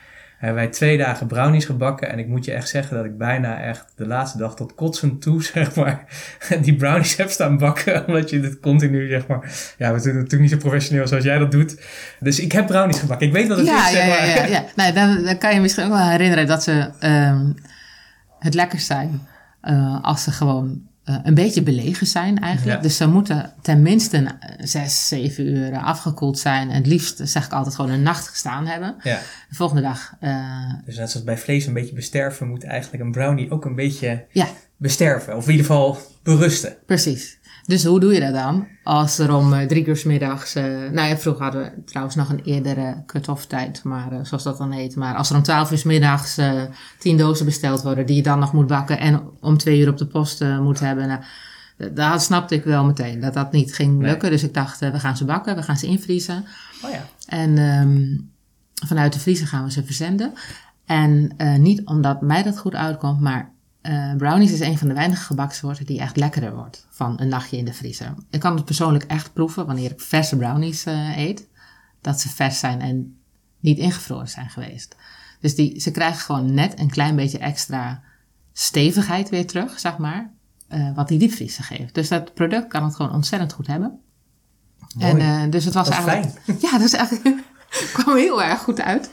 hebben 0.40 0.62
wij 0.62 0.70
twee 0.70 0.98
dagen 0.98 1.26
brownies 1.26 1.64
gebakken. 1.64 2.10
En 2.10 2.18
ik 2.18 2.26
moet 2.26 2.44
je 2.44 2.52
echt 2.52 2.68
zeggen 2.68 2.96
dat 2.96 3.04
ik 3.04 3.18
bijna 3.18 3.60
echt 3.60 3.84
de 3.96 4.06
laatste 4.06 4.38
dag 4.38 4.56
tot 4.56 4.74
kotsen 4.74 5.18
toe, 5.18 5.42
zeg 5.52 5.74
maar, 5.74 6.04
die 6.62 6.76
brownies 6.76 7.16
heb 7.16 7.30
staan 7.30 7.58
bakken. 7.58 8.02
Omdat 8.06 8.30
je 8.30 8.40
dit 8.40 8.60
continu, 8.60 9.08
zeg 9.08 9.26
maar, 9.26 9.74
ja, 9.78 9.92
we 9.92 10.00
doen 10.00 10.06
het 10.06 10.14
natuurlijk 10.14 10.40
niet 10.40 10.50
zo 10.50 10.56
professioneel 10.56 11.06
zoals 11.06 11.24
jij 11.24 11.38
dat 11.38 11.50
doet. 11.50 11.80
Dus 12.20 12.40
ik 12.40 12.52
heb 12.52 12.66
brownies 12.66 12.98
gebakken. 12.98 13.26
Ik 13.26 13.32
weet 13.32 13.48
wat 13.48 13.58
het 13.58 13.66
ja, 13.66 13.88
is, 13.88 13.92
ja, 13.92 13.98
zeg 13.98 14.08
maar. 14.08 14.26
Ja, 14.26 14.34
ja, 14.34 14.46
ja. 14.46 14.64
Nou, 14.74 14.92
dan, 14.92 15.24
dan, 15.24 15.38
kan 15.38 15.54
je 15.54 15.60
misschien 15.60 15.84
ook 15.84 15.90
wel 15.90 16.08
herinneren 16.08 16.46
dat 16.46 16.62
ze 16.62 16.90
um, 17.00 17.54
het 18.40 18.54
lekkerst 18.54 18.86
zijn 18.86 19.20
uh, 19.64 20.02
als 20.02 20.22
ze 20.22 20.30
gewoon 20.30 20.88
uh, 21.04 21.16
een 21.22 21.34
beetje 21.34 21.62
belegen 21.62 22.06
zijn 22.06 22.38
eigenlijk. 22.38 22.76
Ja. 22.76 22.82
Dus 22.82 22.96
ze 22.96 23.08
moeten 23.08 23.52
tenminste 23.62 24.26
zes, 24.58 25.08
zeven 25.08 25.46
uur 25.46 25.78
afgekoeld 25.78 26.38
zijn. 26.38 26.70
En 26.70 26.76
het 26.76 26.86
liefst, 26.86 27.20
zeg 27.22 27.44
ik 27.44 27.52
altijd, 27.52 27.74
gewoon 27.74 27.90
een 27.90 28.02
nacht 28.02 28.28
gestaan 28.28 28.66
hebben. 28.66 28.96
Ja. 29.02 29.18
De 29.48 29.54
volgende 29.54 29.82
dag... 29.82 30.14
Uh, 30.20 30.72
dus 30.84 30.96
net 30.96 31.10
zoals 31.10 31.26
bij 31.26 31.38
vlees 31.38 31.66
een 31.66 31.72
beetje 31.72 31.94
besterven... 31.94 32.48
moet 32.48 32.64
eigenlijk 32.64 33.02
een 33.02 33.12
brownie 33.12 33.50
ook 33.50 33.64
een 33.64 33.74
beetje 33.74 34.26
ja. 34.30 34.46
besterven. 34.76 35.36
Of 35.36 35.44
in 35.44 35.50
ieder 35.50 35.66
geval 35.66 35.98
berusten. 36.22 36.76
Precies. 36.86 37.38
Dus 37.70 37.84
hoe 37.84 38.00
doe 38.00 38.14
je 38.14 38.20
dat 38.20 38.34
dan? 38.34 38.66
Als 38.84 39.18
er 39.18 39.34
om 39.34 39.52
uh, 39.52 39.60
drie 39.60 39.86
uur 39.86 39.96
s 39.96 40.04
middags... 40.04 40.56
Uh, 40.56 40.64
nou 40.64 41.08
ja, 41.08 41.16
vroeger 41.16 41.42
hadden 41.42 41.62
we 41.62 41.84
trouwens 41.84 42.16
nog 42.16 42.28
een 42.28 42.40
eerdere 42.44 43.02
cut-off 43.06 43.46
tijd. 43.46 43.84
Maar 43.84 44.12
uh, 44.12 44.18
zoals 44.22 44.42
dat 44.42 44.58
dan 44.58 44.72
heet. 44.72 44.96
Maar 44.96 45.14
als 45.14 45.30
er 45.30 45.36
om 45.36 45.42
twaalf 45.42 45.70
uur 45.70 45.78
s 45.78 45.82
middags 45.82 46.38
tien 46.98 47.16
dozen 47.16 47.44
besteld 47.44 47.82
worden... 47.82 48.06
die 48.06 48.16
je 48.16 48.22
dan 48.22 48.38
nog 48.38 48.52
moet 48.52 48.66
bakken... 48.66 48.98
en 48.98 49.22
om 49.40 49.56
twee 49.56 49.80
uur 49.80 49.88
op 49.88 49.98
de 49.98 50.06
post 50.06 50.44
moet 50.60 50.80
hebben... 50.80 51.06
Nou, 51.06 51.20
daar 51.94 52.20
snapte 52.20 52.54
ik 52.54 52.64
wel 52.64 52.84
meteen 52.84 53.20
dat 53.20 53.34
dat 53.34 53.52
niet 53.52 53.74
ging 53.74 54.02
lukken. 54.02 54.28
Nee. 54.28 54.30
Dus 54.30 54.42
ik 54.42 54.54
dacht, 54.54 54.78
we 54.78 54.98
gaan 54.98 55.16
ze 55.16 55.24
bakken, 55.24 55.56
we 55.56 55.62
gaan 55.62 55.76
ze 55.76 55.86
invriezen. 55.86 56.44
Oh 56.84 56.90
ja. 56.90 57.04
En 57.26 57.58
um, 57.58 58.30
vanuit 58.86 59.12
de 59.12 59.18
vriezer 59.18 59.46
gaan 59.46 59.64
we 59.64 59.70
ze 59.70 59.84
verzenden. 59.84 60.32
En 60.86 61.36
niet 61.58 61.84
omdat 61.84 62.20
mij 62.20 62.42
dat 62.42 62.58
goed 62.58 62.74
uitkomt, 62.74 63.20
maar 63.20 63.50
uh, 63.82 64.16
brownies 64.16 64.52
is 64.52 64.60
een 64.60 64.78
van 64.78 64.88
de 64.88 64.94
weinige 64.94 65.24
gebaksoorten 65.24 65.86
die 65.86 66.00
echt 66.00 66.16
lekkerder 66.16 66.54
wordt 66.54 66.86
van 66.90 67.20
een 67.20 67.28
nachtje 67.28 67.56
in 67.56 67.64
de 67.64 67.72
vriezer. 67.72 68.14
Ik 68.30 68.40
kan 68.40 68.56
het 68.56 68.64
persoonlijk 68.64 69.04
echt 69.04 69.32
proeven 69.32 69.66
wanneer 69.66 69.90
ik 69.90 70.00
verse 70.00 70.36
brownies 70.36 70.86
uh, 70.86 71.16
eet, 71.16 71.46
dat 72.00 72.20
ze 72.20 72.28
vers 72.28 72.58
zijn 72.58 72.80
en 72.80 73.18
niet 73.60 73.78
ingevroren 73.78 74.28
zijn 74.28 74.50
geweest. 74.50 74.96
Dus 75.40 75.54
die, 75.54 75.80
ze 75.80 75.90
krijgen 75.90 76.20
gewoon 76.20 76.54
net 76.54 76.78
een 76.78 76.90
klein 76.90 77.16
beetje 77.16 77.38
extra 77.38 78.02
stevigheid 78.52 79.28
weer 79.28 79.46
terug, 79.46 79.78
zeg 79.78 79.96
maar, 79.96 80.30
uh, 80.68 80.94
wat 80.94 81.08
die 81.08 81.18
diepvriezer 81.18 81.64
geeft. 81.64 81.94
Dus 81.94 82.08
dat 82.08 82.34
product 82.34 82.68
kan 82.68 82.84
het 82.84 82.94
gewoon 82.94 83.12
ontzettend 83.12 83.52
goed 83.52 83.66
hebben. 83.66 84.00
Mooi. 84.96 85.20
En, 85.20 85.50
dus 85.50 85.64
het 85.64 85.74
was 85.74 85.88
dat 85.88 85.94
eigenlijk. 85.94 86.40
Fijn. 86.42 86.58
Ja, 86.70 86.78
dus 86.78 86.92
eigenlijk 86.92 87.42
kwam 87.92 88.16
heel 88.16 88.42
erg 88.42 88.60
goed 88.60 88.80
uit. 88.80 89.10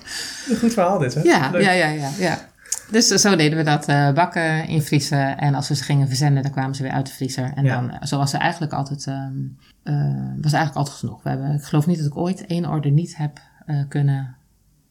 Een 0.49 0.57
goed 0.57 0.73
verhaal 0.73 0.99
dit, 0.99 1.13
hè? 1.13 1.21
Ja, 1.21 1.57
ja, 1.57 1.71
ja, 1.71 1.87
ja, 1.87 2.11
ja. 2.17 2.49
Dus 2.91 3.07
zo 3.07 3.35
deden 3.35 3.57
we 3.57 3.63
dat 3.63 3.89
uh, 3.89 4.11
bakken, 4.11 4.67
invriezen. 4.67 5.37
En 5.37 5.55
als 5.55 5.67
we 5.67 5.75
ze 5.75 5.83
gingen 5.83 6.07
verzenden, 6.07 6.43
dan 6.43 6.51
kwamen 6.51 6.75
ze 6.75 6.83
weer 6.83 6.91
uit 6.91 7.05
de 7.05 7.11
vriezer. 7.11 7.53
En 7.55 7.63
ja. 7.63 7.81
dan, 7.81 8.07
zo 8.07 8.17
was 8.17 8.33
er 8.33 8.39
eigenlijk 8.39 8.73
altijd, 8.73 9.05
um, 9.05 9.57
uh, 9.83 9.93
was 10.41 10.53
eigenlijk 10.53 10.75
altijd 10.75 10.97
genoeg. 10.97 11.23
We 11.23 11.29
hebben, 11.29 11.53
ik 11.53 11.63
geloof 11.63 11.87
niet 11.87 11.97
dat 11.97 12.07
ik 12.07 12.17
ooit 12.17 12.45
één 12.45 12.69
order 12.69 12.91
niet 12.91 13.17
heb 13.17 13.39
uh, 13.65 13.83
kunnen 13.87 14.35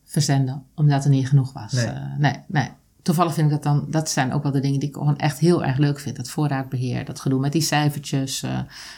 verzenden, 0.04 0.62
omdat 0.74 1.04
er 1.04 1.10
niet 1.10 1.28
genoeg 1.28 1.52
was. 1.52 1.72
Nee. 1.72 1.88
nee, 2.18 2.36
nee. 2.46 2.68
Toevallig 3.02 3.34
vind 3.34 3.46
ik 3.46 3.52
dat 3.52 3.62
dan, 3.62 3.86
dat 3.90 4.10
zijn 4.10 4.32
ook 4.32 4.42
wel 4.42 4.52
de 4.52 4.60
dingen 4.60 4.80
die 4.80 4.88
ik 4.88 4.94
gewoon 4.94 5.18
echt 5.18 5.38
heel 5.38 5.64
erg 5.64 5.78
leuk 5.78 6.00
vind. 6.00 6.16
Dat 6.16 6.30
voorraadbeheer, 6.30 7.04
dat 7.04 7.20
gedoe 7.20 7.40
met 7.40 7.52
die 7.52 7.62
cijfertjes, 7.62 8.42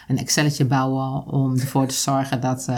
een 0.09 0.19
Excelletje 0.19 0.65
bouwen 0.65 1.27
om 1.27 1.59
ervoor 1.59 1.87
te 1.87 1.95
zorgen 1.95 2.41
dat 2.41 2.69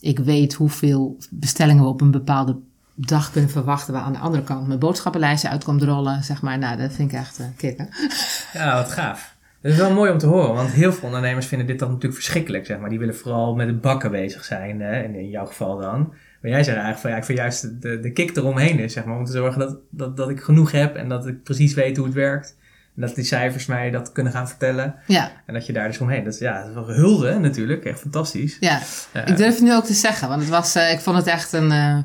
ik 0.00 0.18
weet 0.18 0.54
hoeveel 0.54 1.16
bestellingen 1.30 1.82
we 1.82 1.88
op 1.88 2.00
een 2.00 2.10
bepaalde 2.10 2.56
dag 2.94 3.30
kunnen 3.30 3.50
verwachten 3.50 3.92
waar 3.92 4.02
aan 4.02 4.12
de 4.12 4.18
andere 4.18 4.42
kant 4.42 4.66
mijn 4.66 4.78
boodschappenlijstje 4.78 5.48
uit 5.48 5.64
komt 5.64 5.82
rollen. 5.82 6.22
Zeg 6.22 6.42
maar, 6.42 6.58
nou, 6.58 6.76
dat 6.76 6.92
vind 6.92 7.12
ik 7.12 7.18
echt 7.18 7.40
uh, 7.40 7.46
kicken. 7.56 7.88
Ja, 8.52 8.74
wat 8.74 8.90
gaaf. 8.90 9.34
Dat 9.60 9.72
is 9.72 9.78
wel 9.78 9.92
mooi 9.92 10.10
om 10.10 10.18
te 10.18 10.26
horen, 10.26 10.54
want 10.54 10.70
heel 10.70 10.92
veel 10.92 11.04
ondernemers 11.04 11.46
vinden 11.46 11.66
dit 11.66 11.78
dan 11.78 11.88
natuurlijk 11.88 12.14
verschrikkelijk, 12.14 12.66
zeg 12.66 12.78
maar. 12.78 12.90
Die 12.90 12.98
willen 12.98 13.16
vooral 13.16 13.54
met 13.54 13.66
het 13.66 13.80
bakken 13.80 14.10
bezig 14.10 14.44
zijn, 14.44 14.80
hè? 14.80 15.02
en 15.02 15.14
in 15.14 15.28
jouw 15.28 15.46
geval 15.46 15.78
dan. 15.78 16.14
Maar 16.40 16.50
jij 16.50 16.62
zei 16.62 16.76
eigenlijk 16.76 16.98
van, 17.00 17.10
ja, 17.10 17.16
ik 17.16 17.24
vind 17.24 17.38
juist 17.38 17.82
de, 17.82 18.00
de 18.00 18.12
kick 18.12 18.36
eromheen 18.36 18.78
is, 18.78 18.92
zeg 18.92 19.04
maar, 19.04 19.16
om 19.16 19.24
te 19.24 19.32
zorgen 19.32 19.58
dat, 19.58 19.76
dat, 19.90 20.16
dat 20.16 20.30
ik 20.30 20.40
genoeg 20.40 20.70
heb 20.72 20.96
en 20.96 21.08
dat 21.08 21.26
ik 21.26 21.42
precies 21.42 21.74
weet 21.74 21.96
hoe 21.96 22.06
het 22.06 22.14
werkt. 22.14 22.56
En 22.96 23.02
dat 23.02 23.14
die 23.14 23.24
cijfers 23.24 23.66
mij 23.66 23.90
dat 23.90 24.12
kunnen 24.12 24.32
gaan 24.32 24.48
vertellen. 24.48 24.94
Ja. 25.06 25.30
En 25.46 25.54
dat 25.54 25.66
je 25.66 25.72
daar 25.72 25.88
dus 25.88 25.98
omheen. 25.98 26.24
Dat 26.24 26.32
is, 26.32 26.38
ja, 26.38 26.58
dat 26.58 26.68
is 26.68 26.74
wel 26.74 26.88
hulde 26.88 27.38
natuurlijk. 27.38 27.84
Echt 27.84 28.00
fantastisch. 28.00 28.56
Ja, 28.60 28.80
ik 29.24 29.36
durf 29.36 29.54
het 29.54 29.62
nu 29.62 29.74
ook 29.74 29.84
te 29.84 29.94
zeggen. 29.94 30.28
Want 30.28 30.40
het 30.40 30.50
was, 30.50 30.76
uh, 30.76 30.92
ik 30.92 31.00
vond 31.00 31.16
het 31.16 31.26
echt 31.26 31.52
een... 31.52 31.70
Uh, 31.70 31.98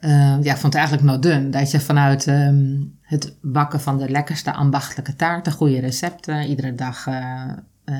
uh, 0.00 0.36
ja, 0.42 0.52
ik 0.52 0.58
vond 0.58 0.62
het 0.62 0.74
eigenlijk 0.74 1.04
nou 1.04 1.20
dun. 1.20 1.50
Dat 1.50 1.70
je 1.70 1.80
vanuit 1.80 2.26
um, 2.26 2.98
het 3.00 3.36
bakken 3.42 3.80
van 3.80 3.98
de 3.98 4.10
lekkerste 4.10 4.52
ambachtelijke 4.52 5.16
taarten, 5.16 5.52
goede 5.52 5.80
recepten, 5.80 6.48
iedere 6.48 6.74
dag 6.74 7.08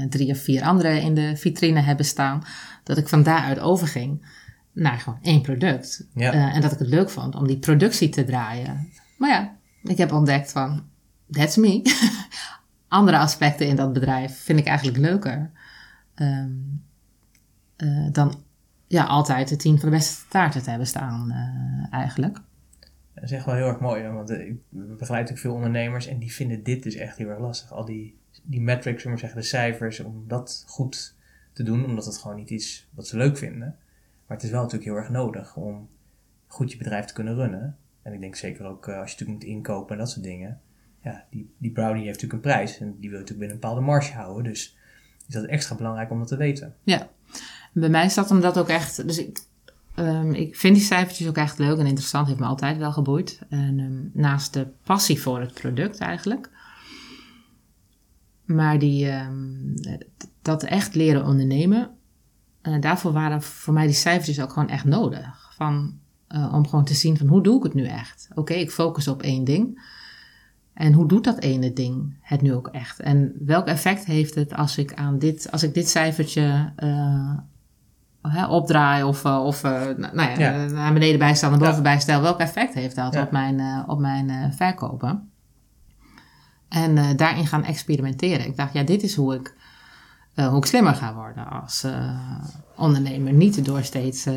drie 0.08 0.30
of 0.30 0.38
vier 0.38 0.62
andere 0.62 1.00
in 1.00 1.14
de 1.14 1.36
vitrine 1.36 1.80
hebben 1.80 2.06
staan. 2.06 2.42
Dat 2.82 2.98
ik 2.98 3.08
van 3.08 3.22
daaruit 3.22 3.58
overging 3.58 4.26
naar 4.72 4.98
gewoon 4.98 5.18
één 5.22 5.42
product. 5.42 6.06
Ja. 6.14 6.52
en 6.52 6.60
dat 6.60 6.72
ik 6.72 6.78
het 6.78 6.88
leuk 6.88 7.10
vond 7.10 7.34
om 7.34 7.46
die 7.46 7.58
productie 7.58 8.08
te 8.08 8.24
draaien. 8.24 8.88
Maar 9.18 9.30
ja, 9.30 9.56
ik 9.82 9.98
heb 9.98 10.12
ontdekt 10.12 10.52
van 10.52 10.82
that's 11.30 11.56
me. 11.56 11.82
Andere 12.88 13.18
aspecten 13.18 13.66
in 13.66 13.76
dat 13.76 13.92
bedrijf 13.92 14.38
vind 14.42 14.58
ik 14.58 14.66
eigenlijk 14.66 14.98
leuker. 14.98 15.50
Um, 16.14 16.84
dan 18.12 18.44
ja, 18.86 19.04
altijd 19.04 19.48
de 19.48 19.56
tien 19.56 19.78
van 19.78 19.90
de 19.90 19.96
beste 19.96 20.28
taarten 20.28 20.62
te 20.62 20.68
hebben 20.68 20.86
staan, 20.86 21.30
uh, 21.30 21.94
eigenlijk. 21.94 22.40
Dat 23.14 23.24
is 23.24 23.32
echt 23.32 23.44
wel 23.44 23.54
heel 23.54 23.68
erg 23.68 23.80
mooi, 23.80 24.08
want 24.08 24.30
uh, 24.30 24.46
ik 24.46 24.56
begeleid 24.70 25.08
natuurlijk 25.08 25.38
veel 25.38 25.54
ondernemers 25.54 26.06
en 26.06 26.18
die 26.18 26.32
vinden 26.32 26.62
dit 26.62 26.82
dus 26.82 26.94
echt 26.94 27.16
heel 27.16 27.28
erg 27.28 27.38
lastig. 27.38 27.72
Al 27.72 27.84
die, 27.84 28.18
die 28.42 28.60
metrics, 28.60 29.02
zullen 29.02 29.18
zeggen, 29.18 29.40
de 29.40 29.46
cijfers, 29.46 30.00
om 30.00 30.24
dat 30.26 30.64
goed 30.66 31.16
te 31.52 31.62
doen, 31.62 31.84
omdat 31.84 32.04
het 32.04 32.18
gewoon 32.18 32.36
niet 32.36 32.50
is 32.50 32.88
wat 32.94 33.06
ze 33.06 33.16
leuk 33.16 33.38
vinden. 33.38 33.76
Maar 34.26 34.36
het 34.36 34.46
is 34.46 34.50
wel 34.50 34.62
natuurlijk 34.62 34.90
heel 34.90 34.98
erg 34.98 35.10
nodig 35.10 35.56
om 35.56 35.88
goed 36.46 36.72
je 36.72 36.78
bedrijf 36.78 37.04
te 37.04 37.14
kunnen 37.14 37.34
runnen. 37.34 37.76
En 38.02 38.12
ik 38.12 38.20
denk 38.20 38.36
zeker 38.36 38.66
ook 38.66 38.88
als 38.88 39.10
je 39.10 39.16
natuurlijk 39.18 39.44
moet 39.44 39.54
inkopen 39.54 39.92
en 39.92 39.98
dat 39.98 40.10
soort 40.10 40.24
dingen 40.24 40.60
ja, 41.06 41.24
die, 41.30 41.54
die 41.58 41.70
brownie 41.70 42.04
heeft 42.04 42.22
natuurlijk 42.22 42.44
een 42.44 42.52
prijs 42.52 42.78
en 42.78 42.86
die 42.86 43.10
wil 43.10 43.18
je 43.18 43.24
natuurlijk 43.24 43.38
binnen 43.38 43.56
een 43.56 43.60
bepaalde 43.60 43.80
marge 43.80 44.12
houden. 44.12 44.44
Dus 44.44 44.76
is 45.28 45.34
dat 45.34 45.44
extra 45.44 45.76
belangrijk 45.76 46.10
om 46.10 46.18
dat 46.18 46.28
te 46.28 46.36
weten. 46.36 46.74
Ja, 46.82 47.08
bij 47.80 47.88
mij 47.88 48.12
dat 48.14 48.30
omdat 48.30 48.58
ook 48.58 48.68
echt. 48.68 49.06
Dus 49.06 49.18
ik, 49.18 49.40
um, 49.96 50.32
ik 50.34 50.56
vind 50.56 50.74
die 50.74 50.84
cijfertjes 50.84 51.28
ook 51.28 51.36
echt 51.36 51.58
leuk 51.58 51.78
en 51.78 51.86
interessant, 51.86 52.26
heeft 52.26 52.40
me 52.40 52.46
altijd 52.46 52.78
wel 52.78 52.92
geboeid. 52.92 53.40
En 53.48 53.78
um, 53.78 54.10
naast 54.12 54.52
de 54.52 54.66
passie 54.84 55.20
voor 55.20 55.40
het 55.40 55.54
product 55.54 55.98
eigenlijk. 55.98 56.50
Maar 58.44 58.78
die, 58.78 59.12
um, 59.12 59.74
dat 60.42 60.62
echt 60.62 60.94
leren 60.94 61.24
ondernemen, 61.24 61.90
uh, 62.62 62.80
daarvoor 62.80 63.12
waren 63.12 63.42
voor 63.42 63.74
mij 63.74 63.86
die 63.86 63.94
cijfertjes 63.94 64.40
ook 64.40 64.52
gewoon 64.52 64.68
echt 64.68 64.84
nodig. 64.84 65.52
Van, 65.56 65.98
uh, 66.28 66.52
om 66.54 66.68
gewoon 66.68 66.84
te 66.84 66.94
zien 66.94 67.16
van 67.16 67.26
hoe 67.26 67.42
doe 67.42 67.56
ik 67.56 67.62
het 67.62 67.74
nu 67.74 67.86
echt? 67.86 68.28
Oké, 68.34 68.54
ik 68.54 68.70
focus 68.70 69.08
op 69.08 69.22
één 69.22 69.44
ding. 69.44 69.94
En 70.74 70.92
hoe 70.92 71.08
doet 71.08 71.24
dat 71.24 71.38
ene 71.38 71.72
ding 71.72 72.16
het 72.20 72.42
nu 72.42 72.54
ook 72.54 72.68
echt? 72.68 73.00
En 73.00 73.32
welk 73.38 73.66
effect 73.66 74.04
heeft 74.04 74.34
het 74.34 74.54
als 74.54 74.78
ik, 74.78 74.94
aan 74.94 75.18
dit, 75.18 75.50
als 75.50 75.62
ik 75.62 75.74
dit 75.74 75.88
cijfertje 75.88 76.72
uh, 76.78 77.38
opdraai 78.48 79.02
of, 79.02 79.24
uh, 79.24 79.44
of 79.44 79.64
uh, 79.64 79.80
nou 79.96 80.16
ja, 80.16 80.38
ja, 80.38 80.66
naar 80.66 80.92
beneden 80.92 81.18
bijstel, 81.18 81.50
naar 81.50 81.58
boven 81.58 81.82
bijstel? 81.82 82.20
Welk 82.20 82.38
effect 82.38 82.74
heeft 82.74 82.96
dat 82.96 83.16
op 83.16 83.30
mijn, 83.30 83.84
op 83.86 83.98
mijn 83.98 84.52
verkopen? 84.52 85.30
En 86.68 87.16
daarin 87.16 87.46
gaan 87.46 87.64
experimenteren. 87.64 88.46
Ik 88.46 88.56
dacht, 88.56 88.72
ja, 88.72 88.82
dit 88.82 89.02
is 89.02 89.14
hoe 89.14 89.34
ik, 89.34 89.54
hoe 90.34 90.56
ik 90.56 90.64
slimmer 90.64 90.94
ga 90.94 91.14
worden 91.14 91.50
als 91.50 91.86
ondernemer. 92.76 93.32
Niet 93.32 93.64
door 93.64 93.82
steeds 93.82 94.28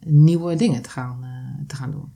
nieuwe 0.00 0.56
dingen 0.56 0.82
te 0.82 0.90
gaan, 0.90 1.24
te 1.66 1.76
gaan 1.76 1.90
doen. 1.90 2.12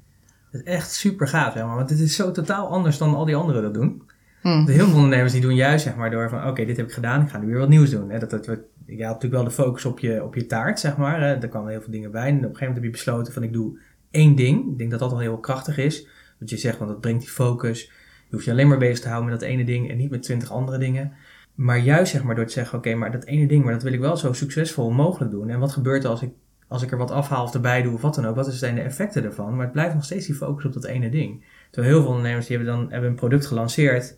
Het 0.50 0.60
is 0.60 0.72
echt 0.72 0.92
super 0.92 1.28
gaaf, 1.28 1.54
maar. 1.54 1.76
Want 1.76 1.88
dit 1.88 1.98
is 1.98 2.16
zo 2.16 2.30
totaal 2.30 2.68
anders 2.68 2.98
dan 2.98 3.14
al 3.14 3.24
die 3.24 3.36
anderen 3.36 3.62
dat 3.62 3.74
doen. 3.74 4.02
De 4.42 4.72
heel 4.72 4.86
veel 4.86 4.94
ondernemers 4.94 5.32
die 5.32 5.40
doen 5.40 5.54
juist, 5.54 5.84
zeg 5.84 5.96
maar, 5.96 6.10
door 6.10 6.28
van... 6.28 6.38
Oké, 6.38 6.48
okay, 6.48 6.64
dit 6.64 6.76
heb 6.76 6.86
ik 6.86 6.92
gedaan, 6.92 7.22
ik 7.22 7.28
ga 7.28 7.38
nu 7.38 7.46
weer 7.46 7.58
wat 7.58 7.68
nieuws 7.68 7.90
doen. 7.90 8.10
Hè. 8.10 8.18
Dat, 8.18 8.30
dat, 8.30 8.58
je 8.96 9.04
had 9.04 9.12
natuurlijk 9.14 9.42
wel 9.42 9.44
de 9.44 9.62
focus 9.62 9.84
op 9.84 9.98
je, 9.98 10.24
op 10.24 10.34
je 10.34 10.46
taart, 10.46 10.80
zeg 10.80 10.96
maar. 10.96 11.20
Hè. 11.20 11.38
Daar 11.38 11.48
kwamen 11.48 11.70
heel 11.70 11.80
veel 11.80 11.92
dingen 11.92 12.10
bij. 12.10 12.28
En 12.28 12.28
op 12.28 12.34
een 12.34 12.42
gegeven 12.42 12.66
moment 12.66 12.76
heb 12.76 12.84
je 12.84 12.90
besloten 12.90 13.32
van... 13.32 13.42
Ik 13.42 13.52
doe 13.52 13.78
één 14.10 14.34
ding. 14.34 14.70
Ik 14.70 14.78
denk 14.78 14.90
dat 14.90 15.00
dat 15.00 15.12
al 15.12 15.18
heel 15.18 15.38
krachtig 15.38 15.78
is. 15.78 16.06
Dat 16.38 16.50
je 16.50 16.56
zegt, 16.56 16.78
want 16.78 16.90
dat 16.90 17.00
brengt 17.00 17.20
die 17.20 17.30
focus. 17.30 17.82
Je 18.28 18.34
hoeft 18.34 18.44
je 18.44 18.50
alleen 18.50 18.68
maar 18.68 18.78
bezig 18.78 19.00
te 19.00 19.08
houden 19.08 19.30
met 19.30 19.40
dat 19.40 19.48
ene 19.48 19.64
ding... 19.64 19.90
en 19.90 19.96
niet 19.96 20.10
met 20.10 20.22
twintig 20.22 20.50
andere 20.50 20.78
dingen. 20.78 21.12
Maar 21.54 21.78
juist, 21.78 22.12
zeg 22.12 22.22
maar, 22.22 22.34
door 22.34 22.46
te 22.46 22.52
zeggen... 22.52 22.78
Oké, 22.78 22.94
maar 22.94 23.12
dat 23.12 23.24
ene 23.24 23.46
ding, 23.46 23.64
maar 23.64 23.72
dat 23.72 23.82
wil 23.82 23.92
ik 23.92 24.00
wel 24.00 24.16
zo 24.16 24.32
succesvol 24.32 24.90
mogelijk 24.90 25.30
doen. 25.30 25.48
En 25.48 25.58
wat 25.58 25.72
gebeurt 25.72 26.04
er 26.04 26.10
als 26.10 26.22
ik 26.22 26.30
als 26.68 26.82
ik 26.82 26.90
er 26.90 26.98
wat 26.98 27.10
afhaal 27.10 27.44
of 27.44 27.54
erbij 27.54 27.82
doe 27.82 27.94
of 27.94 28.00
wat 28.00 28.14
dan 28.14 28.26
ook, 28.26 28.34
wat 28.34 28.54
zijn 28.54 28.74
de 28.74 28.80
effecten 28.80 29.24
ervan? 29.24 29.54
Maar 29.54 29.64
het 29.64 29.72
blijft 29.72 29.94
nog 29.94 30.04
steeds 30.04 30.26
die 30.26 30.34
focus 30.34 30.64
op 30.64 30.72
dat 30.72 30.84
ene 30.84 31.10
ding. 31.10 31.44
Terwijl 31.70 31.92
heel 31.92 32.02
veel 32.02 32.10
ondernemers 32.10 32.46
die 32.46 32.56
hebben 32.56 32.74
dan 32.74 32.90
hebben 32.90 33.10
een 33.10 33.16
product 33.16 33.46
gelanceerd, 33.46 34.16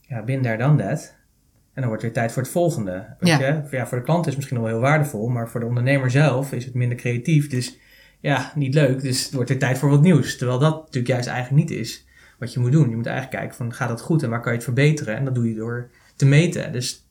ja, 0.00 0.22
bin 0.22 0.42
daar 0.42 0.58
dan 0.58 0.76
dat. 0.76 1.16
En 1.76 1.82
dan 1.82 1.86
wordt 1.86 2.02
weer 2.02 2.12
tijd 2.12 2.32
voor 2.32 2.42
het 2.42 2.50
volgende. 2.50 3.06
Weet 3.18 3.38
ja. 3.38 3.38
Je? 3.38 3.62
ja, 3.70 3.86
voor 3.86 3.98
de 3.98 4.04
klant 4.04 4.20
is 4.20 4.26
het 4.26 4.36
misschien 4.36 4.60
wel 4.60 4.68
heel 4.68 4.80
waardevol, 4.80 5.28
maar 5.28 5.48
voor 5.48 5.60
de 5.60 5.66
ondernemer 5.66 6.10
zelf 6.10 6.52
is 6.52 6.64
het 6.64 6.74
minder 6.74 6.96
creatief. 6.96 7.48
Dus 7.48 7.78
ja, 8.20 8.52
niet 8.54 8.74
leuk. 8.74 9.02
Dus 9.02 9.24
het 9.24 9.32
wordt 9.32 9.48
weer 9.48 9.58
tijd 9.58 9.78
voor 9.78 9.90
wat 9.90 10.02
nieuws. 10.02 10.36
Terwijl 10.36 10.58
dat 10.58 10.76
natuurlijk 10.76 11.06
juist 11.06 11.28
eigenlijk 11.28 11.68
niet 11.68 11.78
is 11.78 12.06
wat 12.38 12.52
je 12.52 12.60
moet 12.60 12.72
doen. 12.72 12.90
Je 12.90 12.96
moet 12.96 13.06
eigenlijk 13.06 13.36
kijken 13.36 13.56
van 13.56 13.74
gaat 13.74 13.88
dat 13.88 14.00
goed 14.00 14.22
en 14.22 14.30
waar 14.30 14.40
kan 14.40 14.50
je 14.50 14.56
het 14.56 14.66
verbeteren? 14.66 15.16
En 15.16 15.24
dat 15.24 15.34
doe 15.34 15.48
je 15.48 15.54
door 15.54 15.90
te 16.16 16.26
meten. 16.26 16.72
Dus 16.72 17.04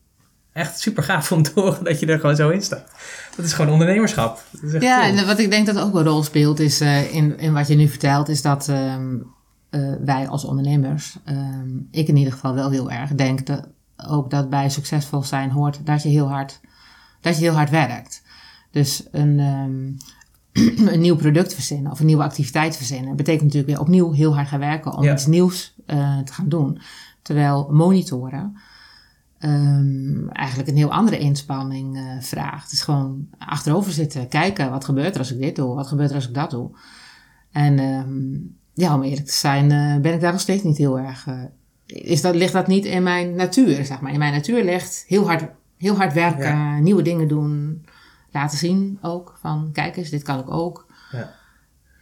echt 0.53 0.79
super 0.79 1.03
gaaf 1.03 1.31
om 1.31 1.43
te 1.43 1.51
horen 1.55 1.83
dat 1.83 1.99
je 1.99 2.05
er 2.05 2.19
gewoon 2.19 2.35
zo 2.35 2.49
in 2.49 2.61
staat. 2.61 2.91
Dat 3.35 3.45
is 3.45 3.53
gewoon 3.53 3.71
ondernemerschap. 3.71 4.43
Is 4.61 4.71
ja, 4.71 4.99
cool. 4.99 5.17
en 5.17 5.25
wat 5.25 5.39
ik 5.39 5.49
denk 5.49 5.65
dat 5.65 5.79
ook 5.79 5.95
een 5.95 6.03
rol 6.03 6.23
speelt 6.23 6.59
is 6.59 6.81
uh, 6.81 7.13
in, 7.13 7.37
in 7.37 7.53
wat 7.53 7.67
je 7.67 7.75
nu 7.75 7.87
vertelt, 7.87 8.29
is 8.29 8.41
dat 8.41 8.67
um, 8.67 9.33
uh, 9.71 9.93
wij 10.05 10.27
als 10.27 10.45
ondernemers, 10.45 11.17
um, 11.29 11.87
ik 11.91 12.07
in 12.07 12.17
ieder 12.17 12.33
geval 12.33 12.53
wel 12.53 12.71
heel 12.71 12.91
erg 12.91 13.09
denk 13.09 13.45
dat 13.45 13.67
ook 13.97 14.29
dat 14.29 14.49
bij 14.49 14.69
succesvol 14.69 15.23
zijn 15.23 15.51
hoort 15.51 15.85
dat 15.85 16.03
je 16.03 16.09
heel 16.09 16.29
hard, 16.29 16.59
dat 17.21 17.35
je 17.35 17.41
heel 17.41 17.53
hard 17.53 17.69
werkt. 17.69 18.23
Dus 18.71 19.07
een, 19.11 19.39
um, 19.39 19.97
een 20.93 21.01
nieuw 21.01 21.15
product 21.15 21.53
verzinnen 21.53 21.91
of 21.91 21.99
een 21.99 22.05
nieuwe 22.05 22.23
activiteit 22.23 22.77
verzinnen 22.77 23.15
betekent 23.15 23.43
natuurlijk 23.43 23.71
weer 23.71 23.79
opnieuw 23.79 24.11
heel 24.11 24.35
hard 24.35 24.47
gaan 24.47 24.59
werken 24.59 24.93
om 24.93 25.03
ja. 25.03 25.13
iets 25.13 25.25
nieuws 25.25 25.75
uh, 25.87 26.19
te 26.19 26.33
gaan 26.33 26.49
doen. 26.49 26.79
Terwijl 27.21 27.67
monitoren 27.71 28.57
um, 29.39 30.29
eigenlijk 30.29 30.69
een 30.69 30.77
heel 30.77 30.91
andere 30.91 31.17
inspanning 31.17 31.97
uh, 31.97 32.21
vraagt. 32.21 32.63
Het 32.63 32.71
is 32.71 32.81
gewoon 32.81 33.27
achterover 33.37 33.91
zitten, 33.91 34.27
kijken 34.27 34.69
wat 34.69 34.85
gebeurt 34.85 35.13
er 35.13 35.19
als 35.19 35.31
ik 35.31 35.39
dit 35.39 35.55
doe, 35.55 35.75
wat 35.75 35.87
gebeurt 35.87 36.09
er 36.09 36.15
als 36.15 36.27
ik 36.27 36.33
dat 36.33 36.49
doe. 36.49 36.69
En 37.51 37.79
um, 37.79 38.57
ja, 38.73 38.95
om 38.95 39.03
eerlijk 39.03 39.25
te 39.25 39.37
zijn, 39.37 39.71
uh, 39.71 40.01
ben 40.01 40.13
ik 40.13 40.21
daar 40.21 40.31
nog 40.31 40.41
steeds 40.41 40.63
niet 40.63 40.77
heel 40.77 40.99
erg. 40.99 41.27
Is 41.85 42.21
dat, 42.21 42.35
ligt 42.35 42.53
dat 42.53 42.67
niet 42.67 42.85
in 42.85 43.03
mijn 43.03 43.35
natuur, 43.35 43.85
zeg 43.85 44.01
maar. 44.01 44.11
In 44.11 44.19
mijn 44.19 44.33
natuur 44.33 44.63
ligt 44.63 45.03
heel 45.07 45.27
hard, 45.27 45.43
heel 45.77 45.95
hard 45.95 46.13
werken, 46.13 46.45
ja. 46.45 46.79
nieuwe 46.79 47.01
dingen 47.01 47.27
doen, 47.27 47.85
laten 48.31 48.57
zien 48.57 48.97
ook. 49.01 49.37
Van 49.41 49.69
kijk 49.73 49.97
eens, 49.97 50.09
dit 50.09 50.23
kan 50.23 50.39
ik 50.39 50.51
ook. 50.51 50.85
Ja. 51.11 51.33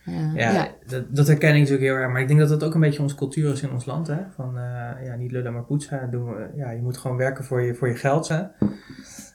Uh, 0.06 0.36
ja, 0.36 0.52
ja. 0.52 0.68
Dat, 0.88 1.16
dat, 1.16 1.28
herken 1.28 1.54
ik 1.54 1.60
natuurlijk 1.60 1.82
heel 1.82 1.96
erg. 1.96 2.12
Maar 2.12 2.22
ik 2.22 2.28
denk 2.28 2.40
dat 2.40 2.50
dat 2.50 2.64
ook 2.64 2.74
een 2.74 2.80
beetje 2.80 3.02
onze 3.02 3.16
cultuur 3.16 3.52
is 3.52 3.62
in 3.62 3.72
ons 3.72 3.86
land. 3.86 4.08
Hè? 4.08 4.18
Van 4.36 4.58
uh, 4.58 5.06
ja, 5.06 5.16
niet 5.16 5.32
lullen 5.32 5.54
maar 5.54 5.64
poetsen. 5.64 6.12
Doen 6.12 6.26
we, 6.26 6.50
ja, 6.56 6.72
je 6.72 6.82
moet 6.82 6.98
gewoon 6.98 7.18
werken 7.18 7.44
voor 7.44 7.62
je, 7.62 7.76
voor 7.76 7.88
je 7.88 7.96
geld. 7.96 8.28
Hè? 8.28 8.44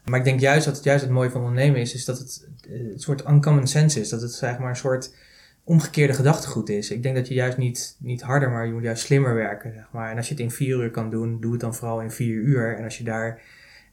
Maar 0.05 0.19
ik 0.19 0.25
denk 0.25 0.41
juist 0.41 0.65
dat 0.65 0.75
het 0.75 0.85
juist 0.85 1.03
het 1.03 1.13
mooie 1.13 1.31
van 1.31 1.41
ondernemen 1.41 1.81
is, 1.81 1.95
is 1.95 2.05
dat 2.05 2.19
het 2.19 2.49
een 2.71 2.93
soort 2.97 3.29
uncommon 3.29 3.67
sense 3.67 4.01
is. 4.01 4.09
Dat 4.09 4.23
het 4.23 4.33
zeg 4.33 4.59
maar 4.59 4.69
een 4.69 4.77
soort 4.77 5.15
omgekeerde 5.69 6.13
gedachtegoed 6.13 6.69
is. 6.69 6.91
Ik 6.91 7.03
denk 7.03 7.15
dat 7.15 7.29
je 7.29 7.35
juist 7.35 7.57
niet, 7.57 7.97
niet 8.01 8.23
harder, 8.23 8.51
maar 8.51 8.67
je 8.67 8.73
moet 8.73 8.83
juist 8.83 9.03
slimmer 9.03 9.35
werken. 9.35 9.73
Zeg 9.75 9.89
maar. 9.93 10.11
En 10.11 10.17
als 10.17 10.29
je 10.29 10.35
het 10.35 10.43
in 10.43 10.51
vier 10.51 10.77
uur 10.77 10.91
kan 10.91 11.11
doen, 11.11 11.41
doe 11.41 11.53
het 11.53 11.61
dan 11.61 11.75
vooral 11.75 12.01
in 12.01 12.11
vier 12.11 12.35
uur. 12.35 12.77
En 12.77 12.85
als 12.85 12.99
je 12.99 13.05
daar, 13.05 13.41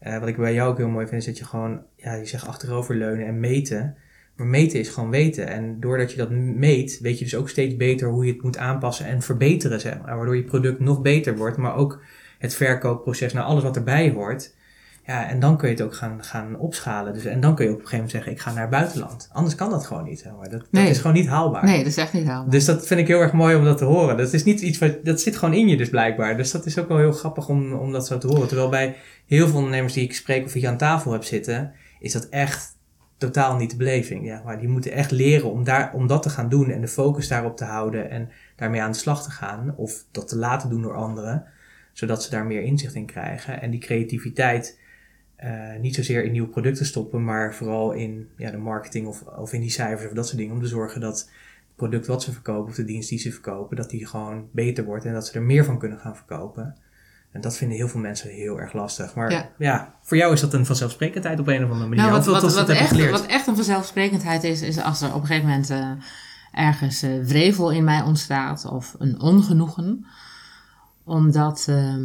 uh, 0.04 0.20
wat 0.20 0.28
ik 0.28 0.38
bij 0.38 0.54
jou 0.54 0.70
ook 0.70 0.78
heel 0.78 0.90
mooi 0.90 1.08
vind, 1.08 1.22
is 1.22 1.28
dat 1.28 1.38
je 1.38 1.46
gewoon, 1.46 1.82
ja, 1.96 2.14
je 2.14 2.26
zegt 2.26 2.48
achteroverleunen 2.48 3.26
en 3.26 3.40
meten. 3.40 3.96
Maar 4.36 4.48
meten 4.48 4.80
is 4.80 4.90
gewoon 4.90 5.10
weten. 5.10 5.48
En 5.48 5.80
doordat 5.80 6.12
je 6.12 6.18
dat 6.18 6.30
meet, 6.32 7.00
weet 7.00 7.20
je 7.20 7.24
dus 7.24 7.36
ook 7.36 7.50
steeds 7.50 7.76
beter 7.76 8.08
hoe 8.08 8.26
je 8.26 8.32
het 8.32 8.42
moet 8.42 8.58
aanpassen 8.58 9.06
en 9.06 9.22
verbeteren. 9.22 9.80
Zeg 9.80 10.02
maar. 10.02 10.16
Waardoor 10.16 10.36
je 10.36 10.44
product 10.44 10.80
nog 10.80 11.02
beter 11.02 11.38
wordt, 11.38 11.58
maar 11.58 11.76
ook 11.76 12.02
het 12.40 12.56
verkoopproces, 12.56 13.34
nou 13.34 13.48
alles 13.48 13.64
wat 13.64 13.76
erbij 13.76 14.12
hoort. 14.12 14.55
Ja, 15.06 15.30
en 15.30 15.40
dan 15.40 15.58
kun 15.58 15.70
je 15.70 15.74
het 15.74 15.84
ook 15.84 15.96
gaan, 15.96 16.24
gaan 16.24 16.60
opschalen. 16.60 17.14
Dus, 17.14 17.26
en 17.26 17.40
dan 17.40 17.56
kun 17.56 17.66
je 17.66 17.72
op 17.72 17.80
een 17.80 17.88
gegeven 17.88 18.06
moment 18.06 18.12
zeggen, 18.16 18.32
ik 18.32 18.40
ga 18.40 18.52
naar 18.52 18.62
het 18.62 18.70
buitenland. 18.70 19.30
Anders 19.32 19.56
kan 19.56 19.70
dat 19.70 19.86
gewoon 19.86 20.04
niet. 20.04 20.20
Zeg 20.20 20.32
maar. 20.32 20.50
dat, 20.50 20.60
dat 20.60 20.72
nee. 20.72 20.90
is 20.90 20.98
gewoon 20.98 21.16
niet 21.16 21.28
haalbaar. 21.28 21.64
Nee, 21.64 21.78
dat 21.78 21.88
is 21.88 21.98
echt 21.98 22.14
niet 22.14 22.26
haalbaar. 22.28 22.52
Dus 22.52 22.66
dat 22.66 22.88
vind 22.88 23.00
ik 23.00 23.08
heel 23.08 23.20
erg 23.20 23.32
mooi 23.32 23.56
om 23.56 23.64
dat 23.64 23.78
te 23.78 23.86
horen. 23.86 24.18
Dat 24.18 24.34
is 24.34 24.44
niet 24.44 24.62
iets 24.62 24.78
wat, 24.78 25.06
dat 25.06 25.22
zit 25.22 25.38
gewoon 25.38 25.54
in 25.54 25.68
je 25.68 25.78
dus 25.78 25.90
blijkbaar. 25.90 26.38
Dus 26.38 26.52
dat 26.52 26.66
is 26.66 26.80
ook 26.80 26.88
wel 26.88 26.98
heel 26.98 27.12
grappig 27.12 27.50
om, 27.50 27.74
om 27.74 27.92
dat 27.92 28.08
zo 28.08 28.18
te 28.18 28.28
horen. 28.28 28.48
Terwijl 28.48 28.70
bij 28.70 28.96
heel 29.26 29.48
veel 29.48 29.58
ondernemers 29.58 29.94
die 29.94 30.04
ik 30.04 30.14
spreek 30.14 30.46
of 30.46 30.52
die 30.52 30.62
ik 30.62 30.68
aan 30.68 30.78
tafel 30.78 31.12
heb 31.12 31.24
zitten, 31.24 31.74
is 32.00 32.12
dat 32.12 32.30
echt 32.30 32.78
totaal 33.18 33.56
niet 33.56 33.72
de 33.72 33.78
beleving. 33.78 34.26
Ja, 34.26 34.42
maar 34.46 34.60
die 34.60 34.68
moeten 34.68 34.92
echt 34.92 35.12
leren 35.12 35.52
om, 35.52 35.64
daar, 35.64 35.94
om 35.94 36.08
dat 36.08 36.24
te 36.24 36.30
gaan 36.30 36.50
doen 36.50 36.70
en 36.70 36.82
de 36.82 36.88
focus 36.88 37.28
daarop 37.28 37.58
te 37.58 37.66
houden 37.66 38.10
en 38.10 38.30
daarmee 38.56 38.82
aan 38.82 38.92
de 38.92 38.98
slag 38.98 39.24
te 39.24 39.32
gaan. 39.32 39.74
Of 39.76 40.06
dat 40.12 40.28
te 40.28 40.38
laten 40.38 40.70
doen 40.70 40.82
door 40.82 40.96
anderen, 40.96 41.46
zodat 41.94 42.24
ze 42.24 42.30
daar 42.30 42.46
meer 42.46 42.62
inzicht 42.62 42.96
in 42.96 43.06
krijgen. 43.06 43.62
En 43.62 43.72
die 43.72 43.80
creativiteit 43.80 44.84
uh, 45.44 45.80
niet 45.80 45.96
zozeer 45.96 46.24
in 46.24 46.32
nieuwe 46.32 46.48
producten 46.48 46.86
stoppen, 46.86 47.24
maar 47.24 47.54
vooral 47.54 47.92
in 47.92 48.30
ja, 48.38 48.52
de 48.52 48.58
marketing 48.58 49.08
of, 49.08 49.22
of 49.22 49.54
in 49.54 49.62
die 49.62 49.70
cijfers 49.70 50.08
of 50.08 50.16
dat 50.16 50.26
soort 50.26 50.38
dingen. 50.38 50.54
Om 50.54 50.62
te 50.62 50.68
zorgen 50.68 51.02
dat 51.02 51.20
het 51.20 51.30
product 51.76 52.08
wat 52.08 52.24
ze 52.24 52.32
verkopen 52.32 52.70
of 52.70 52.76
de 52.76 52.86
dienst 52.86 53.10
die 53.10 53.20
ze 53.20 53.32
verkopen, 53.32 53.76
dat 53.76 53.90
die 53.90 54.06
gewoon 54.06 54.48
beter 54.52 54.84
wordt 54.84 55.06
en 55.06 55.14
dat 55.14 55.28
ze 55.28 55.34
er 55.34 55.42
meer 55.42 55.66
van 55.66 55.80
kunnen 55.80 56.00
gaan 56.00 56.16
verkopen. 56.16 56.76
En 57.32 57.42
dat 57.42 57.58
vinden 57.58 57.78
heel 57.78 57.88
veel 57.88 58.00
mensen 58.00 58.30
heel 58.30 58.60
erg 58.60 58.74
lastig. 58.74 59.16
Maar 59.16 59.52
ja, 59.58 59.96
voor 60.02 60.18
jou 60.18 60.34
is 60.34 60.42
dat 60.42 60.54
een 60.54 60.66
vanzelfsprekendheid 60.66 61.40
op 61.40 61.48
een 61.48 61.64
of 61.64 61.70
andere 61.70 61.90
manier. 61.90 62.04
Nou, 62.04 62.12
wat, 62.12 62.26
wat, 62.26 62.54
wat, 62.54 62.70
echt, 62.70 63.10
wat 63.10 63.26
echt 63.26 63.48
een 63.48 63.56
vanzelfsprekendheid 63.56 64.44
is, 64.44 64.62
is 64.62 64.82
als 64.82 65.02
er 65.02 65.14
op 65.14 65.22
een 65.22 65.28
gegeven 65.28 65.50
moment 65.50 65.70
uh, 65.70 65.92
ergens 66.52 67.04
uh, 67.04 67.24
wrevel 67.24 67.72
in 67.72 67.84
mij 67.84 68.02
ontstaat 68.02 68.66
of 68.66 68.96
een 69.00 69.20
ongenoegen. 69.20 70.06
Omdat 71.04 71.68
uh, 71.70 71.96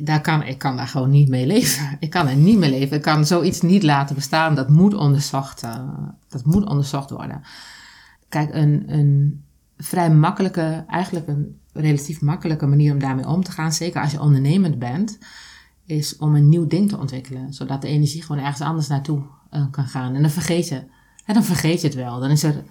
daar 0.00 0.20
kan, 0.20 0.42
ik 0.42 0.58
kan 0.58 0.76
daar 0.76 0.86
gewoon 0.86 1.10
niet 1.10 1.28
mee 1.28 1.46
leven. 1.46 1.96
Ik 2.00 2.10
kan 2.10 2.28
er 2.28 2.36
niet 2.36 2.58
mee 2.58 2.70
leven. 2.70 2.96
Ik 2.96 3.02
kan 3.02 3.26
zoiets 3.26 3.60
niet 3.60 3.82
laten 3.82 4.14
bestaan. 4.14 4.54
Dat 4.54 4.68
moet 4.68 4.94
onderzocht, 4.94 5.64
uh, 5.64 5.88
dat 6.28 6.44
moet 6.44 6.66
onderzocht 6.66 7.10
worden. 7.10 7.42
Kijk, 8.28 8.54
een, 8.54 8.84
een 8.86 9.44
vrij 9.76 10.10
makkelijke, 10.10 10.84
eigenlijk 10.88 11.28
een 11.28 11.60
relatief 11.72 12.20
makkelijke 12.20 12.66
manier 12.66 12.92
om 12.92 12.98
daarmee 12.98 13.26
om 13.26 13.42
te 13.44 13.52
gaan, 13.52 13.72
zeker 13.72 14.00
als 14.00 14.12
je 14.12 14.20
ondernemend 14.20 14.78
bent, 14.78 15.18
is 15.86 16.16
om 16.16 16.34
een 16.34 16.48
nieuw 16.48 16.66
ding 16.66 16.88
te 16.88 16.98
ontwikkelen. 16.98 17.52
Zodat 17.52 17.82
de 17.82 17.88
energie 17.88 18.22
gewoon 18.22 18.42
ergens 18.42 18.60
anders 18.60 18.88
naartoe 18.88 19.22
uh, 19.50 19.64
kan 19.70 19.86
gaan. 19.86 20.14
En 20.14 20.22
dan 20.22 20.30
vergeet 20.30 20.68
je. 20.68 20.84
En 21.24 21.34
dan 21.34 21.44
vergeet 21.44 21.80
je 21.80 21.86
het 21.86 21.96
wel. 21.96 22.20
Dan 22.20 22.30
is 22.30 22.42
er 22.42 22.64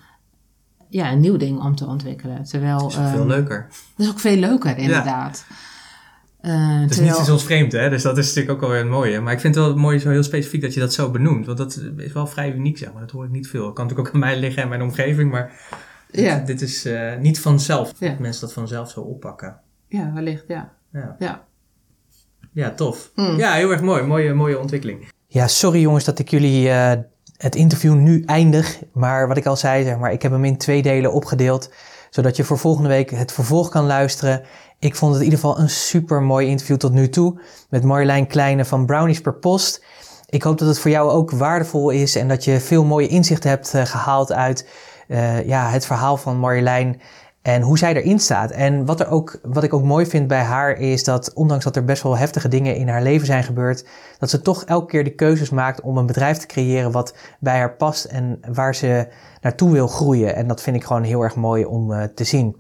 ja, 0.90 1.12
een 1.12 1.20
nieuw 1.20 1.38
ding 1.38 1.60
om 1.60 1.76
te 1.76 1.86
ontwikkelen. 1.86 2.44
Terwijl, 2.44 2.78
dat 2.78 2.92
is 2.92 2.98
ook 2.98 3.04
um, 3.04 3.12
veel 3.12 3.26
leuker. 3.26 3.68
Dat 3.96 4.06
is 4.06 4.12
ook 4.12 4.20
veel 4.20 4.38
leuker, 4.38 4.78
inderdaad. 4.78 5.46
Ja. 5.50 5.56
Uh, 6.42 6.82
het 6.82 6.90
is 6.90 6.96
terwijl... 6.96 7.18
niet 7.18 7.26
zoals 7.26 7.44
vreemd, 7.44 7.72
hè? 7.72 7.90
Dus 7.90 8.04
dat 8.04 8.18
is 8.18 8.28
natuurlijk 8.28 8.54
ook 8.54 8.60
wel 8.62 8.70
weer 8.70 8.80
een 8.80 8.90
mooie. 8.90 9.20
Maar 9.20 9.34
ik 9.34 9.40
vind 9.40 9.56
het 9.56 9.66
wel 9.66 9.76
mooi, 9.76 10.00
zo 10.00 10.10
heel 10.10 10.24
specifiek 10.24 10.62
dat 10.62 10.74
je 10.74 10.80
dat 10.80 10.94
zo 10.94 11.12
benoemt. 11.12 11.46
Want 11.46 11.58
dat 11.58 11.82
is 11.98 12.14
wel 12.14 12.28
vrij 12.28 12.54
uniek, 12.54 12.78
zeg 12.78 12.92
maar. 12.92 13.02
Dat 13.02 13.12
hoor 13.12 13.26
ik 13.26 13.32
niet 13.32 13.48
veel. 13.48 13.66
Dat 13.66 13.74
kan 13.74 13.84
natuurlijk 13.84 14.08
ook 14.08 14.22
aan 14.22 14.30
mij 14.30 14.40
liggen 14.40 14.64
en 14.64 14.70
mijn 14.70 14.82
omgeving, 14.82 15.32
maar 15.32 15.54
ja. 16.12 16.38
dit, 16.38 16.48
dit 16.48 16.62
is 16.62 16.86
uh, 16.86 17.18
niet 17.18 17.40
vanzelf. 17.40 17.94
Dat 17.94 18.20
mensen 18.20 18.42
dat 18.42 18.54
vanzelf 18.54 18.90
zo 18.90 19.00
oppakken. 19.00 19.60
Ja, 19.88 20.12
wellicht, 20.14 20.44
ja. 20.48 20.74
Ja, 20.92 21.16
ja. 21.20 21.46
ja 22.52 22.72
tof. 22.72 23.12
Mm. 23.16 23.38
Ja, 23.38 23.54
heel 23.54 23.72
erg 23.72 23.82
mooi. 23.82 24.04
Mooie, 24.04 24.34
mooie 24.34 24.60
ontwikkeling. 24.60 25.10
Ja, 25.28 25.48
sorry 25.48 25.80
jongens 25.80 26.04
dat 26.04 26.20
ik 26.20 26.30
jullie 26.30 26.68
uh, 26.68 26.92
het 27.38 27.56
interview 27.56 27.94
nu 27.94 28.24
eindig. 28.26 28.80
Maar 28.94 29.28
wat 29.28 29.38
ik 29.38 29.46
al 29.46 29.58
zei, 29.58 29.84
zeg 29.84 29.98
maar, 29.98 30.12
ik 30.12 30.22
heb 30.22 30.32
hem 30.32 30.46
in 30.46 30.58
twee 30.58 30.82
delen 30.82 31.14
opgedeeld. 31.14 31.74
Zodat 32.10 32.36
je 32.36 32.44
voor 32.44 32.58
volgende 32.58 32.90
week 32.90 33.10
het 33.10 33.32
vervolg 33.32 33.70
kan 33.70 33.86
luisteren. 33.86 34.42
Ik 34.82 34.96
vond 34.96 35.12
het 35.12 35.22
in 35.22 35.30
ieder 35.30 35.40
geval 35.40 35.60
een 35.60 35.70
super 35.70 36.22
mooi 36.22 36.48
interview 36.48 36.78
tot 36.78 36.94
nu 36.94 37.10
toe. 37.10 37.40
Met 37.70 37.84
Marjolein 37.84 38.28
Kleine 38.28 38.66
van 38.66 38.86
Brownies 38.86 39.22
per 39.22 39.34
Post. 39.34 39.84
Ik 40.30 40.44
hoop 40.44 40.58
dat 40.58 40.68
het 40.68 40.80
voor 40.80 40.92
jou 40.92 41.10
ook 41.10 41.32
waardevol 41.32 41.90
is 41.90 42.16
en 42.16 42.28
dat 42.28 42.44
je 42.44 42.60
veel 42.60 42.84
mooie 42.84 43.08
inzichten 43.08 43.50
hebt 43.50 43.74
uh, 43.76 43.86
gehaald 43.86 44.32
uit 44.32 44.68
uh, 45.08 45.48
ja, 45.48 45.70
het 45.70 45.86
verhaal 45.86 46.18
van 46.18 46.38
Marjolein 46.38 47.02
en 47.42 47.62
hoe 47.62 47.78
zij 47.78 47.96
erin 47.96 48.20
staat. 48.20 48.52
En 48.52 48.86
wat, 48.86 49.00
er 49.00 49.08
ook, 49.10 49.40
wat 49.44 49.64
ik 49.64 49.74
ook 49.74 49.84
mooi 49.84 50.06
vind 50.06 50.28
bij 50.28 50.42
haar 50.42 50.78
is 50.78 51.04
dat, 51.04 51.34
ondanks 51.34 51.64
dat 51.64 51.76
er 51.76 51.86
best 51.86 52.04
wel 52.04 52.18
heftige 52.18 52.48
dingen 52.48 52.76
in 52.76 52.88
haar 52.88 53.02
leven 53.02 53.26
zijn 53.26 53.44
gebeurd, 53.44 53.86
dat 54.20 54.30
ze 54.30 54.42
toch 54.42 54.64
elke 54.64 54.86
keer 54.86 55.04
de 55.04 55.16
keuzes 55.16 55.50
maakt 55.50 55.82
om 55.82 55.98
een 55.98 56.06
bedrijf 56.06 56.38
te 56.38 56.46
creëren 56.46 56.92
wat 56.92 57.16
bij 57.40 57.58
haar 57.58 57.76
past 57.76 58.06
en 58.06 58.40
waar 58.54 58.76
ze 58.76 59.08
naartoe 59.42 59.72
wil 59.72 59.88
groeien. 59.88 60.36
En 60.36 60.48
dat 60.48 60.62
vind 60.62 60.76
ik 60.76 60.84
gewoon 60.84 61.04
heel 61.04 61.22
erg 61.22 61.36
mooi 61.36 61.66
om 61.66 61.92
uh, 61.92 62.04
te 62.04 62.24
zien. 62.24 62.56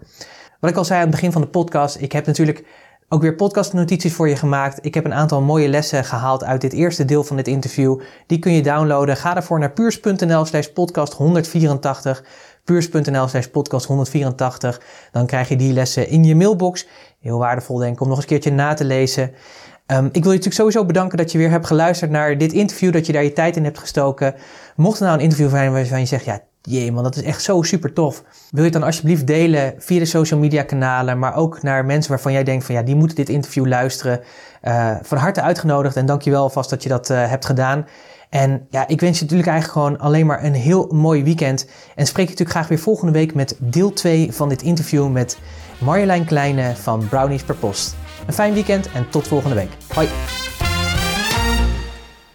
Wat 0.61 0.69
ik 0.69 0.75
al 0.75 0.85
zei 0.85 0.99
aan 0.99 1.05
het 1.05 1.15
begin 1.15 1.31
van 1.31 1.41
de 1.41 1.47
podcast, 1.47 1.97
ik 1.99 2.11
heb 2.11 2.25
natuurlijk 2.25 2.65
ook 3.09 3.21
weer 3.21 3.35
podcastnotities 3.35 4.13
voor 4.13 4.29
je 4.29 4.35
gemaakt. 4.35 4.85
Ik 4.85 4.93
heb 4.93 5.05
een 5.05 5.13
aantal 5.13 5.41
mooie 5.41 5.67
lessen 5.67 6.05
gehaald 6.05 6.43
uit 6.43 6.61
dit 6.61 6.73
eerste 6.73 7.05
deel 7.05 7.23
van 7.23 7.35
dit 7.35 7.47
interview. 7.47 7.99
Die 8.27 8.39
kun 8.39 8.51
je 8.51 8.61
downloaden. 8.61 9.17
Ga 9.17 9.33
daarvoor 9.33 9.59
naar 9.59 9.71
puurs.nl 9.71 10.45
slash 10.45 10.67
podcast 10.67 11.13
184. 11.13 12.23
Puurs.nl 12.63 13.27
slash 13.27 13.45
podcast 13.45 13.85
184. 13.85 14.81
Dan 15.11 15.25
krijg 15.25 15.49
je 15.49 15.55
die 15.55 15.73
lessen 15.73 16.07
in 16.07 16.23
je 16.23 16.35
mailbox. 16.35 16.87
Heel 17.19 17.37
waardevol 17.37 17.77
denk 17.77 17.93
ik 17.93 18.01
om 18.01 18.07
nog 18.07 18.15
eens 18.15 18.25
een 18.25 18.31
keertje 18.31 18.51
na 18.51 18.73
te 18.73 18.85
lezen. 18.85 19.31
Um, 19.91 20.05
ik 20.05 20.23
wil 20.23 20.31
je 20.31 20.37
natuurlijk 20.37 20.53
sowieso 20.53 20.85
bedanken 20.85 21.17
dat 21.17 21.31
je 21.31 21.37
weer 21.37 21.49
hebt 21.49 21.67
geluisterd 21.67 22.11
naar 22.11 22.37
dit 22.37 22.53
interview, 22.53 22.93
dat 22.93 23.05
je 23.05 23.13
daar 23.13 23.23
je 23.23 23.33
tijd 23.33 23.55
in 23.55 23.63
hebt 23.63 23.79
gestoken. 23.79 24.35
Mocht 24.75 24.99
er 24.99 25.05
nou 25.05 25.17
een 25.17 25.23
interview 25.23 25.49
zijn 25.49 25.71
waarvan 25.71 25.99
je 25.99 26.05
zegt, 26.05 26.25
ja, 26.25 26.41
Jee 26.61 26.91
man, 26.91 27.03
dat 27.03 27.15
is 27.15 27.23
echt 27.23 27.41
zo 27.41 27.61
super 27.61 27.93
tof. 27.93 28.23
Wil 28.49 28.63
je 28.63 28.69
het 28.69 28.73
dan 28.73 28.83
alsjeblieft 28.83 29.27
delen 29.27 29.73
via 29.77 29.99
de 29.99 30.05
social 30.05 30.39
media 30.39 30.63
kanalen, 30.63 31.19
maar 31.19 31.35
ook 31.35 31.61
naar 31.61 31.85
mensen 31.85 32.11
waarvan 32.11 32.31
jij 32.31 32.43
denkt 32.43 32.65
van 32.65 32.75
ja, 32.75 32.81
die 32.81 32.95
moeten 32.95 33.15
dit 33.15 33.29
interview 33.29 33.65
luisteren. 33.67 34.19
Uh, 34.63 34.95
van 35.01 35.17
harte 35.17 35.41
uitgenodigd 35.41 35.95
en 35.95 36.05
dankjewel 36.05 36.41
alvast 36.41 36.69
dat 36.69 36.83
je 36.83 36.89
dat 36.89 37.09
uh, 37.09 37.29
hebt 37.29 37.45
gedaan. 37.45 37.85
En 38.29 38.67
ja, 38.69 38.87
ik 38.87 38.99
wens 38.99 39.17
je 39.17 39.23
natuurlijk 39.23 39.49
eigenlijk 39.49 39.79
gewoon 39.79 39.99
alleen 39.99 40.25
maar 40.25 40.43
een 40.43 40.53
heel 40.53 40.87
mooi 40.91 41.23
weekend. 41.23 41.67
En 41.95 42.05
spreek 42.07 42.25
je 42.25 42.31
natuurlijk 42.31 42.57
graag 42.57 42.67
weer 42.67 42.79
volgende 42.79 43.13
week 43.13 43.33
met 43.33 43.55
deel 43.59 43.93
2 43.93 44.31
van 44.33 44.49
dit 44.49 44.61
interview 44.61 45.09
met 45.09 45.37
Marjolein 45.79 46.25
Kleine 46.25 46.75
van 46.75 47.07
Brownies 47.07 47.43
per 47.43 47.55
Post. 47.55 47.95
Een 48.31 48.37
fijn 48.37 48.53
weekend 48.53 48.91
en 48.91 49.09
tot 49.09 49.27
volgende 49.27 49.55
week. 49.55 49.69
Hoi! 49.93 50.07